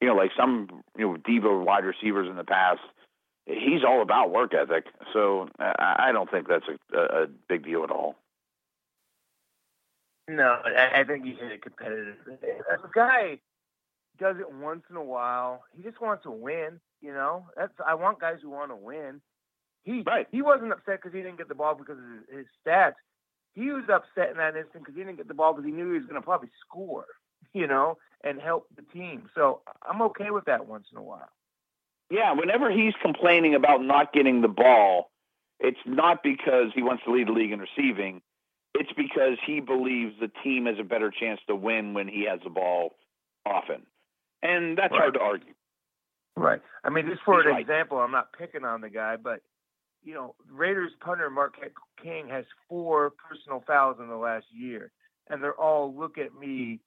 you 0.00 0.08
know, 0.08 0.14
like 0.14 0.30
some 0.36 0.82
you 0.96 1.06
know 1.06 1.16
diva 1.16 1.58
wide 1.58 1.84
receivers 1.84 2.28
in 2.28 2.36
the 2.36 2.44
past. 2.44 2.80
He's 3.46 3.84
all 3.86 4.02
about 4.02 4.30
work 4.30 4.54
ethic, 4.54 4.86
so 5.12 5.48
I, 5.58 6.08
I 6.08 6.12
don't 6.12 6.30
think 6.30 6.46
that's 6.48 6.66
a, 6.94 6.98
a 6.98 7.26
big 7.48 7.64
deal 7.64 7.82
at 7.82 7.90
all. 7.90 8.16
No, 10.28 10.60
I, 10.64 11.00
I 11.00 11.04
think 11.04 11.24
he's 11.24 11.36
a 11.42 11.58
competitive. 11.58 12.16
Guy 12.94 13.40
does 14.18 14.36
it 14.38 14.52
once 14.52 14.82
in 14.88 14.96
a 14.96 15.02
while. 15.02 15.64
He 15.76 15.82
just 15.82 16.00
wants 16.00 16.22
to 16.24 16.30
win. 16.30 16.80
You 17.00 17.12
know, 17.12 17.46
that's 17.56 17.72
I 17.84 17.94
want 17.94 18.20
guys 18.20 18.38
who 18.42 18.50
want 18.50 18.70
to 18.70 18.76
win. 18.76 19.20
He 19.84 20.02
right. 20.06 20.26
he 20.30 20.42
wasn't 20.42 20.72
upset 20.72 21.00
because 21.00 21.12
he 21.12 21.22
didn't 21.22 21.38
get 21.38 21.48
the 21.48 21.54
ball 21.54 21.74
because 21.74 21.98
of 21.98 22.04
his, 22.04 22.38
his 22.38 22.46
stats. 22.64 22.94
He 23.54 23.70
was 23.70 23.84
upset 23.88 24.30
in 24.30 24.36
that 24.36 24.56
instant 24.56 24.84
because 24.84 24.94
he 24.94 25.02
didn't 25.02 25.16
get 25.16 25.28
the 25.28 25.34
ball 25.34 25.52
because 25.52 25.66
he 25.66 25.72
knew 25.72 25.92
he 25.92 25.98
was 25.98 26.06
going 26.06 26.20
to 26.20 26.24
probably 26.24 26.50
score, 26.66 27.06
you 27.52 27.66
know, 27.66 27.98
and 28.22 28.40
help 28.40 28.66
the 28.76 28.82
team. 28.82 29.28
So 29.34 29.62
I'm 29.88 30.02
okay 30.02 30.30
with 30.30 30.44
that 30.44 30.66
once 30.66 30.86
in 30.92 30.98
a 30.98 31.02
while. 31.02 31.28
Yeah, 32.10 32.32
whenever 32.32 32.70
he's 32.70 32.94
complaining 33.00 33.54
about 33.54 33.82
not 33.82 34.12
getting 34.12 34.40
the 34.42 34.48
ball, 34.48 35.10
it's 35.60 35.78
not 35.86 36.22
because 36.22 36.72
he 36.74 36.82
wants 36.82 37.04
to 37.04 37.12
lead 37.12 37.28
the 37.28 37.32
league 37.32 37.52
in 37.52 37.60
receiving. 37.60 38.20
It's 38.74 38.92
because 38.92 39.36
he 39.44 39.60
believes 39.60 40.14
the 40.20 40.30
team 40.42 40.66
has 40.66 40.76
a 40.78 40.84
better 40.84 41.10
chance 41.10 41.40
to 41.46 41.54
win 41.54 41.94
when 41.94 42.08
he 42.08 42.24
has 42.24 42.40
the 42.42 42.50
ball 42.50 42.96
often. 43.46 43.82
And 44.42 44.76
that's 44.76 44.90
right. 44.92 45.00
hard 45.00 45.14
to 45.14 45.20
argue. 45.20 45.54
Right. 46.36 46.62
I 46.82 46.90
mean, 46.90 47.06
just 47.08 47.22
for 47.22 47.36
He's 47.36 47.46
an 47.46 47.52
right. 47.52 47.60
example, 47.60 47.98
I'm 47.98 48.10
not 48.10 48.32
picking 48.32 48.64
on 48.64 48.80
the 48.80 48.88
guy, 48.88 49.16
but 49.16 49.40
you 50.02 50.14
know, 50.14 50.34
Raiders 50.50 50.92
punter 51.00 51.30
Marquette 51.30 51.72
King 52.02 52.28
has 52.28 52.44
four 52.68 53.10
personal 53.10 53.62
fouls 53.66 53.96
in 54.00 54.08
the 54.08 54.16
last 54.16 54.46
year, 54.52 54.92
and 55.28 55.42
they're 55.42 55.54
all 55.54 55.94
look 55.94 56.18
at 56.18 56.34
me, 56.34 56.80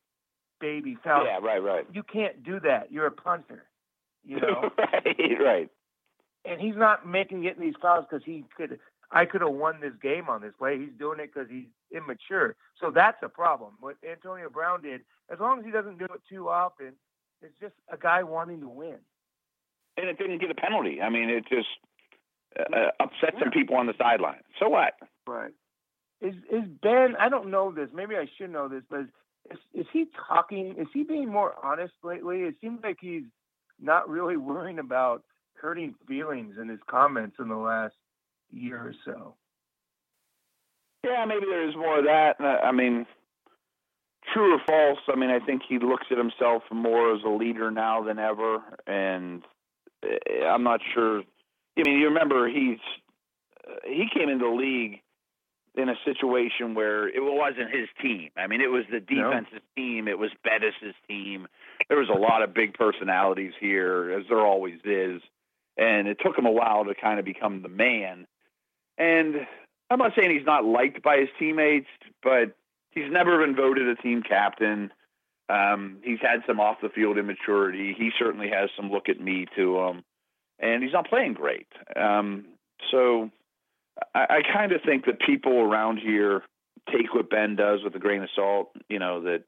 baby 0.60 0.98
fouls. 1.04 1.28
Yeah, 1.28 1.40
right, 1.46 1.62
right. 1.62 1.86
You 1.92 2.04
can't 2.04 2.44
do 2.44 2.60
that. 2.62 2.92
You're 2.92 3.08
a 3.08 3.12
punter. 3.12 3.66
You 4.26 4.40
know, 4.40 4.70
right, 4.78 5.38
right. 5.40 5.70
And 6.46 6.60
he's 6.60 6.76
not 6.76 7.08
making 7.08 7.44
it 7.46 7.58
in 7.58 7.62
these 7.62 7.76
fouls 7.82 8.06
because 8.10 8.24
he 8.26 8.46
could. 8.56 8.80
I 9.12 9.26
could 9.26 9.42
have 9.42 9.52
won 9.52 9.80
this 9.80 9.94
game 10.02 10.28
on 10.28 10.42
this 10.42 10.54
play. 10.58 10.80
He's 10.80 10.98
doing 10.98 11.20
it 11.20 11.30
because 11.32 11.48
he's 11.48 11.68
immature. 11.92 12.56
So 12.82 12.90
that's 12.90 13.22
a 13.22 13.30
problem. 13.30 13.74
What 13.80 13.96
Antonio 14.10 14.50
Brown 14.50 14.82
did, 14.82 15.02
as 15.32 15.40
long 15.40 15.60
as 15.60 15.66
he 15.66 15.72
doesn't 15.72 16.00
do 16.00 16.06
it 16.06 16.22
too 16.28 16.50
often, 16.50 16.94
it's 17.44 17.54
just 17.62 17.76
a 17.92 17.98
guy 17.98 18.24
wanting 18.24 18.62
to 18.62 18.68
win. 18.68 18.98
And 19.98 20.08
it 20.08 20.18
didn't 20.18 20.40
get 20.40 20.50
a 20.50 20.56
penalty. 20.56 21.00
I 21.00 21.10
mean, 21.10 21.30
it 21.30 21.46
just 21.48 21.68
uh, 22.60 22.92
upset 23.00 23.36
some 23.40 23.52
people 23.52 23.76
on 23.76 23.88
the 23.88 23.94
sideline. 23.98 24.42
So 24.60 24.70
what? 24.70 24.94
Right. 25.28 25.52
Is 26.22 26.36
is 26.52 26.64
Ben? 26.82 27.16
I 27.20 27.30
don't 27.30 27.52
know 27.52 27.72
this. 27.72 27.90
Maybe 27.94 28.16
I 28.16 28.26
should 28.38 28.52
know 28.52 28.68
this, 28.68 28.84
but 28.90 29.02
is 29.52 29.60
is 29.74 29.86
he 29.92 30.06
talking? 30.28 30.76
Is 30.78 30.88
he 30.94 31.04
being 31.04 31.30
more 31.30 31.54
honest 31.64 31.94
lately? 32.04 32.42
It 32.42 32.56
seems 32.62 32.80
like 32.84 32.98
he's 33.02 33.24
not 33.82 34.10
really 34.10 34.38
worrying 34.38 34.80
about 34.80 35.24
hurting 35.56 35.96
feelings 36.08 36.56
in 36.62 36.70
his 36.70 36.80
comments 36.90 37.38
in 37.40 37.50
the 37.50 37.56
last 37.56 37.96
year 38.52 38.78
or 38.78 38.94
so. 39.06 39.36
Yeah, 41.04 41.26
maybe 41.26 41.46
there 41.50 41.68
is 41.68 41.76
more 41.76 42.00
of 42.00 42.06
that. 42.06 42.40
I 42.40 42.72
mean, 42.72 43.06
true 44.34 44.56
or 44.56 44.62
false? 44.66 45.00
I 45.08 45.16
mean, 45.18 45.30
I 45.30 45.40
think 45.40 45.64
he 45.68 45.80
looks 45.80 46.08
at 46.12 46.18
himself 46.18 46.64
more 46.72 47.14
as 47.14 47.22
a 47.26 47.30
leader 47.30 47.72
now 47.72 48.04
than 48.04 48.20
ever, 48.20 48.60
and 48.88 49.44
eh, 50.04 50.46
I'm 50.46 50.64
not 50.64 50.80
sure 50.94 51.24
I 51.78 51.84
mean, 51.84 52.00
you 52.00 52.08
remember 52.08 52.48
he's 52.48 52.80
uh, 53.68 53.76
he 53.86 54.08
came 54.14 54.30
into 54.30 54.46
the 54.46 54.52
league 54.52 55.02
in 55.76 55.90
a 55.90 55.96
situation 56.06 56.76
where 56.76 57.08
it 57.08 57.24
wasn't 57.24 57.74
his 57.74 57.88
team. 58.02 58.30
I 58.38 58.48
mean, 58.48 58.62
it 58.62 58.70
was 58.70 58.84
the 58.92 59.00
defense's 59.00 59.54
no. 59.54 59.60
team. 59.76 60.08
It 60.08 60.20
was 60.20 60.30
Bettis's 60.44 60.94
team. 61.08 61.48
There 61.90 61.98
was 61.98 62.10
a 62.10 62.18
lot 62.18 62.44
of 62.44 62.54
big 62.54 62.76
personalities 62.76 63.54
here, 63.60 64.12
as 64.12 64.26
there 64.30 64.40
always 64.40 64.80
is, 64.86 65.22
and 65.78 66.08
it 66.08 66.20
took 66.24 66.38
him 66.38 66.46
a 66.46 66.52
while 66.52 66.86
to 66.86 66.94
kind 66.94 67.18
of 67.18 67.26
become 67.26 67.64
the 67.64 67.70
man. 67.70 68.28
And 69.00 69.48
I'm 69.90 69.98
not 69.98 70.14
saying 70.16 70.30
he's 70.30 70.46
not 70.46 70.64
liked 70.64 71.02
by 71.02 71.18
his 71.18 71.30
teammates, 71.40 71.88
but 72.22 72.56
he's 72.92 73.12
never 73.12 73.40
been 73.40 73.56
voted 73.56 73.88
a 73.88 73.96
team 73.96 74.22
captain. 74.22 74.92
Um, 75.50 75.98
he's 76.04 76.20
had 76.22 76.42
some 76.46 76.60
off 76.60 76.78
the 76.82 76.90
field 76.90 77.18
immaturity. 77.18 77.96
He 77.98 78.12
certainly 78.20 78.50
has 78.50 78.70
some 78.78 78.92
look 78.92 79.10
at 79.10 79.20
me 79.20 79.48
to 79.56 79.80
him 79.80 80.04
and 80.60 80.84
he's 80.84 80.94
not 80.94 81.08
playing 81.08 81.34
great. 81.34 81.68
Um, 81.96 82.46
so 82.92 83.30
I, 84.14 84.26
I 84.30 84.42
kind 84.54 84.72
of 84.72 84.82
think 84.82 85.06
that 85.06 85.20
people 85.20 85.60
around 85.60 85.98
here 85.98 86.44
take 86.92 87.14
what 87.14 87.30
Ben 87.30 87.56
does 87.56 87.84
with 87.84 87.96
a 87.96 88.00
grain 88.00 88.24
of 88.24 88.30
salt. 88.36 88.72
You 88.90 89.00
know 89.00 89.22
that 89.24 89.44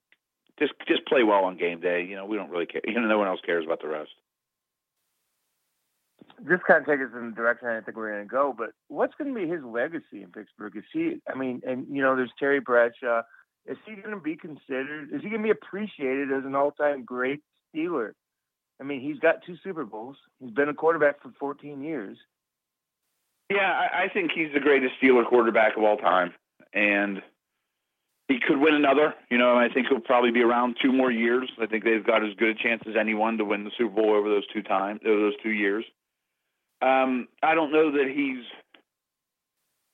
just 0.60 0.74
just 0.88 1.06
play 1.06 1.24
well 1.24 1.46
on 1.46 1.58
game 1.58 1.82
day. 1.82 2.06
You 2.06 2.16
know 2.16 2.26
we 2.26 2.38
don't 2.38 2.50
really 2.50 2.66
care. 2.66 2.82
You 2.86 3.00
know 3.00 3.08
no 3.08 3.18
one 3.18 3.28
else 3.28 3.40
cares 3.46 3.66
about 3.66 3.82
the 3.82 3.88
rest. 3.88 4.12
This 6.40 6.60
kind 6.68 6.82
of 6.82 6.88
takes 6.88 7.02
us 7.02 7.18
in 7.18 7.30
the 7.30 7.36
direction 7.36 7.70
I 7.70 7.80
think 7.80 7.96
we're 7.96 8.12
going 8.12 8.26
to 8.26 8.30
go. 8.30 8.54
But 8.56 8.72
what's 8.90 9.14
going 9.16 9.34
to 9.34 9.40
be 9.40 9.48
his 9.48 9.64
legacy 9.64 10.22
in 10.22 10.32
Pittsburgh? 10.32 10.76
Is 10.76 10.84
he? 10.92 11.22
I 11.32 11.38
mean, 11.38 11.62
and 11.66 11.86
you 11.90 12.02
know, 12.02 12.16
there's 12.16 12.32
Terry 12.38 12.60
Bradshaw. 12.60 13.22
Is 13.66 13.78
he 13.86 13.96
going 13.96 14.12
to 14.12 14.22
be 14.22 14.36
considered? 14.36 15.10
Is 15.14 15.22
he 15.22 15.30
going 15.30 15.42
to 15.42 15.48
be 15.48 15.52
appreciated 15.52 16.32
as 16.32 16.46
an 16.46 16.54
all-time 16.54 17.04
great 17.04 17.42
Steeler? 17.74 18.12
I 18.80 18.84
mean, 18.84 19.02
he's 19.02 19.20
got 19.20 19.44
two 19.46 19.56
Super 19.64 19.86
Bowls. 19.86 20.18
He's 20.40 20.52
been 20.52 20.70
a 20.70 20.74
quarterback 20.74 21.22
for 21.22 21.32
14 21.40 21.82
years. 21.82 22.18
Yeah, 23.50 23.72
I, 23.72 24.04
I 24.04 24.10
think 24.10 24.32
he's 24.34 24.54
the 24.54 24.60
greatest 24.60 24.94
Steeler 25.02 25.26
quarterback 25.26 25.78
of 25.78 25.84
all 25.84 25.98
time, 25.98 26.34
and 26.74 27.22
he 28.28 28.40
could 28.40 28.58
win 28.58 28.74
another. 28.74 29.14
You 29.30 29.38
know, 29.38 29.56
I 29.56 29.70
think 29.70 29.88
he'll 29.88 30.00
probably 30.00 30.32
be 30.32 30.42
around 30.42 30.78
two 30.82 30.92
more 30.92 31.12
years. 31.12 31.50
I 31.62 31.68
think 31.68 31.84
they've 31.84 32.06
got 32.06 32.24
as 32.24 32.34
good 32.36 32.50
a 32.50 32.56
chance 32.56 32.82
as 32.88 32.96
anyone 33.00 33.38
to 33.38 33.46
win 33.46 33.64
the 33.64 33.72
Super 33.78 34.02
Bowl 34.02 34.16
over 34.16 34.28
those 34.28 34.48
two 34.48 34.64
times, 34.64 35.02
over 35.06 35.20
those 35.20 35.38
two 35.44 35.52
years. 35.52 35.86
Um, 36.82 37.28
I 37.44 37.56
don't 37.56 37.72
know 37.72 37.92
that 37.92 38.12
he's 38.14 38.44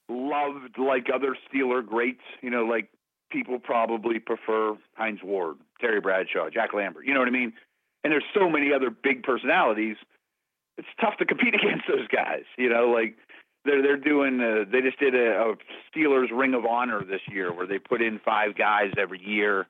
loved 0.09 0.77
like 0.77 1.07
other 1.13 1.35
Steeler 1.47 1.85
greats. 1.85 2.23
You 2.41 2.49
know, 2.49 2.63
like 2.63 2.89
people 3.31 3.59
probably 3.59 4.19
prefer 4.19 4.77
Hines 4.95 5.19
Ward, 5.23 5.57
Terry 5.81 5.99
Bradshaw, 5.99 6.49
Jack 6.49 6.73
Lambert. 6.73 7.05
You 7.05 7.13
know 7.13 7.19
what 7.19 7.27
I 7.27 7.31
mean? 7.31 7.53
And 8.03 8.11
there's 8.11 8.25
so 8.33 8.49
many 8.49 8.73
other 8.73 8.89
big 8.89 9.23
personalities. 9.23 9.97
It's 10.77 10.87
tough 10.99 11.17
to 11.17 11.25
compete 11.25 11.53
against 11.61 11.85
those 11.87 12.07
guys. 12.07 12.43
You 12.57 12.69
know, 12.69 12.89
like 12.89 13.15
they're 13.65 13.81
they're 13.81 13.97
doing. 13.97 14.39
Uh, 14.39 14.65
they 14.71 14.81
just 14.81 14.99
did 14.99 15.15
a, 15.15 15.41
a 15.41 15.55
Steelers 15.93 16.27
Ring 16.31 16.53
of 16.53 16.65
Honor 16.65 17.03
this 17.03 17.21
year, 17.29 17.53
where 17.53 17.67
they 17.67 17.79
put 17.79 18.01
in 18.01 18.19
five 18.23 18.57
guys 18.57 18.91
every 18.97 19.21
year, 19.21 19.67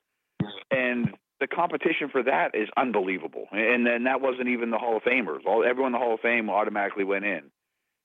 and 0.69 1.13
the 1.41 1.47
competition 1.47 2.07
for 2.09 2.23
that 2.23 2.53
is 2.53 2.69
unbelievable. 2.77 3.47
And 3.51 3.85
then 3.85 4.03
that 4.05 4.21
wasn't 4.21 4.47
even 4.49 4.69
the 4.69 4.77
Hall 4.77 4.95
of 4.95 5.03
Famers. 5.03 5.45
All 5.45 5.63
everyone 5.63 5.93
in 5.93 5.99
the 5.99 6.05
Hall 6.05 6.13
of 6.13 6.21
Fame 6.21 6.49
automatically 6.49 7.03
went 7.03 7.25
in. 7.25 7.41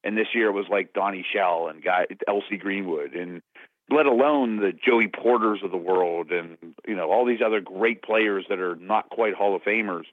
And 0.03 0.17
this 0.17 0.29
year 0.35 0.51
was 0.51 0.67
like 0.71 0.93
Donnie 0.93 1.27
Shell 1.35 1.69
and 1.69 1.83
guy 1.83 2.07
L.C. 2.27 2.57
Greenwood, 2.57 3.15
and 3.15 3.43
let 3.91 4.07
alone 4.07 4.57
the 4.57 4.73
Joey 4.73 5.09
Porters 5.09 5.61
of 5.63 5.71
the 5.71 5.77
world, 5.77 6.31
and 6.33 6.57
you 6.87 6.97
know 6.97 7.11
all 7.11 7.25
these 7.25 7.41
other 7.45 7.61
great 7.61 8.03
players 8.03 8.47
that 8.49 8.59
are 8.59 8.77
not 8.77 9.11
quite 9.11 9.35
Hall 9.35 9.55
of 9.55 9.63
Famers. 9.63 10.05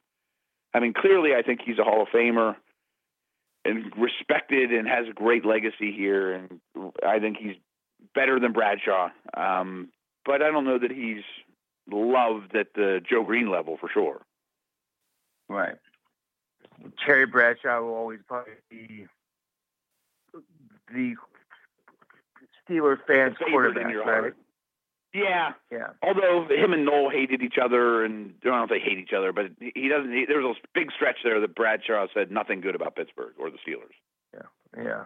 I 0.74 0.80
mean, 0.80 0.94
clearly, 0.94 1.32
I 1.36 1.42
think 1.42 1.62
he's 1.66 1.80
a 1.80 1.84
Hall 1.84 2.02
of 2.02 2.08
Famer. 2.10 2.56
and 3.66 3.92
respected 3.98 4.72
and 4.72 4.88
has 4.88 5.08
a 5.10 5.14
great 5.14 5.46
legacy 5.46 5.92
here. 5.92 6.34
And 6.34 6.60
I 7.06 7.20
think 7.20 7.38
he's 7.38 7.56
better 8.14 8.40
than 8.40 8.52
Bradshaw. 8.52 9.10
Um, 9.36 9.90
but 10.26 10.42
I 10.42 10.52
don't 10.52 10.66
know 10.66 10.80
that 10.80 10.92
he's 10.92 11.24
loved 11.90 12.56
at 12.56 12.68
the 12.76 13.02
Joe 13.08 13.24
Greene 13.24 13.50
level 13.50 13.78
for 13.80 13.90
sure. 13.90 14.22
Right. 15.50 15.76
Terry 17.06 17.26
Bradshaw 17.26 17.82
will 17.82 17.94
always 17.94 18.20
probably 18.28 18.54
be 18.70 19.06
the 20.94 21.16
Steeler 22.70 22.98
fans 23.08 23.36
quarterback, 23.38 23.86
right? 23.86 24.04
Heart. 24.04 24.38
Yeah, 25.14 25.54
yeah. 25.72 25.90
Although 26.02 26.48
him 26.50 26.74
and 26.74 26.86
Noll 26.86 27.10
hated 27.10 27.44
each 27.44 27.58
other, 27.64 28.04
and 28.04 28.34
I 28.42 28.48
don't 28.48 28.58
know 28.58 28.64
if 28.64 28.70
they 28.70 28.80
hate 28.80 28.98
each 28.98 29.14
other, 29.14 29.32
but 29.32 29.52
he 29.60 29.88
doesn't. 29.88 30.12
He, 30.12 30.26
there 30.26 30.42
was 30.42 30.58
a 30.58 30.68
big 30.74 30.92
stretch 30.92 31.18
there 31.24 31.40
that 31.40 31.56
Bradshaw 31.56 32.08
said 32.14 32.32
nothing 32.32 32.62
good 32.62 32.74
about 32.74 32.96
Pittsburgh 32.96 33.34
or 33.38 33.52
the 33.52 33.58
Steelers. 33.58 33.94
Yeah, 34.34 34.84
yeah, 34.84 35.04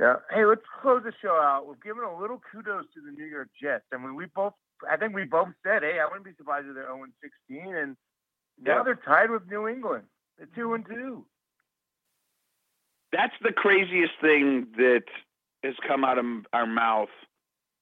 yeah. 0.00 0.14
Hey, 0.30 0.46
let's 0.46 0.62
close 0.80 1.02
the 1.04 1.12
show 1.20 1.34
out. 1.34 1.66
We've 1.68 1.82
given 1.82 2.04
a 2.04 2.18
little 2.18 2.40
kudos 2.50 2.86
to 2.94 3.00
the 3.02 3.12
New 3.12 3.26
York 3.26 3.50
Jets. 3.60 3.84
I 3.92 3.98
mean, 3.98 4.14
we 4.14 4.26
both. 4.34 4.54
I 4.90 4.96
think 4.96 5.14
we 5.14 5.24
both 5.24 5.48
said, 5.62 5.82
"Hey, 5.82 5.98
I 6.00 6.06
wouldn't 6.06 6.24
be 6.24 6.32
surprised 6.38 6.66
if 6.66 6.74
they're 6.74 6.84
0 6.84 7.04
16," 7.48 7.76
and 7.76 7.96
now 8.62 8.82
they're 8.82 8.94
tied 8.94 9.30
with 9.30 9.46
New 9.50 9.68
England. 9.68 10.04
They're 10.38 10.48
two 10.54 10.72
and 10.72 10.86
two. 10.86 11.26
That's 13.12 13.34
the 13.42 13.52
craziest 13.52 14.12
thing 14.22 14.68
that 14.78 15.04
has 15.62 15.74
come 15.86 16.04
out 16.04 16.18
of 16.18 16.24
our 16.52 16.66
mouth 16.66 17.08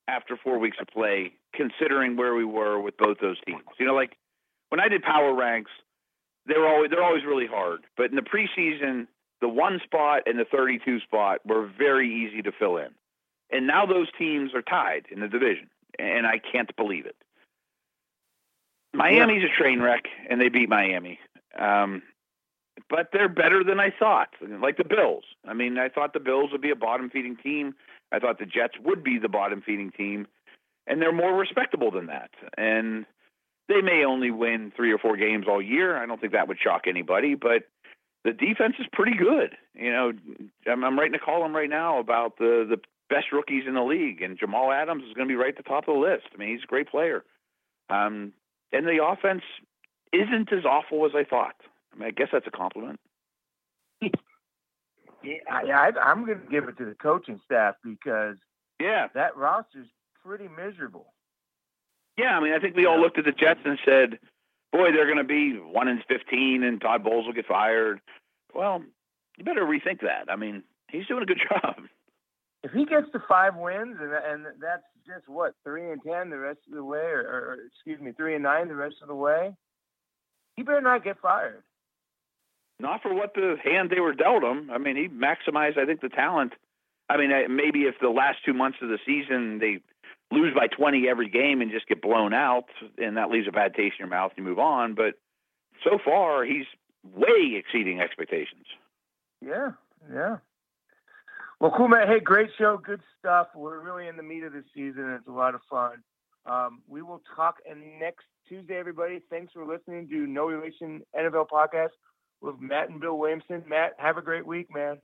after 0.08 0.36
four 0.36 0.58
weeks 0.58 0.76
of 0.80 0.86
play, 0.88 1.32
considering 1.54 2.16
where 2.16 2.34
we 2.34 2.44
were 2.44 2.80
with 2.80 2.96
both 2.96 3.18
those 3.20 3.38
teams. 3.46 3.62
You 3.78 3.86
know, 3.86 3.94
like 3.94 4.16
when 4.68 4.80
I 4.80 4.88
did 4.88 5.02
power 5.02 5.34
ranks, 5.34 5.70
they're 6.46 6.66
always 6.66 6.90
they're 6.90 7.02
always 7.02 7.24
really 7.24 7.46
hard. 7.46 7.84
But 7.96 8.10
in 8.10 8.16
the 8.16 8.22
preseason, 8.22 9.06
the 9.40 9.48
one 9.48 9.80
spot 9.84 10.22
and 10.26 10.38
the 10.38 10.44
32 10.44 11.00
spot 11.00 11.40
were 11.44 11.66
very 11.66 12.08
easy 12.08 12.42
to 12.42 12.52
fill 12.52 12.76
in. 12.76 12.88
And 13.50 13.66
now 13.66 13.86
those 13.86 14.08
teams 14.18 14.54
are 14.54 14.62
tied 14.62 15.06
in 15.10 15.20
the 15.20 15.28
division, 15.28 15.68
and 15.98 16.26
I 16.26 16.38
can't 16.38 16.74
believe 16.76 17.06
it. 17.06 17.16
Miami's 18.94 19.42
a 19.44 19.62
train 19.62 19.80
wreck, 19.82 20.04
and 20.30 20.40
they 20.40 20.48
beat 20.48 20.68
Miami. 20.68 21.18
Um, 21.58 22.02
but 22.88 23.08
they're 23.12 23.28
better 23.28 23.62
than 23.64 23.80
I 23.80 23.90
thought. 23.96 24.28
Like 24.40 24.76
the 24.76 24.84
Bills. 24.84 25.24
I 25.46 25.54
mean, 25.54 25.78
I 25.78 25.88
thought 25.88 26.12
the 26.12 26.20
Bills 26.20 26.50
would 26.52 26.60
be 26.60 26.70
a 26.70 26.76
bottom 26.76 27.10
feeding 27.10 27.36
team. 27.36 27.74
I 28.12 28.18
thought 28.18 28.38
the 28.38 28.46
Jets 28.46 28.74
would 28.84 29.02
be 29.02 29.18
the 29.18 29.28
bottom 29.28 29.62
feeding 29.64 29.90
team, 29.90 30.26
and 30.86 31.00
they're 31.00 31.12
more 31.12 31.34
respectable 31.34 31.90
than 31.90 32.06
that. 32.06 32.30
And 32.56 33.06
they 33.68 33.80
may 33.80 34.04
only 34.04 34.30
win 34.30 34.72
three 34.76 34.92
or 34.92 34.98
four 34.98 35.16
games 35.16 35.46
all 35.48 35.62
year. 35.62 35.96
I 35.96 36.06
don't 36.06 36.20
think 36.20 36.32
that 36.32 36.48
would 36.48 36.58
shock 36.62 36.82
anybody, 36.86 37.34
but 37.34 37.64
the 38.24 38.32
defense 38.32 38.74
is 38.78 38.86
pretty 38.92 39.16
good. 39.16 39.56
You 39.74 39.92
know, 39.92 40.12
I'm, 40.66 40.84
I'm 40.84 40.98
writing 40.98 41.14
a 41.14 41.24
column 41.24 41.54
right 41.54 41.70
now 41.70 41.98
about 41.98 42.38
the 42.38 42.66
the 42.68 42.78
best 43.10 43.32
rookies 43.32 43.64
in 43.66 43.74
the 43.74 43.82
league, 43.82 44.22
and 44.22 44.38
Jamal 44.38 44.72
Adams 44.72 45.04
is 45.04 45.12
going 45.14 45.28
to 45.28 45.32
be 45.32 45.36
right 45.36 45.56
at 45.56 45.56
the 45.56 45.68
top 45.68 45.88
of 45.88 45.94
the 45.94 46.00
list. 46.00 46.24
I 46.34 46.38
mean, 46.38 46.50
he's 46.50 46.64
a 46.64 46.66
great 46.66 46.88
player. 46.88 47.24
Um, 47.90 48.32
and 48.72 48.86
the 48.86 49.04
offense 49.04 49.42
isn't 50.12 50.52
as 50.52 50.64
awful 50.64 51.04
as 51.04 51.12
I 51.14 51.24
thought. 51.24 51.56
I 51.94 51.98
mean, 51.98 52.08
I 52.08 52.10
guess 52.10 52.28
that's 52.32 52.46
a 52.46 52.50
compliment. 52.50 53.00
Yeah, 55.24 55.78
I, 55.78 55.90
I'm 56.02 56.26
going 56.26 56.38
to 56.38 56.50
give 56.50 56.68
it 56.68 56.76
to 56.78 56.84
the 56.84 56.94
coaching 56.94 57.40
staff 57.46 57.76
because 57.82 58.36
yeah, 58.80 59.08
that 59.14 59.36
roster's 59.36 59.88
pretty 60.24 60.48
miserable. 60.48 61.14
Yeah, 62.18 62.36
I 62.36 62.40
mean, 62.40 62.52
I 62.52 62.58
think 62.58 62.76
we 62.76 62.86
all 62.86 63.00
looked 63.00 63.18
at 63.18 63.24
the 63.24 63.32
Jets 63.32 63.60
and 63.64 63.78
said, 63.84 64.18
"Boy, 64.72 64.92
they're 64.92 65.06
going 65.06 65.18
to 65.18 65.24
be 65.24 65.54
one 65.54 65.88
in 65.88 66.02
fifteen, 66.06 66.62
and 66.62 66.80
Todd 66.80 67.02
Bowles 67.02 67.26
will 67.26 67.32
get 67.32 67.46
fired." 67.46 68.00
Well, 68.54 68.82
you 69.36 69.44
better 69.44 69.64
rethink 69.64 70.02
that. 70.02 70.30
I 70.30 70.36
mean, 70.36 70.62
he's 70.90 71.06
doing 71.06 71.22
a 71.22 71.26
good 71.26 71.40
job. 71.50 71.76
If 72.62 72.72
he 72.72 72.84
gets 72.84 73.10
to 73.12 73.22
five 73.28 73.56
wins, 73.56 73.96
and 74.00 74.12
and 74.12 74.46
that's 74.60 74.84
just 75.06 75.28
what 75.28 75.54
three 75.64 75.90
and 75.90 76.02
ten 76.02 76.30
the 76.30 76.38
rest 76.38 76.60
of 76.68 76.74
the 76.74 76.84
way, 76.84 76.98
or, 76.98 77.22
or 77.22 77.58
excuse 77.66 78.00
me, 78.00 78.12
three 78.12 78.34
and 78.34 78.42
nine 78.42 78.68
the 78.68 78.74
rest 78.74 78.96
of 79.02 79.08
the 79.08 79.14
way, 79.14 79.54
he 80.56 80.62
better 80.62 80.80
not 80.80 81.02
get 81.02 81.18
fired. 81.20 81.62
Not 82.80 83.02
for 83.02 83.14
what 83.14 83.34
the 83.34 83.56
hand 83.62 83.90
they 83.90 84.00
were 84.00 84.14
dealt 84.14 84.42
him. 84.42 84.70
I 84.72 84.78
mean, 84.78 84.96
he 84.96 85.08
maximized, 85.08 85.78
I 85.78 85.86
think, 85.86 86.00
the 86.00 86.08
talent. 86.08 86.52
I 87.08 87.16
mean, 87.16 87.30
maybe 87.54 87.82
if 87.82 87.96
the 88.00 88.08
last 88.08 88.38
two 88.44 88.54
months 88.54 88.78
of 88.82 88.88
the 88.88 88.98
season 89.06 89.58
they 89.58 89.80
lose 90.32 90.54
by 90.54 90.66
20 90.66 91.08
every 91.08 91.28
game 91.28 91.60
and 91.60 91.70
just 91.70 91.86
get 91.86 92.02
blown 92.02 92.34
out, 92.34 92.66
and 92.98 93.16
that 93.16 93.30
leaves 93.30 93.46
a 93.46 93.52
bad 93.52 93.74
taste 93.74 93.96
in 93.98 94.06
your 94.06 94.08
mouth, 94.08 94.32
you 94.36 94.42
move 94.42 94.58
on. 94.58 94.94
But 94.94 95.14
so 95.84 95.98
far, 96.04 96.44
he's 96.44 96.66
way 97.14 97.54
exceeding 97.56 98.00
expectations. 98.00 98.66
Yeah, 99.40 99.72
yeah. 100.12 100.38
Well, 101.60 101.72
cool, 101.76 101.88
man. 101.88 102.08
Hey, 102.08 102.20
great 102.20 102.50
show. 102.58 102.78
Good 102.78 103.00
stuff. 103.18 103.48
We're 103.54 103.78
really 103.78 104.08
in 104.08 104.16
the 104.16 104.22
meat 104.22 104.42
of 104.42 104.52
the 104.52 104.64
season. 104.74 105.10
It's 105.10 105.28
a 105.28 105.32
lot 105.32 105.54
of 105.54 105.60
fun. 105.70 106.02
Um, 106.46 106.82
we 106.88 107.02
will 107.02 107.22
talk 107.36 107.56
next 108.00 108.24
Tuesday, 108.48 108.76
everybody. 108.76 109.22
Thanks 109.30 109.52
for 109.52 109.64
listening 109.64 110.08
to 110.08 110.26
No 110.26 110.46
Relation 110.46 111.02
NFL 111.16 111.48
podcast 111.48 111.90
with 112.44 112.60
Matt 112.60 112.90
and 112.90 113.00
Bill 113.00 113.18
Williamson. 113.18 113.64
Matt, 113.68 113.94
have 113.98 114.16
a 114.16 114.22
great 114.22 114.46
week, 114.46 114.72
man. 114.72 114.98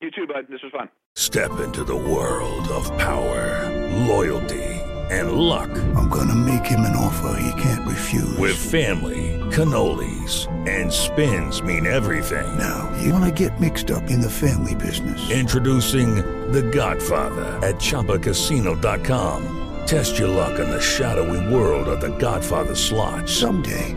You 0.00 0.10
too, 0.10 0.26
bud. 0.26 0.46
This 0.48 0.62
was 0.62 0.72
fun. 0.72 0.88
Step 1.16 1.60
into 1.60 1.84
the 1.84 1.96
world 1.96 2.66
of 2.68 2.86
power, 2.96 3.68
loyalty, 4.06 4.62
and 5.10 5.32
luck. 5.32 5.68
I'm 5.96 6.08
going 6.08 6.28
to 6.28 6.34
make 6.34 6.64
him 6.64 6.80
an 6.80 6.96
offer 6.96 7.36
he 7.40 7.60
can't 7.60 7.86
refuse. 7.86 8.38
With 8.38 8.56
family, 8.56 9.38
cannolis, 9.50 10.46
and 10.68 10.90
spins 10.92 11.62
mean 11.62 11.86
everything. 11.86 12.56
Now, 12.56 12.90
you 13.02 13.12
want 13.12 13.24
to 13.24 13.48
get 13.48 13.60
mixed 13.60 13.90
up 13.90 14.04
in 14.08 14.20
the 14.20 14.30
family 14.30 14.74
business. 14.76 15.30
Introducing 15.30 16.14
The 16.52 16.62
Godfather 16.62 17.58
at 17.66 17.74
ChumbaCasino.com. 17.76 19.56
Test 19.86 20.18
your 20.18 20.28
luck 20.28 20.58
in 20.60 20.70
the 20.70 20.80
shadowy 20.80 21.52
world 21.52 21.88
of 21.88 22.00
The 22.00 22.16
Godfather 22.18 22.76
slot. 22.76 23.28
Someday. 23.28 23.96